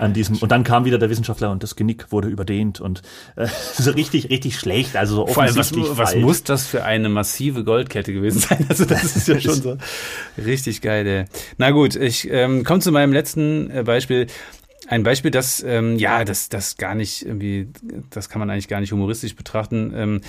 an 0.00 0.12
diesem. 0.12 0.36
Und 0.36 0.50
dann 0.50 0.64
kam 0.64 0.84
wieder 0.84 0.98
der 0.98 1.10
Wissenschaftler 1.10 1.50
und 1.50 1.62
das 1.62 1.76
Genick 1.76 2.10
wurde 2.10 2.28
überdehnt 2.28 2.80
und 2.80 3.02
äh, 3.36 3.46
so 3.74 3.90
richtig, 3.90 4.30
richtig 4.30 4.58
schlecht. 4.58 4.96
Also 4.96 5.16
so 5.16 5.26
Vor 5.26 5.42
allem, 5.42 5.56
was, 5.56 5.72
was 5.74 6.16
muss 6.16 6.42
das 6.42 6.66
für 6.66 6.84
eine 6.84 7.08
massive 7.08 7.64
Goldkette 7.64 8.12
gewesen 8.12 8.40
sein? 8.40 8.58
Also 8.70 8.84
das 8.84 9.16
ist 9.16 9.26
ja 9.26 9.40
schon 9.40 9.54
so 9.54 9.76
richtig 10.38 10.80
geil. 10.80 11.06
Ey. 11.06 11.24
Na 11.58 11.70
gut, 11.72 11.96
ich 11.96 12.30
ähm, 12.30 12.62
komme 12.62 12.80
zu 12.80 12.92
meinem 12.92 13.12
letzten 13.12 13.70
äh, 13.70 13.82
Beispiel. 13.82 14.28
Ein 14.86 15.02
Beispiel, 15.02 15.30
das, 15.30 15.62
ähm, 15.62 15.96
ja, 15.96 16.24
das, 16.24 16.48
das 16.48 16.76
gar 16.76 16.94
nicht 16.94 17.24
irgendwie, 17.24 17.68
das 18.10 18.28
kann 18.28 18.38
man 18.38 18.48
eigentlich 18.48 18.68
gar 18.68 18.80
nicht 18.80 18.92
humoristisch 18.92 19.34
betrachten. 19.34 19.92
Ähm, 19.94 20.20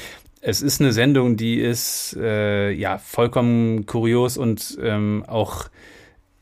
es 0.42 0.62
ist 0.62 0.82
eine 0.82 0.92
Sendung, 0.92 1.38
die 1.38 1.60
ist 1.60 2.18
äh, 2.20 2.72
ja 2.72 2.98
vollkommen 2.98 3.86
kurios 3.86 4.38
und 4.38 4.78
ähm, 4.82 5.24
auch, 5.28 5.70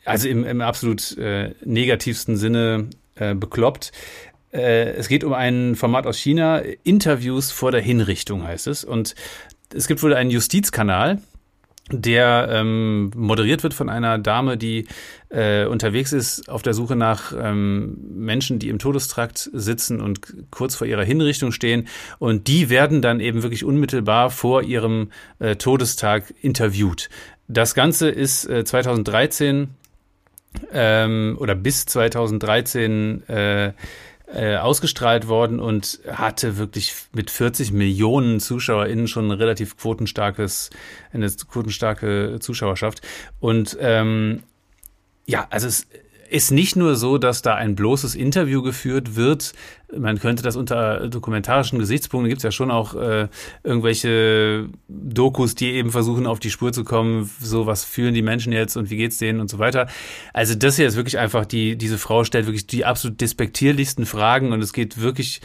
also 0.05 0.27
im, 0.27 0.45
im 0.45 0.61
absolut 0.61 1.17
äh, 1.17 1.53
negativsten 1.65 2.37
Sinne 2.37 2.89
äh, 3.19 3.35
bekloppt. 3.35 3.91
Äh, 4.51 4.93
es 4.93 5.07
geht 5.07 5.23
um 5.23 5.33
ein 5.33 5.75
Format 5.75 6.07
aus 6.07 6.17
China, 6.17 6.59
Interviews 6.83 7.51
vor 7.51 7.71
der 7.71 7.81
Hinrichtung 7.81 8.43
heißt 8.43 8.67
es. 8.67 8.83
Und 8.83 9.15
es 9.73 9.87
gibt 9.87 10.01
wohl 10.01 10.13
einen 10.13 10.31
Justizkanal, 10.31 11.19
der 11.91 12.49
ähm, 12.51 13.11
moderiert 13.15 13.63
wird 13.63 13.73
von 13.73 13.89
einer 13.89 14.19
Dame, 14.19 14.57
die 14.57 14.87
äh, 15.29 15.65
unterwegs 15.65 16.13
ist 16.13 16.47
auf 16.49 16.61
der 16.61 16.73
Suche 16.73 16.95
nach 16.95 17.33
ähm, 17.35 17.97
Menschen, 18.13 18.59
die 18.59 18.69
im 18.69 18.79
Todestrakt 18.79 19.49
sitzen 19.53 19.99
und 19.99 20.21
kurz 20.51 20.75
vor 20.75 20.87
ihrer 20.87 21.03
Hinrichtung 21.03 21.51
stehen. 21.51 21.87
Und 22.19 22.47
die 22.47 22.69
werden 22.69 23.01
dann 23.01 23.19
eben 23.19 23.43
wirklich 23.43 23.63
unmittelbar 23.63 24.29
vor 24.29 24.63
ihrem 24.63 25.11
äh, 25.39 25.55
Todestag 25.55 26.33
interviewt. 26.41 27.09
Das 27.47 27.73
Ganze 27.73 28.09
ist 28.09 28.47
äh, 28.47 28.63
2013 28.63 29.69
ähm, 30.71 31.37
oder 31.39 31.55
bis 31.55 31.85
2013 31.85 33.27
äh, 33.27 33.73
äh, 34.31 34.57
ausgestrahlt 34.57 35.27
worden 35.27 35.59
und 35.59 35.99
hatte 36.07 36.57
wirklich 36.57 36.93
mit 37.13 37.31
40 37.31 37.71
Millionen 37.71 38.39
ZuschauerInnen 38.39 39.07
schon 39.07 39.29
ein 39.29 39.37
relativ 39.37 39.77
quotenstarkes, 39.77 40.69
eine 41.11 41.29
quotenstarke 41.31 42.37
Zuschauerschaft. 42.39 43.01
Und 43.39 43.77
ähm, 43.79 44.43
ja, 45.25 45.47
also 45.49 45.67
es 45.67 45.87
ist 46.29 46.51
nicht 46.51 46.75
nur 46.75 46.95
so, 46.95 47.17
dass 47.17 47.41
da 47.41 47.55
ein 47.55 47.75
bloßes 47.75 48.15
Interview 48.15 48.61
geführt 48.61 49.15
wird. 49.15 49.53
Man 49.95 50.19
könnte 50.19 50.43
das 50.43 50.55
unter 50.55 51.07
dokumentarischen 51.07 51.79
Gesichtspunkten, 51.79 52.29
gibt 52.29 52.39
es 52.39 52.43
ja 52.43 52.51
schon 52.51 52.69
auch 52.69 52.93
äh, 52.93 53.27
irgendwelche 53.63 54.69
Dokus, 54.87 55.55
die 55.55 55.71
eben 55.71 55.89
versuchen, 55.91 56.27
auf 56.27 56.39
die 56.39 56.51
Spur 56.51 56.71
zu 56.71 56.83
kommen, 56.83 57.29
so 57.41 57.65
was 57.65 57.83
fühlen 57.83 58.13
die 58.13 58.21
Menschen 58.21 58.53
jetzt 58.53 58.77
und 58.77 58.91
wie 58.91 58.97
geht's 58.97 59.17
denen 59.17 59.39
und 59.39 59.49
so 59.49 59.57
weiter. 59.57 59.87
Also 60.31 60.53
das 60.53 60.75
hier 60.75 60.87
ist 60.87 60.95
wirklich 60.95 61.17
einfach, 61.17 61.45
die, 61.45 61.75
diese 61.75 61.97
Frau 61.97 62.23
stellt 62.23 62.45
wirklich 62.45 62.67
die 62.67 62.85
absolut 62.85 63.19
despektierlichsten 63.19 64.05
Fragen 64.05 64.51
und 64.51 64.61
es 64.61 64.73
geht 64.73 65.01
wirklich 65.01 65.41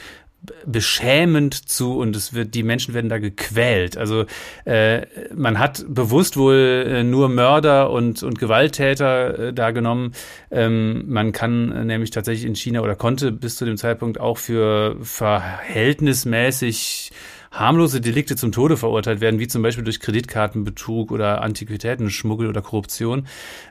beschämend 0.66 1.68
zu 1.68 1.98
und 1.98 2.16
es 2.16 2.34
wird 2.34 2.54
die 2.54 2.62
Menschen 2.62 2.94
werden 2.94 3.08
da 3.08 3.18
gequält. 3.18 3.96
Also 3.96 4.26
äh, 4.64 5.02
man 5.34 5.58
hat 5.58 5.84
bewusst 5.88 6.36
wohl 6.36 6.86
äh, 6.86 7.04
nur 7.04 7.28
Mörder 7.28 7.90
und 7.90 8.22
und 8.22 8.38
Gewalttäter 8.38 9.38
äh, 9.38 9.52
da 9.52 9.70
genommen. 9.70 10.12
Ähm, 10.50 11.04
man 11.08 11.32
kann 11.32 11.72
äh, 11.72 11.84
nämlich 11.84 12.10
tatsächlich 12.10 12.46
in 12.46 12.54
China 12.54 12.80
oder 12.80 12.94
konnte 12.94 13.32
bis 13.32 13.56
zu 13.56 13.64
dem 13.64 13.76
Zeitpunkt 13.76 14.20
auch 14.20 14.38
für 14.38 14.96
verhältnismäßig 15.02 17.12
harmlose 17.54 18.00
Delikte 18.00 18.36
zum 18.36 18.52
Tode 18.52 18.76
verurteilt 18.76 19.20
werden, 19.20 19.40
wie 19.40 19.46
zum 19.46 19.62
Beispiel 19.62 19.84
durch 19.84 20.00
Kreditkartenbetrug 20.00 21.12
oder 21.12 21.42
Antiquitätenschmuggel 21.42 22.48
oder 22.48 22.62
Korruption. 22.62 23.26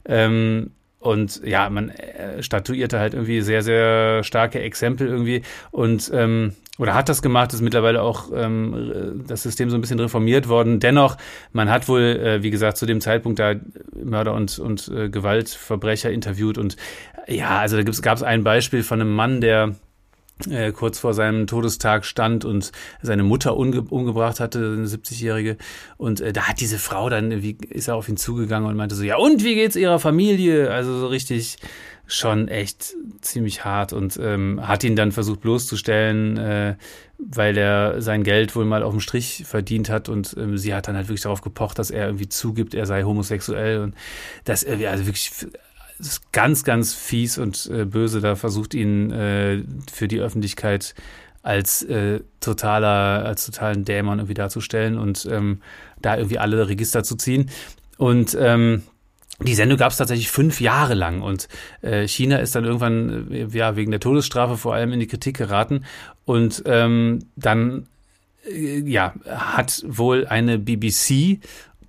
Ähm, 0.05 0.71
und 1.03 1.41
ja, 1.43 1.69
man 1.69 1.89
äh, 1.89 2.41
statuierte 2.41 2.99
halt 2.99 3.13
irgendwie 3.13 3.41
sehr, 3.41 3.61
sehr 3.61 4.23
starke 4.23 4.61
Exempel 4.61 5.07
irgendwie 5.07 5.41
und 5.71 6.09
ähm, 6.13 6.53
oder 6.79 6.95
hat 6.95 7.07
das 7.07 7.21
gemacht, 7.21 7.53
ist 7.53 7.61
mittlerweile 7.61 8.01
auch 8.01 8.31
ähm, 8.33 9.23
das 9.27 9.43
System 9.43 9.69
so 9.69 9.77
ein 9.77 9.81
bisschen 9.81 9.99
reformiert 9.99 10.47
worden. 10.49 10.79
Dennoch, 10.79 11.17
man 11.51 11.69
hat 11.69 11.87
wohl, 11.87 12.01
äh, 12.01 12.41
wie 12.41 12.49
gesagt, 12.49 12.77
zu 12.77 12.87
dem 12.87 12.99
Zeitpunkt 12.99 13.37
da 13.37 13.53
Mörder 13.93 14.33
und, 14.33 14.57
und 14.57 14.87
äh, 14.87 15.09
Gewaltverbrecher 15.09 16.09
interviewt 16.09 16.57
und 16.57 16.77
ja, 17.27 17.59
also 17.59 17.81
da 17.81 17.83
gab 17.83 18.17
es 18.17 18.23
ein 18.23 18.43
Beispiel 18.43 18.83
von 18.83 18.99
einem 18.99 19.13
Mann, 19.13 19.39
der 19.39 19.75
äh, 20.49 20.71
kurz 20.71 20.99
vor 20.99 21.13
seinem 21.13 21.47
Todestag 21.47 22.05
stand 22.05 22.45
und 22.45 22.71
seine 23.01 23.23
Mutter 23.23 23.55
umgebracht 23.55 24.39
hatte, 24.39 24.59
eine 24.59 24.87
70-jährige. 24.87 25.57
Und 25.97 26.21
äh, 26.21 26.33
da 26.33 26.43
hat 26.43 26.59
diese 26.59 26.79
Frau 26.79 27.09
dann, 27.09 27.43
wie 27.43 27.57
ist 27.69 27.87
er 27.87 27.95
auf 27.95 28.09
ihn 28.09 28.17
zugegangen 28.17 28.67
und 28.67 28.75
meinte 28.75 28.95
so, 28.95 29.03
ja, 29.03 29.17
und 29.17 29.43
wie 29.43 29.55
geht's 29.55 29.75
ihrer 29.75 29.99
Familie? 29.99 30.71
Also 30.71 30.99
so 30.99 31.07
richtig 31.07 31.57
schon 32.05 32.47
echt 32.49 32.95
ziemlich 33.21 33.63
hart 33.63 33.93
und 33.93 34.19
ähm, 34.21 34.67
hat 34.67 34.83
ihn 34.83 34.95
dann 34.95 35.11
versucht 35.11 35.41
bloßzustellen, 35.41 36.37
äh, 36.37 36.75
weil 37.17 37.57
er 37.57 38.01
sein 38.01 38.23
Geld 38.23 38.55
wohl 38.55 38.65
mal 38.65 38.83
auf 38.83 38.91
dem 38.91 38.99
Strich 38.99 39.43
verdient 39.45 39.89
hat 39.89 40.09
und 40.09 40.35
ähm, 40.37 40.57
sie 40.57 40.73
hat 40.73 40.87
dann 40.87 40.97
halt 40.97 41.07
wirklich 41.07 41.21
darauf 41.21 41.41
gepocht, 41.41 41.79
dass 41.79 41.91
er 41.91 42.07
irgendwie 42.07 42.27
zugibt, 42.27 42.73
er 42.73 42.85
sei 42.85 43.03
homosexuell 43.03 43.79
und 43.79 43.95
das 44.43 44.63
äh, 44.63 44.85
also 44.87 45.05
wirklich 45.05 45.31
ganz, 46.31 46.63
ganz 46.63 46.93
fies 46.93 47.37
und 47.37 47.69
äh, 47.71 47.85
böse. 47.85 48.21
Da 48.21 48.35
versucht 48.35 48.73
ihn 48.73 49.11
äh, 49.11 49.63
für 49.91 50.07
die 50.07 50.19
Öffentlichkeit 50.19 50.95
als 51.41 51.83
äh, 51.83 52.21
totaler, 52.39 53.25
als 53.25 53.45
totalen 53.45 53.85
Dämon 53.85 54.19
irgendwie 54.19 54.33
darzustellen 54.33 54.97
und 54.97 55.27
ähm, 55.29 55.61
da 56.01 56.15
irgendwie 56.15 56.39
alle 56.39 56.67
Register 56.69 57.03
zu 57.03 57.15
ziehen. 57.15 57.49
Und 57.97 58.35
ähm, 58.39 58.83
die 59.39 59.55
Sendung 59.55 59.77
gab 59.77 59.91
es 59.91 59.97
tatsächlich 59.97 60.29
fünf 60.29 60.61
Jahre 60.61 60.93
lang 60.93 61.21
und 61.21 61.47
äh, 61.81 62.07
China 62.07 62.37
ist 62.37 62.55
dann 62.55 62.65
irgendwann 62.65 63.31
äh, 63.31 63.47
ja 63.47 63.75
wegen 63.75 63.91
der 63.91 63.99
Todesstrafe 63.99 64.57
vor 64.57 64.73
allem 64.73 64.93
in 64.93 64.99
die 64.99 65.07
Kritik 65.07 65.37
geraten 65.37 65.85
und 66.25 66.63
ähm, 66.65 67.25
dann 67.35 67.87
äh, 68.47 68.79
ja 68.79 69.13
hat 69.27 69.83
wohl 69.87 70.27
eine 70.27 70.59
BBC 70.59 71.39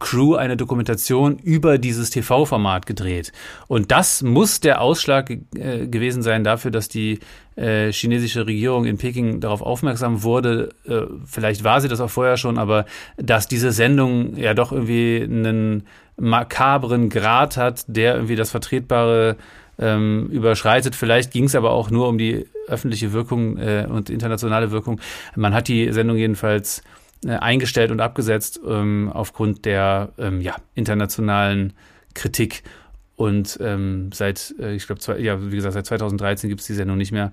Crew 0.05 0.35
eine 0.35 0.59
Dokumentation 0.59 1.39
über 1.39 1.79
dieses 1.79 2.11
TV-Format 2.11 2.85
gedreht. 2.85 3.33
Und 3.69 3.91
das 3.91 4.23
muss 4.23 4.61
der 4.61 4.83
Ausschlag 4.83 5.31
äh, 5.31 5.87
gewesen 5.87 6.23
sein 6.23 6.45
dafür, 6.45 6.71
dass 6.71 6.91
die 6.91 7.21
äh, 7.57 7.91
chinesische 7.91 8.47
Regierung 8.47 8.85
in 8.85 8.99
Peking 8.99 9.41
darauf 9.41 9.63
aufmerksam 9.63 10.23
wurde. 10.23 10.75
Äh, 10.87 11.07
vielleicht 11.25 11.65
war 11.65 11.81
sie 11.81 11.89
das 11.89 12.03
auch 12.03 12.11
vorher 12.11 12.37
schon, 12.37 12.59
aber 12.59 12.85
dass 13.17 13.49
diese 13.49 13.73
Sendung 13.73 14.37
ja 14.37 14.53
doch 14.53 14.73
irgendwie 14.73 15.23
einen 15.23 15.85
makabren 16.19 17.09
Grad 17.09 17.57
hat, 17.57 17.85
der 17.87 18.17
irgendwie 18.17 18.37
das 18.37 18.51
Vertretbare 18.51 19.39
ähm, 19.79 20.29
überschreitet. 20.31 20.95
Vielleicht 20.95 21.33
ging 21.33 21.45
es 21.45 21.55
aber 21.55 21.71
auch 21.71 21.91
nur 21.91 22.09
um 22.09 22.19
die 22.19 22.47
öffentliche 22.69 23.15
Wirkung 23.15 23.57
äh, 23.57 23.87
und 23.89 24.11
internationale 24.11 24.71
Wirkung. 24.71 25.01
Man 25.35 25.55
hat 25.55 25.69
die 25.69 25.91
Sendung 25.95 26.19
jedenfalls 26.19 26.83
eingestellt 27.31 27.91
und 27.91 28.01
abgesetzt 28.01 28.61
ähm, 28.67 29.11
aufgrund 29.13 29.65
der 29.65 30.13
ähm, 30.19 30.41
ja, 30.41 30.57
internationalen 30.75 31.73
Kritik. 32.15 32.63
Und 33.17 33.59
ähm, 33.61 34.11
seit, 34.13 34.55
äh, 34.59 34.75
ich 34.75 34.87
glaube, 34.87 35.21
ja, 35.21 35.51
wie 35.51 35.57
gesagt, 35.57 35.75
seit 35.75 35.87
2013 35.87 36.49
gibt 36.49 36.61
es 36.61 36.67
die 36.67 36.75
Sendung 36.75 36.97
nicht 36.97 37.13
mehr. 37.13 37.33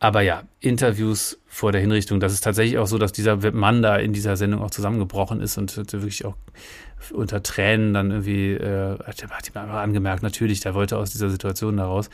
Aber 0.00 0.20
ja, 0.20 0.44
Interviews 0.60 1.40
vor 1.46 1.72
der 1.72 1.80
Hinrichtung, 1.80 2.20
das 2.20 2.32
ist 2.32 2.44
tatsächlich 2.44 2.78
auch 2.78 2.86
so, 2.86 2.98
dass 2.98 3.12
dieser 3.12 3.36
Mann 3.52 3.82
da 3.82 3.96
in 3.96 4.12
dieser 4.12 4.36
Sendung 4.36 4.62
auch 4.62 4.70
zusammengebrochen 4.70 5.40
ist 5.40 5.58
und 5.58 5.76
wirklich 5.92 6.24
auch 6.24 6.36
unter 7.12 7.42
Tränen 7.42 7.94
dann 7.94 8.10
irgendwie, 8.10 8.52
äh, 8.52 8.98
hat 9.00 9.22
ihm 9.22 9.30
einfach 9.30 9.80
angemerkt, 9.80 10.22
natürlich, 10.22 10.60
der 10.60 10.74
wollte 10.74 10.96
aus 10.96 11.10
dieser 11.10 11.30
Situation 11.30 11.76
da 11.76 11.86
raus. 11.86 12.10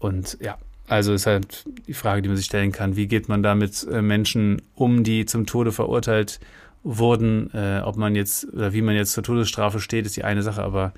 Und 0.00 0.36
ja, 0.40 0.58
also 0.88 1.12
ist 1.12 1.26
halt 1.26 1.64
die 1.86 1.94
Frage, 1.94 2.22
die 2.22 2.28
man 2.28 2.36
sich 2.36 2.46
stellen 2.46 2.72
kann, 2.72 2.96
wie 2.96 3.06
geht 3.06 3.28
man 3.28 3.42
da 3.42 3.54
mit 3.54 3.86
äh, 3.90 4.02
Menschen 4.02 4.62
um, 4.74 5.04
die 5.04 5.26
zum 5.26 5.46
Tode 5.46 5.72
verurteilt 5.72 6.40
wurden, 6.82 7.50
äh, 7.54 7.80
ob 7.84 7.96
man 7.96 8.14
jetzt 8.14 8.52
oder 8.52 8.72
wie 8.72 8.82
man 8.82 8.94
jetzt 8.94 9.12
zur 9.12 9.22
Todesstrafe 9.22 9.80
steht, 9.80 10.06
ist 10.06 10.16
die 10.16 10.24
eine 10.24 10.42
Sache, 10.42 10.62
aber 10.62 10.92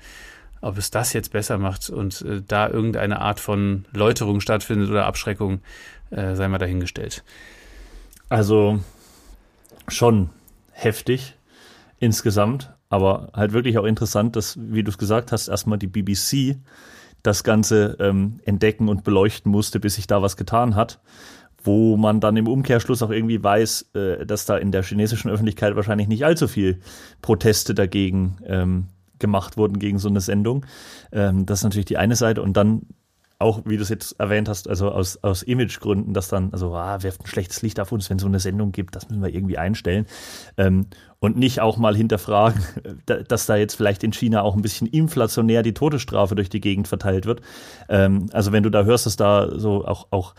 ob 0.61 0.77
es 0.77 0.89
das 0.89 1.13
jetzt 1.13 1.31
besser 1.31 1.57
macht 1.57 1.89
und 1.89 2.21
äh, 2.21 2.41
da 2.45 2.67
irgendeine 2.67 3.21
Art 3.21 3.39
von 3.39 3.85
Läuterung 3.93 4.41
stattfindet 4.41 4.89
oder 4.89 5.05
Abschreckung, 5.05 5.61
äh, 6.09 6.35
sei 6.35 6.47
mal 6.47 6.57
dahingestellt. 6.57 7.23
Also 8.29 8.79
schon 9.87 10.31
heftig 10.71 11.35
insgesamt, 11.99 12.73
aber 12.89 13.29
halt 13.33 13.53
wirklich 13.53 13.77
auch 13.77 13.85
interessant, 13.85 14.35
dass, 14.35 14.57
wie 14.59 14.83
du 14.83 14.89
es 14.89 14.97
gesagt 14.97 15.31
hast, 15.31 15.47
erstmal 15.47 15.77
die 15.77 15.87
BBC 15.87 16.57
das 17.25 17.43
Ganze 17.43 17.97
ähm, 17.99 18.39
entdecken 18.45 18.89
und 18.89 19.03
beleuchten 19.03 19.51
musste, 19.51 19.79
bis 19.79 19.95
sich 19.95 20.07
da 20.07 20.21
was 20.21 20.37
getan 20.37 20.75
hat. 20.75 20.99
Wo 21.63 21.97
man 21.97 22.19
dann 22.19 22.37
im 22.37 22.47
Umkehrschluss 22.47 23.01
auch 23.01 23.09
irgendwie 23.09 23.43
weiß, 23.43 23.89
äh, 23.95 24.25
dass 24.25 24.45
da 24.45 24.57
in 24.57 24.71
der 24.71 24.83
chinesischen 24.83 25.31
Öffentlichkeit 25.31 25.75
wahrscheinlich 25.75 26.07
nicht 26.07 26.23
allzu 26.23 26.47
viel 26.47 26.79
Proteste 27.21 27.73
dagegen 27.73 28.37
ähm, 28.45 28.87
gemacht 29.17 29.57
wurden 29.57 29.79
gegen 29.79 29.97
so 29.97 30.07
eine 30.07 30.21
Sendung. 30.21 30.65
Ähm, 31.11 31.45
das 31.45 31.59
ist 31.59 31.63
natürlich 31.63 31.85
die 31.85 31.97
eine 31.97 32.15
Seite. 32.15 32.41
Und 32.41 32.55
dann 32.55 32.83
auch, 33.37 33.61
wie 33.65 33.75
du 33.75 33.83
es 33.83 33.89
jetzt 33.89 34.19
erwähnt 34.19 34.47
hast, 34.47 34.69
also 34.69 34.91
aus, 34.91 35.17
aus 35.23 35.43
Imagegründen, 35.43 36.13
dass 36.13 36.29
dann, 36.29 36.53
also, 36.53 36.73
ah, 36.73 37.03
werft 37.03 37.21
ein 37.21 37.27
schlechtes 37.27 37.61
Licht 37.61 37.79
auf 37.79 37.91
uns, 37.91 38.09
wenn 38.09 38.19
so 38.19 38.27
eine 38.27 38.39
Sendung 38.39 38.71
gibt, 38.71 38.95
das 38.95 39.09
müssen 39.09 39.21
wir 39.21 39.33
irgendwie 39.33 39.57
einstellen. 39.57 40.05
Ähm, 40.57 40.87
und 41.19 41.37
nicht 41.37 41.59
auch 41.59 41.77
mal 41.77 41.95
hinterfragen, 41.95 42.63
dass 43.27 43.45
da 43.45 43.55
jetzt 43.55 43.75
vielleicht 43.75 44.03
in 44.03 44.13
China 44.13 44.41
auch 44.41 44.55
ein 44.55 44.61
bisschen 44.61 44.87
inflationär 44.87 45.63
die 45.63 45.73
Todesstrafe 45.73 46.35
durch 46.35 46.49
die 46.49 46.61
Gegend 46.61 46.87
verteilt 46.87 47.25
wird. 47.25 47.41
Ähm, 47.89 48.27
also 48.31 48.51
wenn 48.51 48.63
du 48.63 48.69
da 48.69 48.83
hörst, 48.83 49.05
dass 49.05 49.17
da 49.17 49.49
so 49.59 49.85
auch, 49.85 50.07
auch 50.11 50.33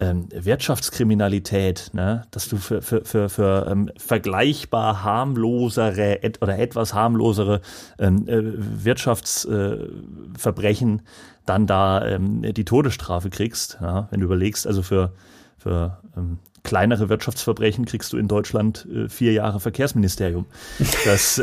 ähm, 0.00 0.28
Wirtschaftskriminalität, 0.32 1.90
ne? 1.92 2.24
dass 2.30 2.48
du 2.48 2.56
für, 2.56 2.80
für, 2.82 3.04
für, 3.04 3.28
für 3.28 3.66
ähm, 3.70 3.90
vergleichbar 3.98 5.04
harmlosere 5.04 6.22
et 6.22 6.40
oder 6.42 6.58
etwas 6.58 6.94
harmlosere 6.94 7.60
ähm, 7.98 8.26
äh, 8.26 8.40
Wirtschaftsverbrechen 8.84 10.98
äh, 10.98 11.02
dann 11.46 11.66
da 11.66 12.06
ähm, 12.06 12.42
die 12.42 12.64
Todesstrafe 12.64 13.30
kriegst. 13.30 13.78
Ja? 13.80 14.08
Wenn 14.10 14.20
du 14.20 14.26
überlegst, 14.26 14.66
also 14.66 14.82
für, 14.82 15.12
für 15.58 15.98
ähm, 16.16 16.38
kleinere 16.62 17.08
Wirtschaftsverbrechen 17.08 17.84
kriegst 17.84 18.12
du 18.12 18.16
in 18.16 18.28
Deutschland 18.28 18.86
äh, 18.92 19.08
vier 19.08 19.32
Jahre 19.32 19.60
Verkehrsministerium. 19.60 20.46
Das 21.04 21.38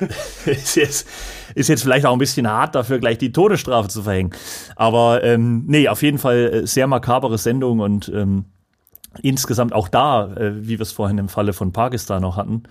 ist, 0.46 0.76
jetzt, 0.76 1.08
ist 1.54 1.68
jetzt 1.68 1.82
vielleicht 1.82 2.06
auch 2.06 2.12
ein 2.12 2.18
bisschen 2.18 2.48
hart, 2.48 2.74
dafür 2.74 2.98
gleich 2.98 3.18
die 3.18 3.32
Todesstrafe 3.32 3.88
zu 3.88 4.02
verhängen. 4.02 4.30
Aber 4.76 5.22
ähm, 5.24 5.64
nee, 5.66 5.88
auf 5.88 6.02
jeden 6.02 6.18
Fall 6.18 6.52
äh, 6.52 6.66
sehr 6.66 6.86
makabere 6.86 7.38
Sendung 7.38 7.80
und 7.80 8.08
ähm, 8.14 8.46
insgesamt 9.22 9.72
auch 9.72 9.88
da, 9.88 10.34
äh, 10.34 10.66
wie 10.66 10.78
wir 10.78 10.80
es 10.80 10.92
vorhin 10.92 11.18
im 11.18 11.28
Falle 11.28 11.52
von 11.52 11.72
Pakistan 11.72 12.22
noch 12.22 12.36
hatten, 12.36 12.64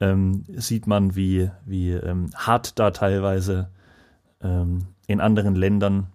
ähm, 0.00 0.44
sieht 0.48 0.86
man, 0.86 1.16
wie, 1.16 1.50
wie 1.64 1.92
ähm, 1.92 2.30
hart 2.36 2.78
da 2.78 2.90
teilweise 2.90 3.70
ähm, 4.42 4.86
in 5.06 5.20
anderen 5.20 5.54
Ländern 5.54 6.08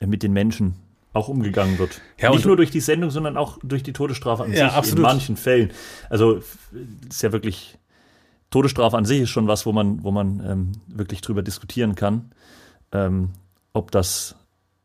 äh, 0.00 0.06
mit 0.06 0.22
den 0.22 0.32
Menschen 0.32 0.76
auch 1.12 1.28
umgegangen 1.28 1.78
wird. 1.78 2.00
Ja, 2.18 2.30
Nicht 2.30 2.46
nur 2.46 2.56
durch 2.56 2.70
die 2.70 2.80
Sendung, 2.80 3.10
sondern 3.10 3.36
auch 3.36 3.58
durch 3.62 3.82
die 3.82 3.92
Todesstrafe 3.92 4.44
an 4.44 4.52
ja, 4.52 4.68
sich 4.68 4.76
absolut. 4.76 4.98
in 4.98 5.02
manchen 5.02 5.36
Fällen. 5.36 5.70
Also 6.08 6.40
ist 7.08 7.22
ja 7.22 7.32
wirklich 7.32 7.78
Todesstrafe 8.52 8.96
an 8.96 9.04
sich 9.04 9.22
ist 9.22 9.30
schon 9.30 9.48
was, 9.48 9.66
wo 9.66 9.72
man, 9.72 10.04
wo 10.04 10.12
man 10.12 10.40
ähm, 10.46 10.72
wirklich 10.86 11.20
drüber 11.20 11.42
diskutieren 11.42 11.96
kann, 11.96 12.30
ähm, 12.92 13.30
ob 13.72 13.90
das, 13.90 14.36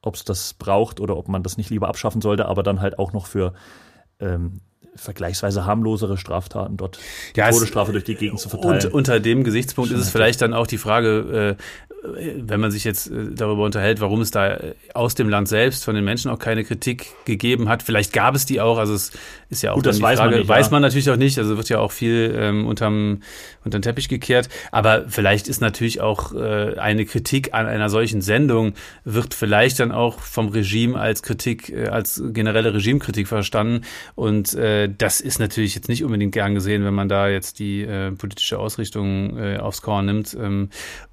ob 0.01 0.15
es 0.15 0.23
das 0.23 0.55
braucht 0.55 0.99
oder 0.99 1.15
ob 1.17 1.27
man 1.27 1.43
das 1.43 1.57
nicht 1.57 1.69
lieber 1.69 1.87
abschaffen 1.87 2.21
sollte, 2.21 2.47
aber 2.47 2.63
dann 2.63 2.81
halt 2.81 2.97
auch 2.97 3.13
noch 3.13 3.27
für 3.27 3.53
ähm, 4.19 4.61
vergleichsweise 4.95 5.65
harmlosere 5.65 6.17
Straftaten 6.17 6.77
dort 6.77 6.99
ja, 7.35 7.49
Todesstrafe 7.51 7.91
durch 7.91 8.03
die 8.03 8.15
Gegend 8.15 8.39
zu 8.39 8.49
verteilen. 8.49 8.85
Und 8.85 8.93
unter 8.93 9.19
dem 9.19 9.43
Gesichtspunkt 9.43 9.91
ist 9.91 9.99
es 9.99 10.09
vielleicht 10.09 10.41
dann 10.41 10.53
auch 10.53 10.67
die 10.67 10.77
Frage, 10.77 11.57
äh, 11.57 11.86
wenn 12.15 12.59
man 12.59 12.71
sich 12.71 12.83
jetzt 12.83 13.11
äh, 13.11 13.31
darüber 13.33 13.63
unterhält, 13.63 14.01
warum 14.01 14.21
es 14.21 14.31
da 14.31 14.55
äh, 14.55 14.75
aus 14.93 15.15
dem 15.15 15.29
Land 15.29 15.47
selbst 15.47 15.83
von 15.83 15.95
den 15.95 16.03
Menschen 16.03 16.31
auch 16.31 16.39
keine 16.39 16.63
Kritik 16.63 17.07
gegeben 17.25 17.69
hat, 17.69 17.83
vielleicht 17.83 18.13
gab 18.13 18.35
es 18.35 18.45
die 18.45 18.61
auch, 18.61 18.77
also 18.77 18.93
es 18.93 19.11
ist 19.49 19.63
ja 19.63 19.71
auch 19.71 19.75
Gut, 19.75 19.85
das 19.85 19.97
die 19.97 20.01
weiß 20.01 20.19
man 20.19 20.29
Frage, 20.29 20.39
nicht, 20.39 20.49
weiß 20.49 20.67
ja. 20.67 20.71
man 20.71 20.81
natürlich 20.81 21.09
auch 21.09 21.15
nicht, 21.15 21.37
also 21.37 21.57
wird 21.57 21.69
ja 21.69 21.79
auch 21.79 21.91
viel 21.91 22.35
ähm, 22.37 22.65
unterm, 22.65 23.21
unterm 23.63 23.81
Teppich 23.81 24.09
gekehrt, 24.09 24.49
aber 24.71 25.05
vielleicht 25.07 25.47
ist 25.47 25.61
natürlich 25.61 26.01
auch 26.01 26.33
äh, 26.33 26.77
eine 26.77 27.05
Kritik 27.05 27.53
an 27.53 27.65
einer 27.65 27.89
solchen 27.89 28.21
Sendung, 28.21 28.73
wird 29.03 29.33
vielleicht 29.33 29.79
dann 29.79 29.91
auch 29.91 30.19
vom 30.19 30.49
Regime 30.49 30.99
als 30.99 31.23
Kritik, 31.23 31.69
äh, 31.69 31.87
als 31.87 32.21
generelle 32.27 32.73
Regimekritik 32.73 33.27
verstanden 33.27 33.81
und 34.15 34.53
äh, 34.55 34.89
das 34.95 35.21
ist 35.21 35.39
natürlich 35.39 35.75
jetzt 35.75 35.89
nicht 35.89 36.03
unbedingt 36.03 36.33
gern 36.33 36.55
gesehen, 36.55 36.83
wenn 36.83 36.93
man 36.93 37.09
da 37.09 37.27
jetzt 37.27 37.59
die 37.59 37.83
äh, 37.83 38.11
politische 38.11 38.59
Ausrichtung 38.59 39.37
äh, 39.37 39.57
aufs 39.57 39.81
Korn 39.81 40.05
nimmt. 40.05 40.37
Ähm, 40.39 40.69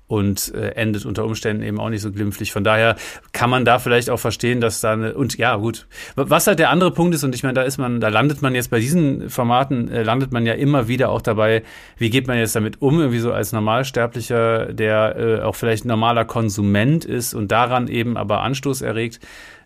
und 0.07 0.55
äh, 0.55 0.71
endet 0.71 1.07
unter 1.07 1.25
Umständen 1.25 1.63
eben 1.63 1.81
auch 1.81 1.89
nicht 1.89 2.03
so 2.03 2.13
glimpflich. 2.13 2.53
Von 2.53 2.63
daher 2.63 2.97
kann 3.33 3.49
man 3.49 3.65
da 3.65 3.79
vielleicht 3.79 4.11
auch 4.11 4.21
verstehen, 4.21 4.61
dass 4.61 4.81
da 4.81 4.93
eine, 4.93 5.15
und 5.15 5.39
ja, 5.39 5.57
gut. 5.57 5.87
Was 6.15 6.47
halt 6.47 6.59
der 6.59 6.71
andere 6.71 6.91
Punkt 6.91 7.15
ist, 7.15 7.25
und 7.25 7.35
ich 7.35 7.43
meine, 7.43 7.55
da 7.55 7.63
ist 7.63 7.79
man, 7.79 8.01
da 8.01 8.09
landet 8.09 8.43
man 8.43 8.55
jetzt 8.55 8.71
bei 8.71 8.81
diesen 8.81 9.31
Formaten, 9.31 9.89
äh, 9.89 10.03
landet 10.03 10.31
man 10.31 10.45
ja 10.45 10.53
immer 10.53 10.89
wieder 10.89 11.09
auch 11.09 11.23
dabei, 11.23 11.63
wie 11.97 12.11
geht 12.11 12.27
man 12.27 12.37
jetzt 12.37 12.55
damit 12.55 12.83
um, 12.83 13.01
irgendwie 13.01 13.21
so 13.21 13.33
als 13.33 13.53
Normalsterblicher, 13.53 14.73
der 14.73 15.17
äh, 15.17 15.41
auch 15.43 15.55
vielleicht 15.55 15.87
normaler 15.87 16.27
Konsument 16.27 17.05
ist 17.05 17.33
und 17.33 17.51
daran 17.51 17.89
eben 17.89 18.17
aber 18.17 18.43
Anstoß 18.43 18.83
erregt. 18.83 19.21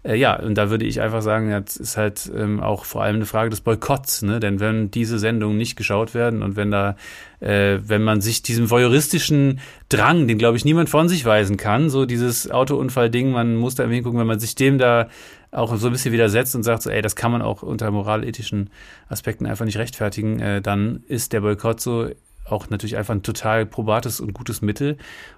Äh, 0.09 0.16
ja, 0.16 0.36
und 0.40 0.54
da 0.54 0.70
würde 0.70 0.86
ich 0.86 1.02
einfach 1.02 1.20
sagen, 1.20 1.50
das 1.50 1.76
ist 1.76 1.96
halt 1.98 2.30
ähm, 2.34 2.61
auch 2.61 2.86
vor 2.86 3.02
allem 3.02 3.16
eine 3.16 3.26
Frage 3.26 3.50
des 3.50 3.61
Boykotts, 3.61 4.22
ne? 4.22 4.40
Denn 4.40 4.59
wenn 4.59 4.90
diese 4.90 5.18
Sendungen 5.18 5.59
nicht 5.59 5.76
geschaut 5.76 6.14
werden 6.14 6.42
und 6.42 6.56
wenn 6.56 6.70
da, 6.70 6.96
äh, 7.40 7.78
wenn 7.84 8.02
man 8.02 8.22
sich 8.22 8.42
diesem 8.42 8.70
voyeuristischen 8.70 9.61
Drang, 9.90 10.26
den 10.26 10.38
glaube 10.38 10.56
ich 10.56 10.64
niemand 10.64 10.88
von 10.88 11.09
sich 11.09 11.26
weisen 11.26 11.59
kann, 11.59 11.90
so 11.90 12.06
dieses 12.06 12.50
Autounfall-Ding, 12.50 13.30
man 13.30 13.56
muss 13.56 13.74
da 13.74 13.86
hingucken, 13.86 14.18
wenn 14.18 14.26
man 14.26 14.40
sich 14.40 14.54
dem 14.54 14.78
da 14.78 15.09
auch 15.50 15.76
so 15.76 15.88
ein 15.88 15.92
bisschen 15.92 16.12
widersetzt 16.12 16.54
und 16.54 16.62
sagt 16.62 16.82
so, 16.82 16.90
ey, 16.90 17.02
das 17.02 17.16
kann 17.16 17.32
man 17.32 17.42
auch 17.42 17.62
unter 17.62 17.90
moralethischen 17.90 18.70
Aspekten 19.09 19.46
einfach 19.46 19.66
nicht 19.66 19.78
rechtfertigen, 19.78 20.40
äh, 20.40 20.62
dann 20.62 21.02
ist 21.06 21.34
der 21.34 21.42
Boykott 21.42 21.80
so 21.80 22.09
auch 22.51 22.70
natürlich 22.70 22.96
einfach 22.96 23.14
ein 23.14 23.22
total 23.22 23.66
probates 23.66 24.20
und 24.20 24.32
gutes 24.32 24.62
Mittel, 24.62 24.96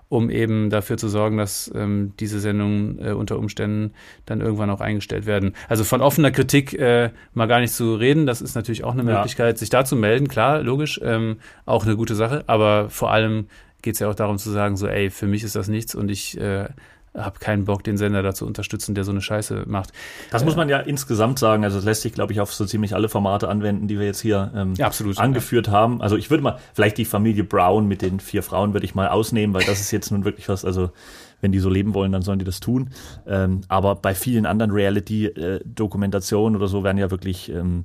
um 0.08 0.30
eben 0.30 0.70
dafür 0.70 0.96
zu 0.96 1.08
sorgen, 1.08 1.36
dass 1.36 1.70
ähm, 1.74 2.12
diese 2.18 2.40
Sendungen 2.40 2.98
äh, 3.04 3.12
unter 3.12 3.38
Umständen 3.38 3.92
dann 4.26 4.40
irgendwann 4.40 4.70
auch 4.70 4.80
eingestellt 4.80 5.26
werden. 5.26 5.54
Also 5.68 5.84
von 5.84 6.00
offener 6.00 6.30
Kritik 6.30 6.72
äh, 6.78 7.10
mal 7.34 7.46
gar 7.46 7.60
nicht 7.60 7.72
zu 7.72 7.94
reden, 7.94 8.26
das 8.26 8.40
ist 8.42 8.54
natürlich 8.54 8.84
auch 8.84 8.92
eine 8.92 9.08
Ja. 9.08 9.16
Möglichkeit, 9.18 9.58
sich 9.58 9.70
da 9.70 9.84
zu 9.84 9.96
melden, 9.96 10.28
klar, 10.28 10.62
logisch, 10.62 11.00
ähm, 11.02 11.36
auch 11.66 11.84
eine 11.84 11.96
gute 11.96 12.14
Sache, 12.14 12.44
aber 12.46 12.90
vor 12.90 13.12
allem 13.12 13.46
geht 13.82 13.94
es 13.94 14.00
ja 14.00 14.08
auch 14.10 14.14
darum 14.14 14.36
zu 14.38 14.50
sagen, 14.50 14.76
so, 14.76 14.86
ey, 14.86 15.10
für 15.10 15.26
mich 15.26 15.42
ist 15.44 15.56
das 15.56 15.68
nichts 15.68 15.94
und 15.94 16.10
ich 16.10 16.38
äh, 16.38 16.68
habe 17.16 17.38
keinen 17.40 17.64
Bock, 17.64 17.82
den 17.82 17.96
Sender 17.96 18.22
da 18.22 18.32
zu 18.34 18.46
unterstützen, 18.46 18.94
der 18.94 19.04
so 19.04 19.10
eine 19.10 19.20
Scheiße 19.20 19.64
macht. 19.66 19.92
Das 20.30 20.44
muss 20.44 20.54
man 20.56 20.68
ja 20.68 20.78
insgesamt 20.78 21.38
sagen. 21.38 21.64
Also 21.64 21.78
das 21.78 21.84
lässt 21.84 22.02
sich, 22.02 22.12
glaube 22.12 22.32
ich, 22.32 22.40
auf 22.40 22.54
so 22.54 22.64
ziemlich 22.64 22.94
alle 22.94 23.08
Formate 23.08 23.48
anwenden, 23.48 23.88
die 23.88 23.98
wir 23.98 24.06
jetzt 24.06 24.20
hier 24.20 24.52
ähm, 24.54 24.74
Ja, 24.74 24.86
absolut. 24.86 25.18
angeführt 25.18 25.68
haben. 25.68 26.00
Also 26.02 26.16
ich 26.16 26.30
würde 26.30 26.44
mal, 26.44 26.58
vielleicht 26.72 26.98
die 26.98 27.04
Familie 27.04 27.42
Brown 27.44 27.88
mit 27.88 28.02
den 28.02 28.20
vier 28.20 28.42
Frauen 28.42 28.72
würde 28.72 28.86
ich 28.86 28.94
mal 28.94 29.08
ausnehmen, 29.08 29.54
weil 29.54 29.64
das 29.64 29.80
ist 29.80 29.90
jetzt 29.90 30.10
nun 30.12 30.24
wirklich 30.24 30.48
was, 30.48 30.64
also 30.64 30.90
wenn 31.40 31.52
die 31.52 31.58
so 31.58 31.70
leben 31.70 31.94
wollen, 31.94 32.12
dann 32.12 32.22
sollen 32.22 32.38
die 32.38 32.44
das 32.44 32.60
tun. 32.60 32.90
Ähm, 33.26 33.62
aber 33.68 33.96
bei 33.96 34.14
vielen 34.14 34.46
anderen 34.46 34.70
Reality-Dokumentationen 34.70 36.56
oder 36.56 36.68
so 36.68 36.84
werden 36.84 36.98
ja 36.98 37.10
wirklich 37.10 37.50
ähm, 37.50 37.84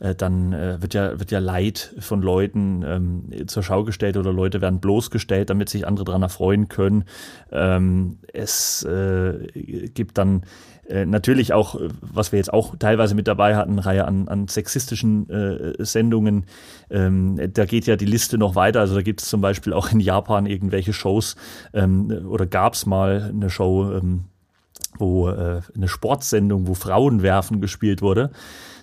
äh, 0.00 0.14
dann 0.14 0.52
äh, 0.52 0.82
wird 0.82 0.94
ja 0.94 1.18
wird 1.18 1.30
ja 1.30 1.38
Leid 1.38 1.94
von 1.98 2.22
Leuten 2.22 2.84
ähm, 2.86 3.48
zur 3.48 3.62
Schau 3.62 3.84
gestellt 3.84 4.16
oder 4.16 4.32
Leute 4.32 4.60
werden 4.60 4.80
bloßgestellt, 4.80 5.50
damit 5.50 5.68
sich 5.68 5.86
andere 5.86 6.04
daran 6.04 6.22
erfreuen 6.22 6.68
können. 6.68 7.04
Ähm, 7.52 8.18
es 8.32 8.82
äh, 8.84 9.48
gibt 9.94 10.18
dann 10.18 10.42
äh, 10.88 11.06
natürlich 11.06 11.52
auch, 11.52 11.76
äh, 11.76 11.88
was 12.00 12.32
wir 12.32 12.38
jetzt 12.38 12.52
auch 12.52 12.76
teilweise 12.76 13.14
mit 13.14 13.26
dabei 13.26 13.56
hatten, 13.56 13.72
eine 13.72 13.86
Reihe 13.86 14.04
an, 14.06 14.28
an 14.28 14.48
sexistischen 14.48 15.30
äh, 15.30 15.84
Sendungen. 15.84 16.44
Ähm, 16.90 17.40
da 17.52 17.64
geht 17.64 17.86
ja 17.86 17.96
die 17.96 18.04
Liste 18.04 18.36
noch 18.36 18.54
weiter. 18.54 18.80
Also 18.80 18.94
da 18.94 19.02
gibt 19.02 19.22
es 19.22 19.28
zum 19.28 19.40
Beispiel 19.40 19.72
auch 19.72 19.90
in 19.92 20.00
Japan 20.00 20.46
irgendwelche 20.46 20.92
Shows 20.92 21.36
ähm, 21.72 22.26
oder 22.28 22.46
gab 22.46 22.74
es 22.74 22.86
mal 22.86 23.30
eine 23.32 23.48
Show, 23.48 23.92
ähm, 23.92 24.24
wo 24.98 25.28
äh, 25.28 25.62
eine 25.74 25.88
Sportsendung, 25.88 26.66
wo 26.66 26.74
Frauenwerfen 26.74 27.60
gespielt 27.60 28.02
wurde. 28.02 28.30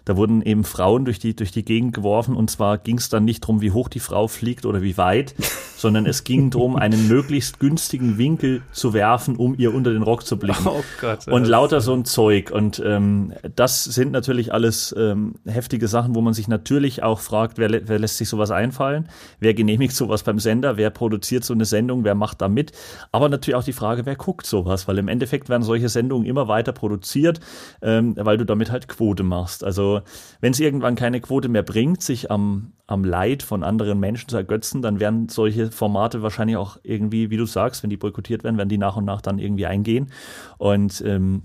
Da 0.06 0.18
wurden 0.18 0.42
eben 0.42 0.64
Frauen 0.64 1.06
durch 1.06 1.20
die, 1.20 1.36
durch 1.36 1.52
die 1.52 1.64
Gegend 1.64 1.94
geworfen 1.94 2.36
und 2.36 2.50
zwar 2.50 2.78
ging 2.78 2.98
es 2.98 3.10
dann 3.10 3.26
nicht 3.26 3.44
darum, 3.44 3.62
wie 3.62 3.72
hoch 3.72 3.90
die 3.90 4.00
Frau 4.00 4.28
fliegt 4.28 4.66
oder 4.66 4.82
wie 4.82 4.98
weit, 4.98 5.36
sondern 5.78 6.06
es 6.06 6.24
ging 6.24 6.50
darum, 6.50 6.76
einen 6.76 7.08
möglichst 7.08 7.60
günstigen 7.60 8.18
Winkel 8.18 8.62
zu 8.72 8.94
werfen, 8.94 9.36
um 9.36 9.56
ihr 9.58 9.74
unter 9.74 9.92
den 9.92 10.04
Rock 10.04 10.26
zu 10.26 10.38
blicken. 10.38 10.68
Oh 10.68 10.84
Gott. 11.00 11.28
Und 11.28 11.46
lauter 11.46 11.82
so 11.82 11.94
ein 11.94 12.06
Zeug. 12.06 12.52
Und 12.52 12.82
ähm, 12.86 13.34
das 13.56 13.84
sind 13.84 14.12
natürlich 14.12 14.54
alles 14.54 14.96
ähm, 14.98 15.36
heftige 15.46 15.88
Sachen, 15.88 16.16
wo 16.16 16.22
man 16.22 16.34
sich 16.34 16.48
natürlich 16.48 17.04
auch 17.04 17.20
fragt, 17.20 17.58
wer, 17.58 17.88
wer 17.88 18.00
lässt 18.00 18.18
sich 18.18 18.30
sowas 18.30 18.52
einfallen? 18.52 19.10
Wer 19.40 19.54
genehmigt 19.54 19.96
sowas 19.96 20.24
beim 20.24 20.40
Sender? 20.40 20.78
Wer 20.78 20.92
produziert 20.92 21.44
so 21.44 21.54
eine 21.54 21.66
Sendung? 21.66 22.04
Wer 22.04 22.16
macht 22.16 22.42
da 22.42 22.48
mit? 22.48 22.72
Aber 23.12 23.28
natürlich 23.28 23.56
auch 23.56 23.64
die 23.64 23.74
Frage, 23.74 24.06
wer 24.06 24.16
guckt 24.16 24.46
sowas? 24.46 24.88
Weil 24.88 25.00
im 25.00 25.08
Endeffekt 25.08 25.50
werden 25.50 25.64
solche 25.64 25.90
Sendungen 25.90 26.28
immer 26.28 26.48
weiter 26.48 26.72
produziert, 26.72 27.40
ähm, 27.82 28.16
weil 28.18 28.38
du 28.38 28.46
damit 28.46 28.72
halt 28.72 28.88
Quote 28.88 29.24
machst. 29.24 29.64
Also 29.64 29.91
wenn 30.40 30.54
es 30.54 30.60
irgendwann 30.60 30.96
keine 30.96 31.20
Quote 31.20 31.50
mehr 31.50 31.64
bringt, 31.64 32.02
sich 32.02 32.32
am, 32.32 32.74
am 32.88 33.04
Leid 33.04 33.44
von 33.44 33.64
anderen 33.64 34.00
Menschen 34.00 34.30
zu 34.30 34.38
ergötzen, 34.38 34.82
dann 34.82 35.00
werden 35.00 35.30
solche 35.30 35.72
Formate 35.72 36.22
wahrscheinlich 36.22 36.58
auch 36.58 36.78
irgendwie, 36.84 37.30
wie 37.30 37.38
du 37.38 37.46
sagst, 37.46 37.84
wenn 37.84 37.90
die 37.90 37.98
boykottiert 37.98 38.44
werden, 38.44 38.58
werden 38.58 38.70
die 38.70 38.78
nach 38.78 38.96
und 38.96 39.06
nach 39.06 39.22
dann 39.22 39.40
irgendwie 39.40 39.66
eingehen. 39.66 40.12
Und 40.58 41.04
ähm, 41.06 41.44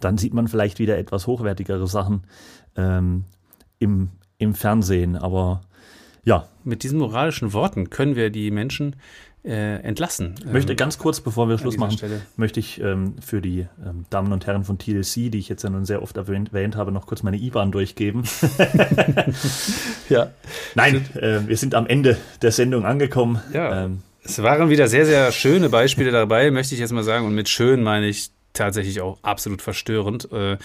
dann 0.00 0.18
sieht 0.18 0.34
man 0.34 0.48
vielleicht 0.48 0.78
wieder 0.78 0.98
etwas 0.98 1.26
hochwertigere 1.26 1.86
Sachen 1.86 2.24
ähm, 2.76 3.24
im, 3.78 4.10
im 4.38 4.54
Fernsehen. 4.54 5.16
Aber 5.16 5.62
ja, 6.26 6.48
Mit 6.64 6.82
diesen 6.82 6.98
moralischen 6.98 7.52
Worten 7.52 7.88
können 7.88 8.16
wir 8.16 8.30
die 8.30 8.50
Menschen 8.50 8.96
äh, 9.46 9.76
entlassen. 9.76 10.34
ich 10.38 10.52
möchte 10.52 10.72
Ähm, 10.72 10.76
ganz 10.76 10.98
kurz, 10.98 11.20
bevor 11.20 11.48
wir 11.48 11.56
Schluss 11.58 11.76
machen, 11.76 11.96
Stelle. 11.96 12.22
möchte 12.36 12.60
ich 12.60 12.80
ähm, 12.80 13.14
für 13.24 13.40
die 13.40 13.66
ähm, 13.84 14.04
Damen 14.10 14.32
und 14.32 14.46
Herren 14.46 14.64
von 14.64 14.78
TLC, 14.78 15.30
die 15.30 15.38
ich 15.38 15.48
jetzt 15.48 15.62
ja 15.62 15.70
nun 15.70 15.84
sehr 15.84 16.02
oft 16.02 16.16
erwähnt, 16.16 16.48
erwähnt 16.48 16.76
habe, 16.76 16.92
noch 16.92 17.06
kurz 17.06 17.22
meine 17.22 17.36
IBAN 17.36 17.70
durchgeben. 17.70 18.24
ja. 20.08 20.30
Nein, 20.74 21.06
äh, 21.14 21.40
wir 21.46 21.56
sind 21.56 21.74
am 21.74 21.86
Ende 21.86 22.16
der 22.42 22.52
Sendung 22.52 22.84
angekommen. 22.84 23.40
Ja. 23.52 23.84
Ähm, 23.84 24.02
Es 24.22 24.42
waren 24.42 24.68
wieder 24.68 24.88
sehr, 24.88 25.06
sehr 25.06 25.30
schöne 25.32 25.68
Beispiele 25.68 26.10
dabei, 26.10 26.50
möchte 26.50 26.74
ich 26.74 26.80
jetzt 26.80 26.92
mal 26.92 27.04
sagen. 27.04 27.26
Und 27.26 27.34
mit 27.34 27.48
schön 27.48 27.82
meine 27.82 28.06
ich 28.06 28.30
tatsächlich 28.52 29.00
auch 29.00 29.18
absolut 29.22 29.62
verstörend. 29.62 30.30
Äh, 30.32 30.56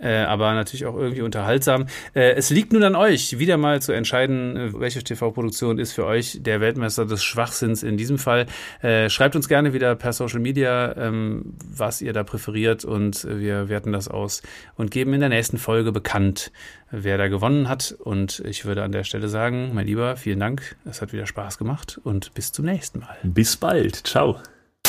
äh, 0.00 0.18
aber 0.18 0.54
natürlich 0.54 0.86
auch 0.86 0.96
irgendwie 0.96 1.22
unterhaltsam. 1.22 1.86
Äh, 2.14 2.32
es 2.32 2.50
liegt 2.50 2.72
nun 2.72 2.82
an 2.82 2.96
euch, 2.96 3.38
wieder 3.38 3.56
mal 3.56 3.80
zu 3.82 3.92
entscheiden, 3.92 4.56
äh, 4.56 4.80
welche 4.80 5.02
TV-Produktion 5.02 5.78
ist 5.78 5.92
für 5.92 6.06
euch 6.06 6.38
der 6.42 6.60
Weltmeister 6.60 7.06
des 7.06 7.22
Schwachsinns 7.22 7.82
in 7.82 7.96
diesem 7.96 8.18
Fall. 8.18 8.46
Äh, 8.82 9.08
schreibt 9.10 9.36
uns 9.36 9.48
gerne 9.48 9.72
wieder 9.72 9.94
per 9.96 10.12
Social 10.12 10.40
Media, 10.40 10.96
ähm, 10.96 11.54
was 11.62 12.02
ihr 12.02 12.12
da 12.12 12.24
präferiert 12.24 12.84
und 12.84 13.24
wir 13.24 13.68
werten 13.68 13.92
das 13.92 14.08
aus 14.08 14.42
und 14.76 14.90
geben 14.90 15.12
in 15.14 15.20
der 15.20 15.28
nächsten 15.28 15.58
Folge 15.58 15.92
bekannt, 15.92 16.52
wer 16.90 17.18
da 17.18 17.28
gewonnen 17.28 17.68
hat. 17.68 17.94
Und 17.98 18.42
ich 18.46 18.64
würde 18.64 18.82
an 18.82 18.92
der 18.92 19.04
Stelle 19.04 19.28
sagen, 19.28 19.70
mein 19.74 19.86
Lieber, 19.86 20.16
vielen 20.16 20.40
Dank. 20.40 20.76
Es 20.84 21.02
hat 21.02 21.12
wieder 21.12 21.26
Spaß 21.26 21.58
gemacht 21.58 22.00
und 22.02 22.34
bis 22.34 22.52
zum 22.52 22.64
nächsten 22.64 23.00
Mal. 23.00 23.16
bis 23.22 23.56
bald. 23.56 24.06
Ciao. 24.06 24.38